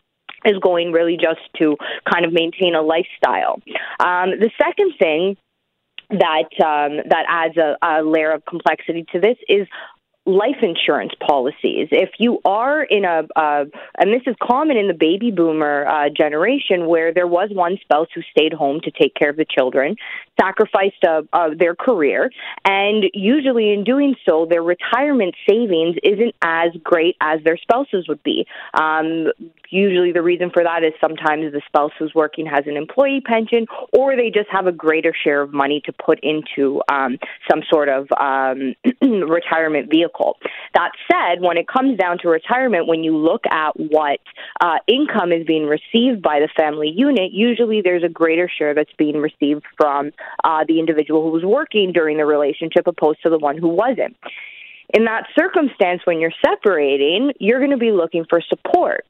is 0.44 0.58
going 0.62 0.90
really 0.92 1.16
just 1.16 1.40
to 1.58 1.76
kind 2.10 2.24
of 2.24 2.32
maintain 2.32 2.74
a 2.74 2.80
lifestyle. 2.80 3.60
Um, 3.98 4.30
the 4.40 4.50
second 4.56 4.94
thing 4.98 5.36
that 6.10 6.48
um, 6.64 6.96
that 7.08 7.24
adds 7.28 7.56
a, 7.56 7.76
a 7.82 8.02
layer 8.02 8.32
of 8.32 8.44
complexity 8.44 9.04
to 9.12 9.20
this 9.20 9.36
is 9.48 9.68
life 10.30 10.62
insurance 10.62 11.12
policies. 11.26 11.88
If 11.90 12.10
you 12.18 12.40
are 12.44 12.82
in 12.82 13.04
a, 13.04 13.22
uh, 13.36 13.64
and 13.98 14.12
this 14.12 14.22
is 14.26 14.36
common 14.42 14.76
in 14.76 14.88
the 14.88 14.94
baby 14.94 15.30
boomer 15.30 15.86
uh, 15.86 16.08
generation, 16.08 16.86
where 16.86 17.12
there 17.12 17.26
was 17.26 17.50
one 17.52 17.78
spouse 17.80 18.08
who 18.14 18.22
stayed 18.30 18.52
home 18.52 18.80
to 18.84 18.90
take 18.90 19.14
care 19.14 19.30
of 19.30 19.36
the 19.36 19.46
children, 19.46 19.96
sacrificed 20.40 21.05
uh, 21.07 21.22
uh, 21.33 21.50
their 21.59 21.74
career, 21.74 22.31
and 22.64 23.05
usually 23.12 23.72
in 23.72 23.85
doing 23.85 24.14
so, 24.29 24.46
their 24.48 24.62
retirement 24.62 25.35
savings 25.48 25.96
isn't 26.03 26.35
as 26.42 26.70
great 26.83 27.16
as 27.20 27.40
their 27.44 27.57
spouses 27.57 28.07
would 28.09 28.22
be. 28.22 28.46
Um, 28.74 29.29
usually, 29.70 30.12
the 30.12 30.22
reason 30.22 30.50
for 30.53 30.62
that 30.62 30.83
is 30.83 30.92
sometimes 31.00 31.53
the 31.53 31.62
spouse 31.66 31.92
who's 31.98 32.12
working 32.14 32.46
has 32.46 32.64
an 32.66 32.76
employee 32.76 33.22
pension, 33.24 33.66
or 33.96 34.16
they 34.16 34.31
just 34.31 34.48
have 34.50 34.66
a 34.66 34.72
greater 34.72 35.12
share 35.24 35.42
of 35.42 35.53
money 35.53 35.83
to 35.87 35.92
put 35.92 36.18
into 36.22 36.81
um, 36.90 37.18
some 37.50 37.62
sort 37.70 37.88
of 37.88 38.09
um, 38.18 38.74
retirement 39.03 39.90
vehicle. 39.90 40.37
That 40.74 40.90
said, 41.11 41.40
when 41.40 41.57
it 41.57 41.66
comes 41.68 41.98
down 41.98 42.18
to 42.22 42.29
retirement, 42.29 42.87
when 42.87 43.05
you 43.05 43.16
look 43.16 43.44
at 43.50 43.79
what 43.79 44.20
uh, 44.61 44.79
income 44.87 45.33
is 45.33 45.46
being 45.46 45.66
received 45.66 46.22
by 46.22 46.40
the 46.40 46.48
family 46.57 46.92
unit, 46.94 47.33
usually 47.33 47.81
there's 47.83 48.05
a 48.05 48.09
greater 48.09 48.48
share 48.48 48.74
that's 48.74 48.92
being 48.98 49.16
received 49.16 49.64
from 49.76 50.11
uh, 50.44 50.64
the 50.66 50.78
individual 50.78 51.22
who 51.22 51.30
was 51.30 51.44
working 51.44 51.92
during 51.92 52.16
the 52.16 52.26
relationship 52.26 52.86
opposed 52.86 53.22
to 53.22 53.30
the 53.30 53.38
one 53.38 53.56
who 53.58 53.68
wasn't. 53.68 54.16
In 54.92 55.04
that 55.04 55.26
circumstance, 55.38 56.00
when 56.04 56.20
you're 56.20 56.32
separating, 56.44 57.32
you're 57.38 57.60
going 57.60 57.70
to 57.70 57.76
be 57.76 57.92
looking 57.92 58.24
for 58.28 58.40
support 58.40 59.04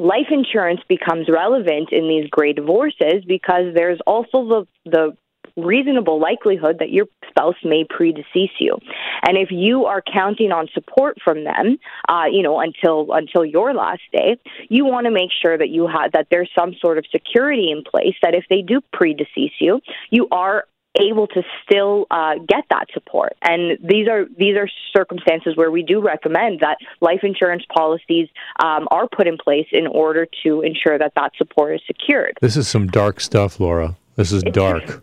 life 0.00 0.28
insurance 0.30 0.80
becomes 0.88 1.28
relevant 1.28 1.90
in 1.92 2.08
these 2.08 2.28
gray 2.30 2.52
divorces 2.52 3.22
because 3.26 3.74
there's 3.74 3.98
also 4.06 4.48
the 4.48 4.90
the 4.90 5.16
reasonable 5.56 6.20
likelihood 6.20 6.78
that 6.78 6.90
your 6.90 7.06
spouse 7.28 7.56
may 7.64 7.84
predecease 7.84 8.56
you. 8.58 8.78
And 9.22 9.36
if 9.36 9.50
you 9.50 9.86
are 9.86 10.02
counting 10.02 10.52
on 10.52 10.68
support 10.72 11.18
from 11.22 11.44
them, 11.44 11.78
uh, 12.08 12.24
you 12.30 12.42
know, 12.42 12.60
until 12.60 13.12
until 13.12 13.44
your 13.44 13.74
last 13.74 14.02
day, 14.12 14.38
you 14.68 14.84
want 14.84 15.06
to 15.06 15.10
make 15.10 15.30
sure 15.42 15.56
that 15.56 15.68
you 15.68 15.86
have 15.86 16.12
that 16.12 16.28
there's 16.30 16.50
some 16.58 16.74
sort 16.80 16.98
of 16.98 17.04
security 17.10 17.70
in 17.70 17.82
place 17.84 18.14
that 18.22 18.34
if 18.34 18.44
they 18.48 18.62
do 18.62 18.80
predecease 18.94 19.52
you, 19.60 19.80
you 20.10 20.28
are 20.30 20.64
able 20.98 21.28
to 21.28 21.42
still 21.62 22.06
uh, 22.10 22.34
get 22.48 22.64
that 22.70 22.86
support. 22.92 23.34
And 23.42 23.78
these 23.82 24.08
are 24.08 24.24
these 24.36 24.56
are 24.56 24.68
circumstances 24.96 25.56
where 25.56 25.70
we 25.70 25.82
do 25.82 26.00
recommend 26.00 26.60
that 26.60 26.78
life 27.00 27.20
insurance 27.22 27.64
policies 27.72 28.28
um, 28.62 28.88
are 28.90 29.08
put 29.08 29.28
in 29.28 29.38
place 29.38 29.68
in 29.72 29.86
order 29.86 30.26
to 30.44 30.62
ensure 30.62 30.98
that 30.98 31.12
that 31.14 31.32
support 31.36 31.74
is 31.74 31.80
secured. 31.86 32.38
This 32.40 32.56
is 32.56 32.66
some 32.66 32.88
dark 32.88 33.20
stuff, 33.20 33.60
Laura. 33.60 33.96
This 34.16 34.32
is 34.32 34.42
dark. 34.52 35.02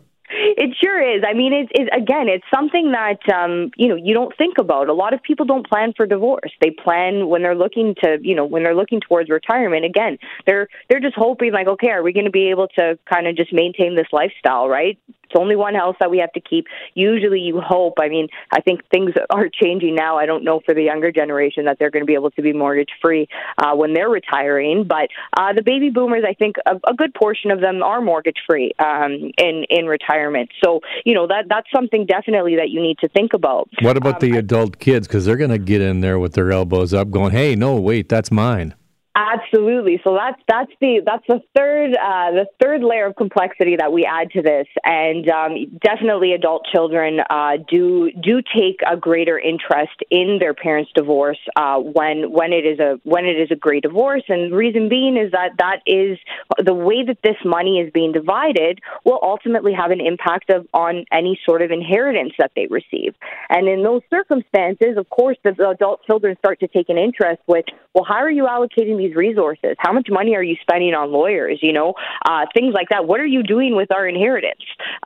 Sure 0.98 1.18
is. 1.18 1.24
I 1.28 1.34
mean, 1.34 1.54
it's, 1.54 1.72
it's 1.74 1.90
again, 1.96 2.28
it's 2.28 2.46
something 2.54 2.92
that 2.92 3.20
um, 3.34 3.72
you 3.78 3.88
know 3.88 3.96
you 3.96 4.14
don't 4.14 4.36
think 4.38 4.58
about. 4.58 4.90
A 4.90 4.94
lot 4.94 5.14
of 5.14 5.22
people 5.22 5.46
don't 5.46 5.68
plan 5.68 5.94
for 5.96 6.06
divorce. 6.06 6.52
They 6.62 6.72
plan 6.72 7.28
when 7.28 7.44
they're 7.44 7.56
looking 7.56 7.96
to, 8.04 8.18
you 8.22 8.36
know, 8.36 8.46
when 8.46 8.64
they're 8.64 8.76
looking 8.76 9.00
towards 9.02 9.30
retirement. 9.30 9.86
Again, 9.86 10.18
they're 10.46 10.68
they're 10.90 11.00
just 11.00 11.16
hoping 11.16 11.52
like, 11.52 11.68
okay, 11.68 11.90
are 11.90 12.04
we 12.04 12.14
going 12.14 12.26
to 12.26 12.32
be 12.32 12.50
able 12.50 12.68
to 12.80 12.98
kind 13.12 13.28
of 13.28 13.36
just 13.36 13.54
maintain 13.54 13.96
this 13.96 14.08
lifestyle, 14.12 14.68
right? 14.68 14.98
It's 15.30 15.40
only 15.40 15.56
one 15.56 15.76
house 15.76 15.96
that 16.00 16.10
we 16.10 16.20
have 16.20 16.32
to 16.34 16.42
keep. 16.42 16.66
Usually, 16.94 17.40
you 17.40 17.62
hope. 17.62 17.96
I 18.00 18.08
mean, 18.10 18.28
I 18.52 18.62
think 18.62 18.82
things 18.90 19.12
are 19.30 19.50
changing 19.50 19.96
now. 19.96 20.18
I 20.18 20.26
don't 20.26 20.44
know 20.44 20.62
for 20.66 20.74
the 20.74 20.84
younger 20.84 21.12
generation 21.12 21.66
that 21.66 21.78
they're 21.80 21.92
going 21.92 22.04
to 22.04 22.08
be 22.08 22.13
able 22.13 22.32
to 22.32 22.42
be 22.42 22.54
mortgage 22.54 22.90
free 23.02 23.28
uh, 23.58 23.76
when 23.76 23.94
they're 23.94 24.10
retiring. 24.10 24.86
But 24.88 25.10
uh, 25.38 25.54
the 25.54 25.62
baby 25.62 25.90
boomers, 25.90 26.24
I 26.28 26.34
think 26.34 26.56
a, 26.66 26.76
a 26.90 26.94
good 26.94 27.13
portion 27.13 27.52
of 27.52 27.60
them 27.62 27.84
are 27.84 28.02
mortgage 28.02 28.38
free 28.48 28.72
um, 28.80 29.32
in 29.38 29.66
in 29.70 29.86
retirement. 29.86 30.50
So 30.63 30.82
you 31.06 31.13
know 31.13 31.28
that 31.28 31.46
that's 31.50 31.68
something 31.76 32.06
definitely 32.06 32.56
that 32.56 32.70
you 32.70 32.82
need 32.82 32.98
to 33.00 33.10
think 33.10 33.34
about. 33.34 33.70
What 33.82 33.98
about 33.98 34.24
um, 34.24 34.30
the 34.30 34.38
adult 34.38 34.80
kids? 34.80 35.08
Because 35.08 35.26
they're 35.26 35.38
going 35.38 35.52
to 35.52 35.58
get 35.58 35.82
in 35.82 36.02
there 36.02 36.20
with 36.20 36.34
their 36.34 36.52
elbows 36.52 36.94
up, 36.94 37.12
going, 37.12 37.32
"Hey, 37.32 37.56
no, 37.56 37.76
wait, 37.76 38.10
that's 38.10 38.32
mine." 38.32 38.76
Absolutely. 39.17 39.99
So 40.03 40.13
that's 40.13 40.39
that's 40.47 40.71
the 40.80 41.01
that's 41.03 41.25
the 41.27 41.41
third 41.58 41.95
uh, 41.95 42.32
the 42.34 42.45
third 42.62 42.84
layer 42.84 43.08
of 43.08 43.15
complexity 43.15 43.75
that 43.77 43.91
we 43.91 44.06
add 44.06 44.30
to 44.32 44.43
this, 44.43 44.67
and 44.84 45.27
um, 45.27 45.80
definitely 45.82 46.34
adult 46.34 46.67
children 46.71 47.21
uh, 47.27 47.53
do 47.67 48.12
do 48.12 48.43
take 48.56 48.82
a 48.88 48.95
greater 48.95 49.39
interest 49.39 49.97
in 50.12 50.38
their 50.39 50.53
parents' 50.53 50.91
divorce 50.93 51.39
uh, 51.56 51.80
when 51.80 52.32
when 52.32 52.53
it 52.53 52.63
is 52.63 52.77
a 52.77 52.99
when 53.06 53.25
it 53.25 53.41
is 53.41 53.49
a 53.49 53.56
gray 53.56 53.80
divorce, 53.80 54.21
and 54.30 54.51
the 54.51 54.56
reason 54.56 54.88
being 54.88 55.17
is 55.17 55.32
that 55.32 55.53
that 55.58 55.80
is 55.88 56.19
the 56.63 56.75
way 56.75 57.03
that 57.03 57.17
this 57.23 57.38
money 57.43 57.80
is 57.80 57.91
being 57.91 58.12
divided 58.12 58.80
will 59.03 59.19
ultimately 59.23 59.73
have 59.73 59.89
an 59.89 59.99
impact 59.99 60.51
of 60.51 60.67
on 60.75 61.06
any 61.12 61.39
sort 61.43 61.63
of 61.63 61.71
inheritance 61.71 62.34
that 62.38 62.51
they 62.56 62.67
receive, 62.67 63.15
and 63.49 63.67
in 63.67 63.82
those 63.82 64.03
circumstances, 64.12 64.95
of 64.95 65.10
course, 65.10 65.38
the 65.43 65.56
adult 65.67 66.06
children 66.06 66.38
start 66.38 66.60
to 66.60 66.67
take 66.67 66.89
an 66.89 66.99
interest 66.99 67.41
with 67.47 67.65
well, 67.95 68.06
how 68.08 68.17
are 68.17 68.30
you 68.30 68.43
allocating 68.43 68.95
these 68.99 69.07
resources? 69.16 69.76
How 69.80 69.93
much 69.93 70.08
money 70.10 70.36
are 70.36 70.43
you 70.43 70.55
spending 70.62 70.93
on 70.93 71.12
lawyers? 71.12 71.60
You 71.62 71.74
know, 71.74 71.93
uh, 72.26 72.45
things 72.53 72.74
like 72.74 72.89
that. 72.89 73.05
What 73.05 73.20
are 73.20 73.26
you 73.26 73.43
doing 73.43 73.76
with 73.76 73.91
our 73.91 74.08
inheritance? 74.08 74.64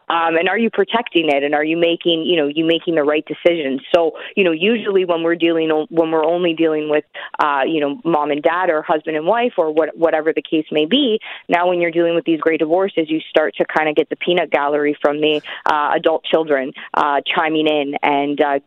Um, 0.09 0.35
and 0.35 0.49
are 0.49 0.57
you 0.57 0.69
protecting 0.69 1.29
it? 1.29 1.43
And 1.43 1.55
are 1.55 1.63
you 1.63 1.77
making, 1.77 2.23
you 2.25 2.37
know, 2.37 2.47
you 2.47 2.65
making 2.65 2.95
the 2.95 3.03
right 3.03 3.25
decisions? 3.25 3.81
So, 3.93 4.13
you 4.35 4.43
know, 4.43 4.51
usually 4.51 5.05
when 5.05 5.23
we're 5.23 5.35
dealing, 5.35 5.69
when 5.89 6.11
we're 6.11 6.25
only 6.25 6.53
dealing 6.53 6.89
with, 6.89 7.05
uh, 7.39 7.61
you 7.65 7.79
know, 7.79 7.99
mom 8.03 8.31
and 8.31 8.41
dad 8.41 8.69
or 8.69 8.81
husband 8.81 9.15
and 9.15 9.25
wife 9.25 9.53
or 9.57 9.71
what, 9.71 9.95
whatever 9.97 10.33
the 10.33 10.41
case 10.41 10.65
may 10.71 10.85
be. 10.85 11.19
Now, 11.47 11.69
when 11.69 11.81
you're 11.81 11.91
dealing 11.91 12.15
with 12.15 12.25
these 12.25 12.39
gray 12.39 12.57
divorces, 12.57 13.09
you 13.09 13.19
start 13.29 13.55
to 13.55 13.65
kind 13.65 13.89
of 13.89 13.95
get 13.95 14.09
the 14.09 14.15
peanut 14.15 14.51
gallery 14.51 14.97
from 15.01 15.21
the 15.21 15.41
uh, 15.65 15.91
adult 15.95 16.23
children 16.25 16.73
uh, 16.93 17.21
chiming 17.25 17.67
in 17.67 17.95
and 18.01 18.41
uh, 18.41 18.59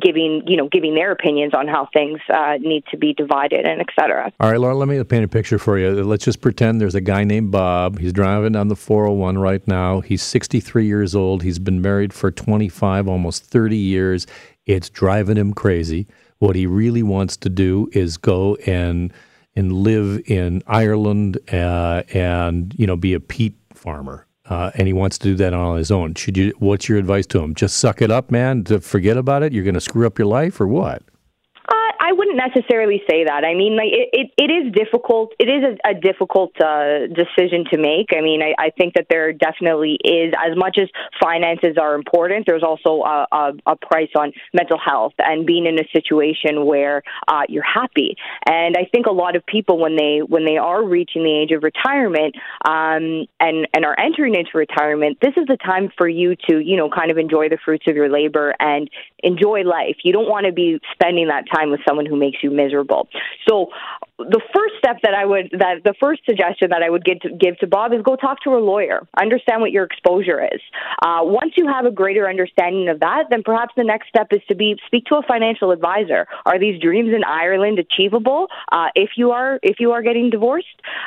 giving 0.00 0.42
you 0.46 0.56
know 0.56 0.68
giving 0.68 0.94
their 0.94 1.10
opinions 1.10 1.52
on 1.54 1.66
how 1.66 1.88
things 1.92 2.20
uh, 2.32 2.56
need 2.60 2.84
to 2.90 2.96
be 2.96 3.12
divided 3.12 3.66
and 3.66 3.80
et 3.80 3.88
cetera. 3.98 4.32
All 4.40 4.50
right, 4.50 4.60
Laura, 4.60 4.76
let 4.76 4.88
me 4.88 5.02
paint 5.04 5.24
a 5.24 5.28
picture 5.28 5.58
for 5.58 5.78
you. 5.78 6.02
Let's 6.04 6.24
just 6.24 6.40
pretend 6.40 6.80
there's 6.80 6.94
a 6.94 7.00
guy 7.00 7.24
named 7.24 7.50
Bob. 7.50 7.98
He's 7.98 8.12
driving 8.12 8.56
on 8.56 8.68
the 8.68 8.76
401 8.76 9.38
right 9.38 9.66
now. 9.66 10.00
He's 10.00 10.22
63 10.22 10.86
years 10.86 11.14
old. 11.14 11.42
He's 11.42 11.58
been 11.58 11.82
married 11.82 12.12
for 12.12 12.30
25, 12.30 13.08
almost 13.08 13.44
30 13.44 13.76
years. 13.76 14.26
It's 14.66 14.88
driving 14.88 15.36
him 15.36 15.52
crazy. 15.52 16.06
What 16.38 16.56
he 16.56 16.66
really 16.66 17.02
wants 17.02 17.36
to 17.38 17.48
do 17.48 17.88
is 17.92 18.16
go 18.16 18.56
and 18.66 19.12
and 19.56 19.72
live 19.72 20.22
in 20.26 20.62
Ireland 20.66 21.38
uh, 21.52 22.04
and 22.14 22.72
you 22.78 22.86
know 22.86 22.96
be 22.96 23.14
a 23.14 23.20
peat 23.20 23.54
farmer. 23.74 24.26
Uh, 24.50 24.72
and 24.74 24.88
he 24.88 24.92
wants 24.92 25.16
to 25.16 25.28
do 25.28 25.36
that 25.36 25.54
on 25.54 25.78
his 25.78 25.92
own. 25.92 26.12
Should 26.14 26.36
you? 26.36 26.52
What's 26.58 26.88
your 26.88 26.98
advice 26.98 27.24
to 27.28 27.40
him? 27.40 27.54
Just 27.54 27.78
suck 27.78 28.02
it 28.02 28.10
up, 28.10 28.32
man. 28.32 28.64
To 28.64 28.80
forget 28.80 29.16
about 29.16 29.44
it. 29.44 29.52
You're 29.52 29.64
going 29.64 29.74
to 29.74 29.80
screw 29.80 30.06
up 30.06 30.18
your 30.18 30.26
life, 30.26 30.60
or 30.60 30.66
what? 30.66 31.02
Wouldn't 32.30 32.54
necessarily 32.54 33.02
say 33.10 33.24
that. 33.24 33.44
I 33.44 33.54
mean, 33.54 33.76
like 33.76 33.90
it, 33.90 34.08
it, 34.12 34.30
it 34.36 34.50
is 34.50 34.72
difficult. 34.72 35.32
It 35.38 35.48
is 35.48 35.64
a, 35.64 35.90
a 35.90 35.94
difficult 35.94 36.52
uh, 36.60 37.06
decision 37.08 37.64
to 37.72 37.78
make. 37.78 38.10
I 38.16 38.20
mean, 38.20 38.40
I, 38.42 38.54
I 38.58 38.70
think 38.70 38.94
that 38.94 39.06
there 39.10 39.32
definitely 39.32 39.98
is, 40.04 40.32
as 40.38 40.56
much 40.56 40.78
as 40.80 40.88
finances 41.20 41.76
are 41.80 41.94
important, 41.94 42.46
there's 42.46 42.62
also 42.62 43.02
a, 43.02 43.26
a, 43.32 43.52
a 43.66 43.76
price 43.76 44.10
on 44.16 44.32
mental 44.54 44.78
health 44.78 45.14
and 45.18 45.46
being 45.46 45.66
in 45.66 45.78
a 45.78 45.88
situation 45.92 46.66
where 46.66 47.02
uh, 47.26 47.42
you're 47.48 47.64
happy. 47.64 48.16
And 48.46 48.76
I 48.76 48.86
think 48.92 49.06
a 49.06 49.12
lot 49.12 49.34
of 49.34 49.44
people, 49.46 49.78
when 49.78 49.96
they 49.96 50.20
when 50.26 50.44
they 50.44 50.56
are 50.56 50.84
reaching 50.84 51.24
the 51.24 51.36
age 51.36 51.50
of 51.50 51.62
retirement 51.62 52.36
um, 52.64 53.26
and 53.40 53.66
and 53.74 53.84
are 53.84 53.98
entering 53.98 54.34
into 54.36 54.50
retirement, 54.54 55.18
this 55.20 55.34
is 55.36 55.46
the 55.46 55.56
time 55.56 55.90
for 55.96 56.08
you 56.08 56.36
to 56.48 56.60
you 56.60 56.76
know 56.76 56.88
kind 56.88 57.10
of 57.10 57.18
enjoy 57.18 57.48
the 57.48 57.58
fruits 57.64 57.86
of 57.88 57.96
your 57.96 58.08
labor 58.08 58.54
and 58.60 58.88
enjoy 59.22 59.62
life. 59.62 59.96
You 60.04 60.12
don't 60.12 60.28
want 60.28 60.46
to 60.46 60.52
be 60.52 60.78
spending 60.92 61.28
that 61.28 61.44
time 61.52 61.70
with 61.70 61.80
someone 61.88 62.06
who 62.06 62.19
makes 62.20 62.38
you 62.42 62.50
miserable. 62.50 63.08
So 63.48 63.70
the 64.28 64.40
first 64.54 64.74
step 64.78 64.98
that 65.02 65.14
I 65.14 65.24
would 65.24 65.50
that 65.58 65.82
the 65.84 65.94
first 65.98 66.20
suggestion 66.26 66.68
that 66.70 66.82
I 66.82 66.90
would 66.90 67.04
give 67.04 67.20
to, 67.20 67.30
give 67.30 67.56
to 67.58 67.66
Bob 67.66 67.92
is 67.92 68.02
go 68.02 68.16
talk 68.16 68.42
to 68.44 68.50
a 68.50 68.60
lawyer. 68.60 69.06
Understand 69.18 69.62
what 69.62 69.72
your 69.72 69.84
exposure 69.84 70.44
is. 70.44 70.60
Uh, 71.02 71.20
once 71.22 71.52
you 71.56 71.66
have 71.66 71.86
a 71.86 71.90
greater 71.90 72.28
understanding 72.28 72.88
of 72.88 73.00
that, 73.00 73.24
then 73.30 73.42
perhaps 73.42 73.72
the 73.76 73.84
next 73.84 74.08
step 74.08 74.28
is 74.32 74.40
to 74.48 74.54
be 74.54 74.76
speak 74.86 75.06
to 75.06 75.16
a 75.16 75.22
financial 75.26 75.70
advisor. 75.70 76.26
Are 76.44 76.58
these 76.58 76.80
dreams 76.80 77.14
in 77.14 77.24
Ireland 77.24 77.78
achievable 77.78 78.48
uh, 78.70 78.88
if 78.94 79.10
you 79.16 79.30
are 79.30 79.58
if 79.62 79.76
you 79.80 79.92
are 79.92 80.02
getting 80.02 80.28
divorced? 80.30 80.66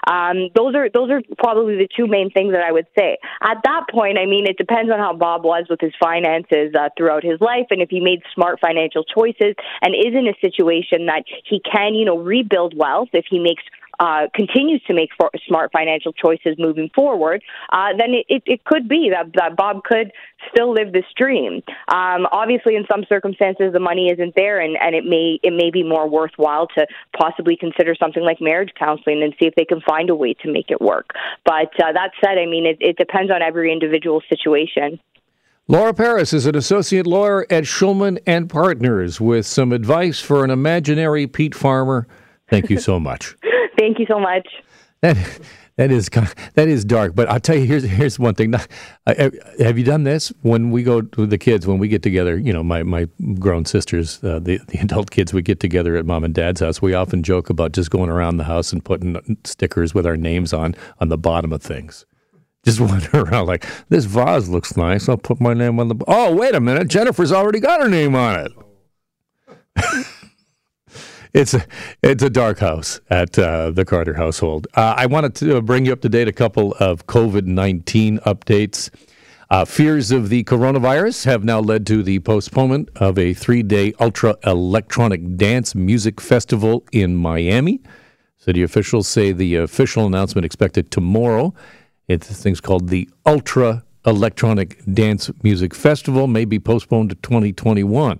Um, 0.10 0.50
those 0.56 0.74
are 0.76 0.90
those 0.90 1.12
are 1.12 1.22
probably 1.38 1.78
the 1.78 1.88
two 1.96 2.08
main 2.08 2.32
things 2.32 2.54
that 2.54 2.64
I 2.64 2.72
would 2.72 2.88
say. 2.98 3.18
At 3.42 3.58
that 3.64 3.86
point, 3.92 4.18
I 4.18 4.26
mean, 4.26 4.48
it 4.48 4.58
depends 4.58 4.92
on 4.92 5.00
how 5.00 5.14
Bob 5.14 5.44
was 5.44 5.66
with 5.70 5.82
his 5.82 5.94
finances 6.00 6.74
uh, 6.74 6.90
throughout 6.98 7.24
his 7.24 7.40
life, 7.40 7.68
and 7.70 7.82
if 7.82 7.90
he 7.90 8.00
made 8.00 8.22
smart 8.34 8.60
financial 8.60 9.04
choices 9.04 9.56
and 9.82 9.94
is 9.94 10.14
in 10.14 10.28
a 10.28 10.34
situation 10.42 11.03
that 11.08 11.24
he 11.46 11.60
can, 11.60 11.96
you 11.96 12.06
know, 12.06 12.18
rebuild 12.18 12.76
wealth 12.78 13.10
if 13.14 13.26
he 13.30 13.40
makes 13.40 13.64
uh, 14.00 14.28
continues 14.34 14.82
to 14.88 14.94
make 14.94 15.10
smart 15.48 15.72
financial 15.72 16.12
choices 16.14 16.56
moving 16.58 16.90
forward, 16.96 17.44
uh, 17.72 17.90
then 17.98 18.10
it, 18.14 18.26
it, 18.28 18.44
it, 18.46 18.64
could 18.64 18.90
be 18.90 19.12
that, 19.12 19.32
that 19.36 19.56
Bob 19.56 19.84
could 19.84 20.12
still 20.50 20.74
live 20.74 20.92
this 20.92 21.06
dream. 21.16 21.62
Um, 21.88 22.26
obviously, 22.32 22.76
in 22.76 22.86
some 22.92 23.06
circumstances, 23.08 23.72
the 23.72 23.80
money 23.80 24.10
isn't 24.12 24.34
there, 24.36 24.60
and, 24.60 24.76
and 24.82 24.96
it 24.96 25.06
may 25.06 25.40
it 25.44 25.54
may 25.54 25.70
be 25.70 25.84
more 25.84 26.10
worthwhile 26.10 26.68
to 26.76 26.88
possibly 27.16 27.56
consider 27.56 27.96
something 27.96 28.24
like 28.24 28.42
marriage 28.42 28.72
counseling 28.78 29.22
and 29.22 29.34
see 29.40 29.46
if 29.46 29.56
they 29.56 29.66
can 29.66 29.80
find 29.82 30.10
a 30.10 30.16
way 30.16 30.34
to 30.42 30.52
make 30.52 30.72
it 30.72 30.82
work. 30.82 31.12
But 31.46 31.72
uh, 31.82 31.94
that 31.94 32.12
said, 32.24 32.38
I 32.38 32.46
mean, 32.46 32.66
it, 32.66 32.78
it 32.80 32.98
depends 32.98 33.32
on 33.32 33.42
every 33.42 33.72
individual 33.72 34.22
situation. 34.28 35.00
Laura 35.70 35.94
Paris 35.94 36.34
is 36.34 36.46
an 36.46 36.58
associate 36.58 37.08
lawyer 37.08 37.48
at 37.50 37.64
Shulman 37.64 38.20
and 38.28 38.50
Partners 38.50 39.22
with 39.22 39.46
some 39.46 39.72
advice 39.72 40.20
for 40.20 40.44
an 40.44 40.50
imaginary 40.50 41.26
peat 41.26 41.56
farmer. 41.56 42.06
Thank 42.50 42.70
you 42.70 42.78
so 42.78 43.00
much. 43.00 43.38
Thank 43.80 43.98
you 43.98 44.06
so 44.06 44.20
much. 44.20 44.46
That 45.00 45.16
that 45.78 45.90
is 45.90 46.10
that 46.56 46.68
is 46.68 46.84
dark, 46.84 47.16
but 47.16 47.30
I'll 47.30 47.40
tell 47.40 47.56
you 47.56 47.66
here's 47.66 47.84
here's 47.84 48.20
one 48.20 48.36
thing. 48.36 48.54
Have 49.08 49.78
you 49.78 49.86
done 49.86 50.04
this 50.04 50.34
when 50.42 50.70
we 50.70 50.84
go 50.84 50.98
with 51.16 51.30
the 51.30 51.38
kids 51.38 51.66
when 51.66 51.78
we 51.78 51.88
get 51.88 52.04
together? 52.04 52.38
You 52.38 52.52
know, 52.52 52.62
my 52.62 52.84
my 52.84 53.08
grown 53.40 53.64
sisters, 53.64 54.22
uh, 54.22 54.40
the 54.40 54.60
the 54.68 54.80
adult 54.80 55.12
kids, 55.12 55.34
we 55.34 55.42
get 55.42 55.62
together 55.62 55.96
at 55.96 56.06
mom 56.06 56.26
and 56.26 56.34
dad's 56.34 56.60
house. 56.60 56.82
We 56.82 56.94
often 56.94 57.24
joke 57.24 57.50
about 57.50 57.72
just 57.72 57.90
going 57.90 58.10
around 58.10 58.36
the 58.36 58.44
house 58.44 58.74
and 58.74 58.84
putting 58.84 59.38
stickers 59.46 59.94
with 59.94 60.06
our 60.06 60.18
names 60.18 60.52
on 60.52 60.76
on 61.00 61.08
the 61.08 61.18
bottom 61.18 61.54
of 61.54 61.62
things 61.62 62.06
just 62.64 62.80
wander 62.82 63.10
around 63.14 63.48
like 63.48 63.66
this 63.90 64.06
vase 64.06 64.48
looks 64.48 64.76
nice. 64.76 65.08
I'll 65.08 65.18
put 65.18 65.40
my 65.40 65.54
name 65.54 65.80
on 65.80 65.90
the. 65.90 65.96
Oh, 66.08 66.36
wait 66.36 66.56
a 66.56 66.60
minute, 66.60 66.88
Jennifer's 66.88 67.32
already 67.32 67.60
got 67.60 67.82
her 67.82 67.90
name 67.90 68.16
on 68.16 68.40
it. 68.40 68.52
it's 71.34 71.54
a 71.54 71.66
it's 72.02 72.24
a 72.24 72.30
dark 72.30 72.60
house 72.60 73.02
at 73.10 73.38
uh, 73.38 73.72
the 73.72 73.86
Carter 73.86 74.14
household. 74.14 74.68
Uh, 74.76 74.94
I 74.98 75.06
wanted 75.06 75.36
to 75.36 75.62
bring 75.62 75.86
you 75.86 75.94
up 75.94 76.02
to 76.02 76.10
date 76.10 76.28
a 76.28 76.34
couple 76.34 76.74
of 76.80 77.08
COVID 77.08 77.46
nineteen 77.46 78.20
updates. 78.20 78.90
Uh, 79.50 79.66
fears 79.66 80.10
of 80.10 80.30
the 80.30 80.44
coronavirus 80.46 81.26
have 81.26 81.44
now 81.44 81.60
led 81.60 81.86
to 81.86 82.02
the 82.02 82.18
postponement 82.20 82.90
of 82.96 83.20
a 83.20 83.34
three 83.34 83.62
day 83.62 83.94
ultra 84.00 84.36
electronic 84.46 85.36
dance 85.36 85.76
music 85.76 86.20
festival 86.22 86.84
in 86.92 87.16
Miami. 87.16 87.82
City 88.38 88.64
officials 88.64 89.08
say 89.08 89.32
the 89.32 89.56
official 89.56 90.06
announcement 90.06 90.44
expected 90.44 90.92
tomorrow 90.92 91.54
it's 92.08 92.28
this 92.28 92.42
thing's 92.42 92.62
called 92.62 92.90
the 92.90 93.10
Ultra 93.26 93.84
Electronic 94.06 94.82
Dance 94.92 95.32
Music 95.44 95.74
Festival, 95.74 96.28
may 96.28 96.46
be 96.46 96.60
postponed 96.60 97.10
to 97.10 97.16
2021. 97.16 98.20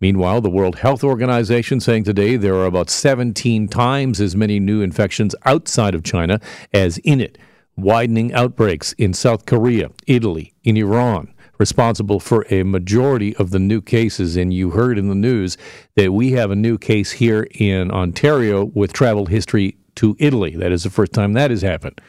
Meanwhile, 0.00 0.40
the 0.40 0.50
World 0.50 0.76
Health 0.76 1.02
Organization 1.02 1.80
saying 1.80 2.04
today 2.04 2.36
there 2.36 2.54
are 2.54 2.66
about 2.66 2.90
17 2.90 3.68
times 3.68 4.20
as 4.20 4.36
many 4.36 4.60
new 4.60 4.82
infections 4.82 5.34
outside 5.44 5.94
of 5.94 6.04
China 6.04 6.40
as 6.72 6.98
in 6.98 7.20
it, 7.20 7.38
widening 7.76 8.32
outbreaks 8.34 8.92
in 8.94 9.12
South 9.12 9.46
Korea, 9.46 9.90
Italy, 10.06 10.52
in 10.62 10.76
Iran, 10.76 11.32
responsible 11.58 12.20
for 12.20 12.46
a 12.50 12.62
majority 12.62 13.34
of 13.36 13.50
the 13.50 13.58
new 13.58 13.80
cases. 13.80 14.36
And 14.36 14.52
you 14.52 14.70
heard 14.70 14.98
in 14.98 15.08
the 15.08 15.14
news 15.14 15.56
that 15.96 16.12
we 16.12 16.32
have 16.32 16.50
a 16.50 16.56
new 16.56 16.78
case 16.78 17.12
here 17.12 17.48
in 17.52 17.90
Ontario 17.90 18.66
with 18.66 18.92
travel 18.92 19.26
history 19.26 19.76
to 19.96 20.16
Italy. 20.20 20.54
That 20.54 20.70
is 20.70 20.84
the 20.84 20.90
first 20.90 21.12
time 21.12 21.32
that 21.32 21.50
has 21.50 21.62
happened. 21.62 22.00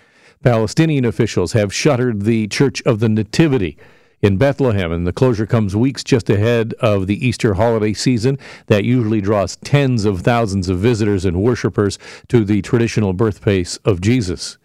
Palestinian 0.46 1.06
officials 1.06 1.54
have 1.54 1.74
shuttered 1.74 2.22
the 2.22 2.48
Church 2.50 2.80
of 2.84 3.00
the 3.00 3.10
Nativity 3.10 3.80
in 4.22 4.38
Bethlehem, 4.38 4.92
and 4.92 5.08
the 5.08 5.12
closure 5.12 5.48
comes 5.48 5.76
weeks 5.76 6.04
just 6.04 6.30
ahead 6.30 6.76
of 6.80 7.08
the 7.08 7.28
Easter 7.28 7.56
holiday 7.56 7.94
season 7.94 8.38
that 8.68 8.84
usually 8.84 9.22
draws 9.22 9.56
tens 9.56 10.06
of 10.06 10.22
thousands 10.22 10.70
of 10.70 10.78
visitors 10.78 11.26
and 11.26 11.42
worshippers 11.42 11.98
to 12.28 12.46
the 12.46 12.62
traditional 12.62 13.12
birthplace 13.12 13.78
of 13.78 14.02
Jesus. 14.02 14.60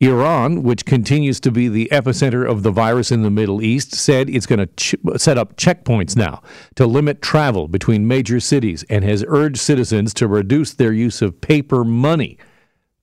Iran, 0.00 0.64
which 0.64 0.84
continues 0.84 1.38
to 1.40 1.52
be 1.52 1.68
the 1.68 1.88
epicenter 1.92 2.44
of 2.44 2.64
the 2.64 2.72
virus 2.72 3.12
in 3.12 3.22
the 3.22 3.30
Middle 3.30 3.62
East, 3.62 3.94
said 3.94 4.28
it's 4.28 4.46
going 4.46 4.58
to 4.58 4.66
ch- 4.74 4.96
set 5.16 5.38
up 5.38 5.56
checkpoints 5.56 6.16
now 6.16 6.42
to 6.74 6.88
limit 6.88 7.22
travel 7.22 7.68
between 7.68 8.08
major 8.08 8.40
cities 8.40 8.84
and 8.90 9.04
has 9.04 9.24
urged 9.28 9.58
citizens 9.58 10.12
to 10.14 10.26
reduce 10.26 10.74
their 10.74 10.92
use 10.92 11.22
of 11.22 11.40
paper 11.40 11.84
money 11.84 12.36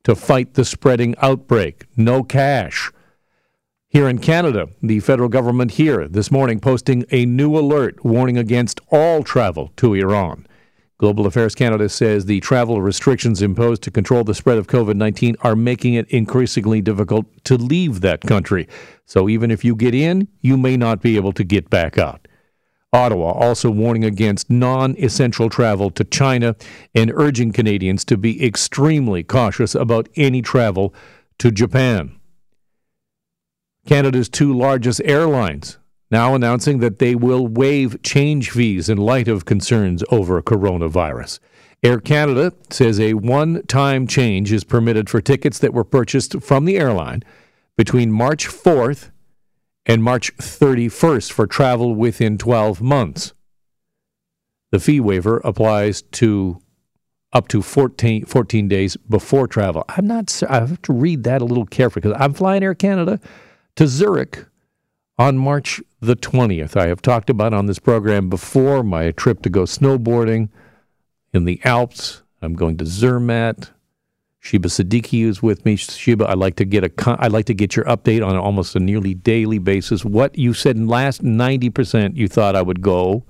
to 0.07 0.15
fight 0.15 0.53
the 0.53 0.63
spreading 0.63 1.13
outbreak. 1.21 1.83
No 1.97 2.23
cash. 2.23 2.89
Here 3.89 4.07
in 4.07 4.19
Canada, 4.19 4.69
the 4.81 5.01
federal 5.01 5.27
government 5.27 5.71
here 5.71 6.07
this 6.07 6.31
morning 6.31 6.61
posting 6.61 7.03
a 7.11 7.25
new 7.25 7.57
alert 7.57 8.05
warning 8.05 8.37
against 8.37 8.79
all 8.89 9.21
travel 9.21 9.73
to 9.75 9.93
Iran. 9.95 10.47
Global 10.97 11.27
Affairs 11.27 11.55
Canada 11.55 11.89
says 11.89 12.23
the 12.23 12.39
travel 12.39 12.81
restrictions 12.81 13.41
imposed 13.41 13.81
to 13.83 13.91
control 13.91 14.23
the 14.23 14.33
spread 14.33 14.57
of 14.57 14.67
COVID 14.67 14.95
19 14.95 15.35
are 15.41 15.57
making 15.57 15.95
it 15.95 16.07
increasingly 16.07 16.79
difficult 16.79 17.25
to 17.43 17.57
leave 17.57 17.99
that 17.99 18.21
country. 18.21 18.65
So 19.05 19.27
even 19.27 19.51
if 19.51 19.65
you 19.65 19.75
get 19.75 19.93
in, 19.93 20.29
you 20.39 20.55
may 20.55 20.77
not 20.77 21.01
be 21.01 21.17
able 21.17 21.33
to 21.33 21.43
get 21.43 21.69
back 21.69 21.97
out. 21.97 22.26
Ottawa 22.93 23.31
also 23.31 23.69
warning 23.69 24.05
against 24.05 24.49
non 24.49 24.95
essential 24.97 25.49
travel 25.49 25.91
to 25.91 26.03
China 26.03 26.55
and 26.95 27.11
urging 27.13 27.51
Canadians 27.51 28.05
to 28.05 28.17
be 28.17 28.43
extremely 28.43 29.23
cautious 29.23 29.75
about 29.75 30.07
any 30.15 30.41
travel 30.41 30.93
to 31.39 31.51
Japan. 31.51 32.17
Canada's 33.85 34.29
two 34.29 34.53
largest 34.57 35.01
airlines 35.05 35.77
now 36.09 36.33
announcing 36.35 36.79
that 36.79 36.99
they 36.99 37.15
will 37.15 37.47
waive 37.47 38.01
change 38.01 38.51
fees 38.51 38.89
in 38.89 38.97
light 38.97 39.27
of 39.27 39.45
concerns 39.45 40.03
over 40.09 40.41
coronavirus. 40.41 41.39
Air 41.83 41.99
Canada 41.99 42.53
says 42.69 42.99
a 42.99 43.13
one 43.13 43.63
time 43.67 44.07
change 44.07 44.51
is 44.51 44.63
permitted 44.63 45.09
for 45.09 45.21
tickets 45.21 45.59
that 45.59 45.73
were 45.73 45.83
purchased 45.83 46.41
from 46.41 46.65
the 46.65 46.77
airline 46.77 47.23
between 47.75 48.11
March 48.11 48.47
4th 48.47 49.11
and 49.87 50.03
March 50.03 50.35
31st 50.37 51.31
for 51.31 51.47
travel 51.47 51.95
within 51.95 52.37
12 52.37 52.81
months. 52.81 53.33
The 54.71 54.79
fee 54.79 54.99
waiver 54.99 55.37
applies 55.45 56.01
to 56.01 56.61
up 57.31 57.47
to 57.47 57.61
14, 57.61 58.25
14 58.25 58.67
days 58.67 58.97
before 58.97 59.47
travel. 59.47 59.85
I'm 59.89 60.05
not, 60.05 60.43
I 60.49 60.55
have 60.59 60.81
to 60.83 60.93
read 60.93 61.23
that 61.23 61.41
a 61.41 61.45
little 61.45 61.65
carefully 61.65 62.01
because 62.01 62.17
I'm 62.19 62.33
flying 62.33 62.63
Air 62.63 62.75
Canada 62.75 63.19
to 63.77 63.87
Zurich 63.87 64.45
on 65.17 65.37
March 65.37 65.81
the 66.01 66.15
20th. 66.15 66.75
I 66.75 66.87
have 66.87 67.01
talked 67.01 67.29
about 67.29 67.53
on 67.53 67.65
this 67.65 67.79
program 67.79 68.29
before 68.29 68.83
my 68.83 69.11
trip 69.11 69.41
to 69.43 69.49
go 69.49 69.63
snowboarding 69.63 70.49
in 71.33 71.45
the 71.45 71.61
Alps. 71.63 72.23
I'm 72.41 72.53
going 72.53 72.77
to 72.77 72.85
Zermatt. 72.85 73.71
Sheba 74.39 74.69
Siddiqui 74.69 75.25
is 75.25 75.41
with 75.41 75.65
me. 75.65 75.75
Sheba, 75.75 76.25
I 76.25 76.33
like 76.33 76.55
to 76.55 76.65
get 76.65 76.83
a 76.83 77.17
I 77.19 77.27
like 77.27 77.45
to 77.45 77.53
get 77.53 77.75
your 77.75 77.85
update 77.85 78.25
on 78.25 78.35
almost 78.37 78.75
a 78.75 78.79
nearly 78.79 79.13
daily 79.13 79.59
basis. 79.59 80.05
What 80.05 80.37
you 80.37 80.53
said 80.53 80.75
in 80.75 80.87
last 80.87 81.23
90% 81.23 82.15
you 82.15 82.27
thought 82.27 82.55
I 82.55 82.61
would 82.61 82.81
go. 82.81 83.25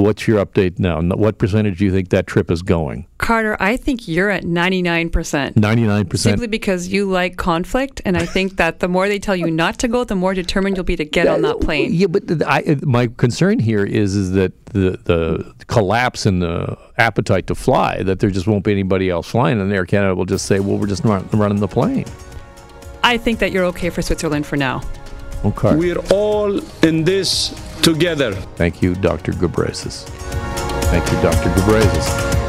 What's 0.00 0.26
your 0.26 0.44
update 0.44 0.78
now? 0.78 1.00
What 1.02 1.38
percentage 1.38 1.78
do 1.78 1.84
you 1.84 1.92
think 1.92 2.08
that 2.08 2.26
trip 2.26 2.50
is 2.50 2.62
going? 2.62 3.06
Carter, 3.18 3.56
I 3.60 3.76
think 3.76 4.08
you're 4.08 4.30
at 4.30 4.44
99%. 4.44 5.10
99%. 5.10 6.18
Simply 6.18 6.46
because 6.46 6.88
you 6.88 7.04
like 7.04 7.36
conflict. 7.36 8.00
And 8.04 8.16
I 8.16 8.24
think 8.24 8.56
that 8.56 8.80
the 8.80 8.88
more 8.88 9.08
they 9.08 9.18
tell 9.18 9.36
you 9.36 9.50
not 9.50 9.78
to 9.80 9.88
go, 9.88 10.04
the 10.04 10.16
more 10.16 10.32
determined 10.32 10.76
you'll 10.76 10.84
be 10.84 10.96
to 10.96 11.04
get 11.04 11.26
on 11.26 11.42
that 11.42 11.60
plane. 11.60 11.92
Yeah, 11.92 12.06
but 12.06 12.42
I, 12.46 12.76
my 12.82 13.08
concern 13.08 13.58
here 13.58 13.84
is, 13.84 14.16
is 14.16 14.32
that 14.32 14.52
the, 14.66 14.98
the 15.04 15.54
collapse 15.66 16.24
in 16.24 16.40
the 16.40 16.78
appetite 16.96 17.46
to 17.48 17.54
fly, 17.54 18.02
that 18.02 18.20
there 18.20 18.30
just 18.30 18.46
won't 18.46 18.64
be 18.64 18.72
anybody 18.72 19.10
else 19.10 19.28
flying, 19.28 19.60
and 19.60 19.72
Air 19.72 19.84
Canada 19.84 20.14
will 20.14 20.24
just 20.24 20.46
say, 20.46 20.60
well, 20.60 20.78
we're 20.78 20.86
just 20.86 21.04
not 21.04 21.32
running 21.34 21.60
the 21.60 21.68
plane. 21.68 22.06
I 23.02 23.18
think 23.18 23.38
that 23.40 23.52
you're 23.52 23.64
okay 23.66 23.90
for 23.90 24.02
Switzerland 24.02 24.46
for 24.46 24.56
now. 24.56 24.82
Okay. 25.44 25.74
We're 25.74 26.02
all 26.10 26.60
in 26.84 27.04
this 27.04 27.54
together. 27.82 28.32
Thank 28.56 28.82
you, 28.82 28.94
Dr. 28.94 29.32
Ghebreyesus. 29.32 30.04
Thank 30.90 31.10
you, 31.10 31.20
Dr. 31.22 31.48
Ghebreyesus. 31.50 32.39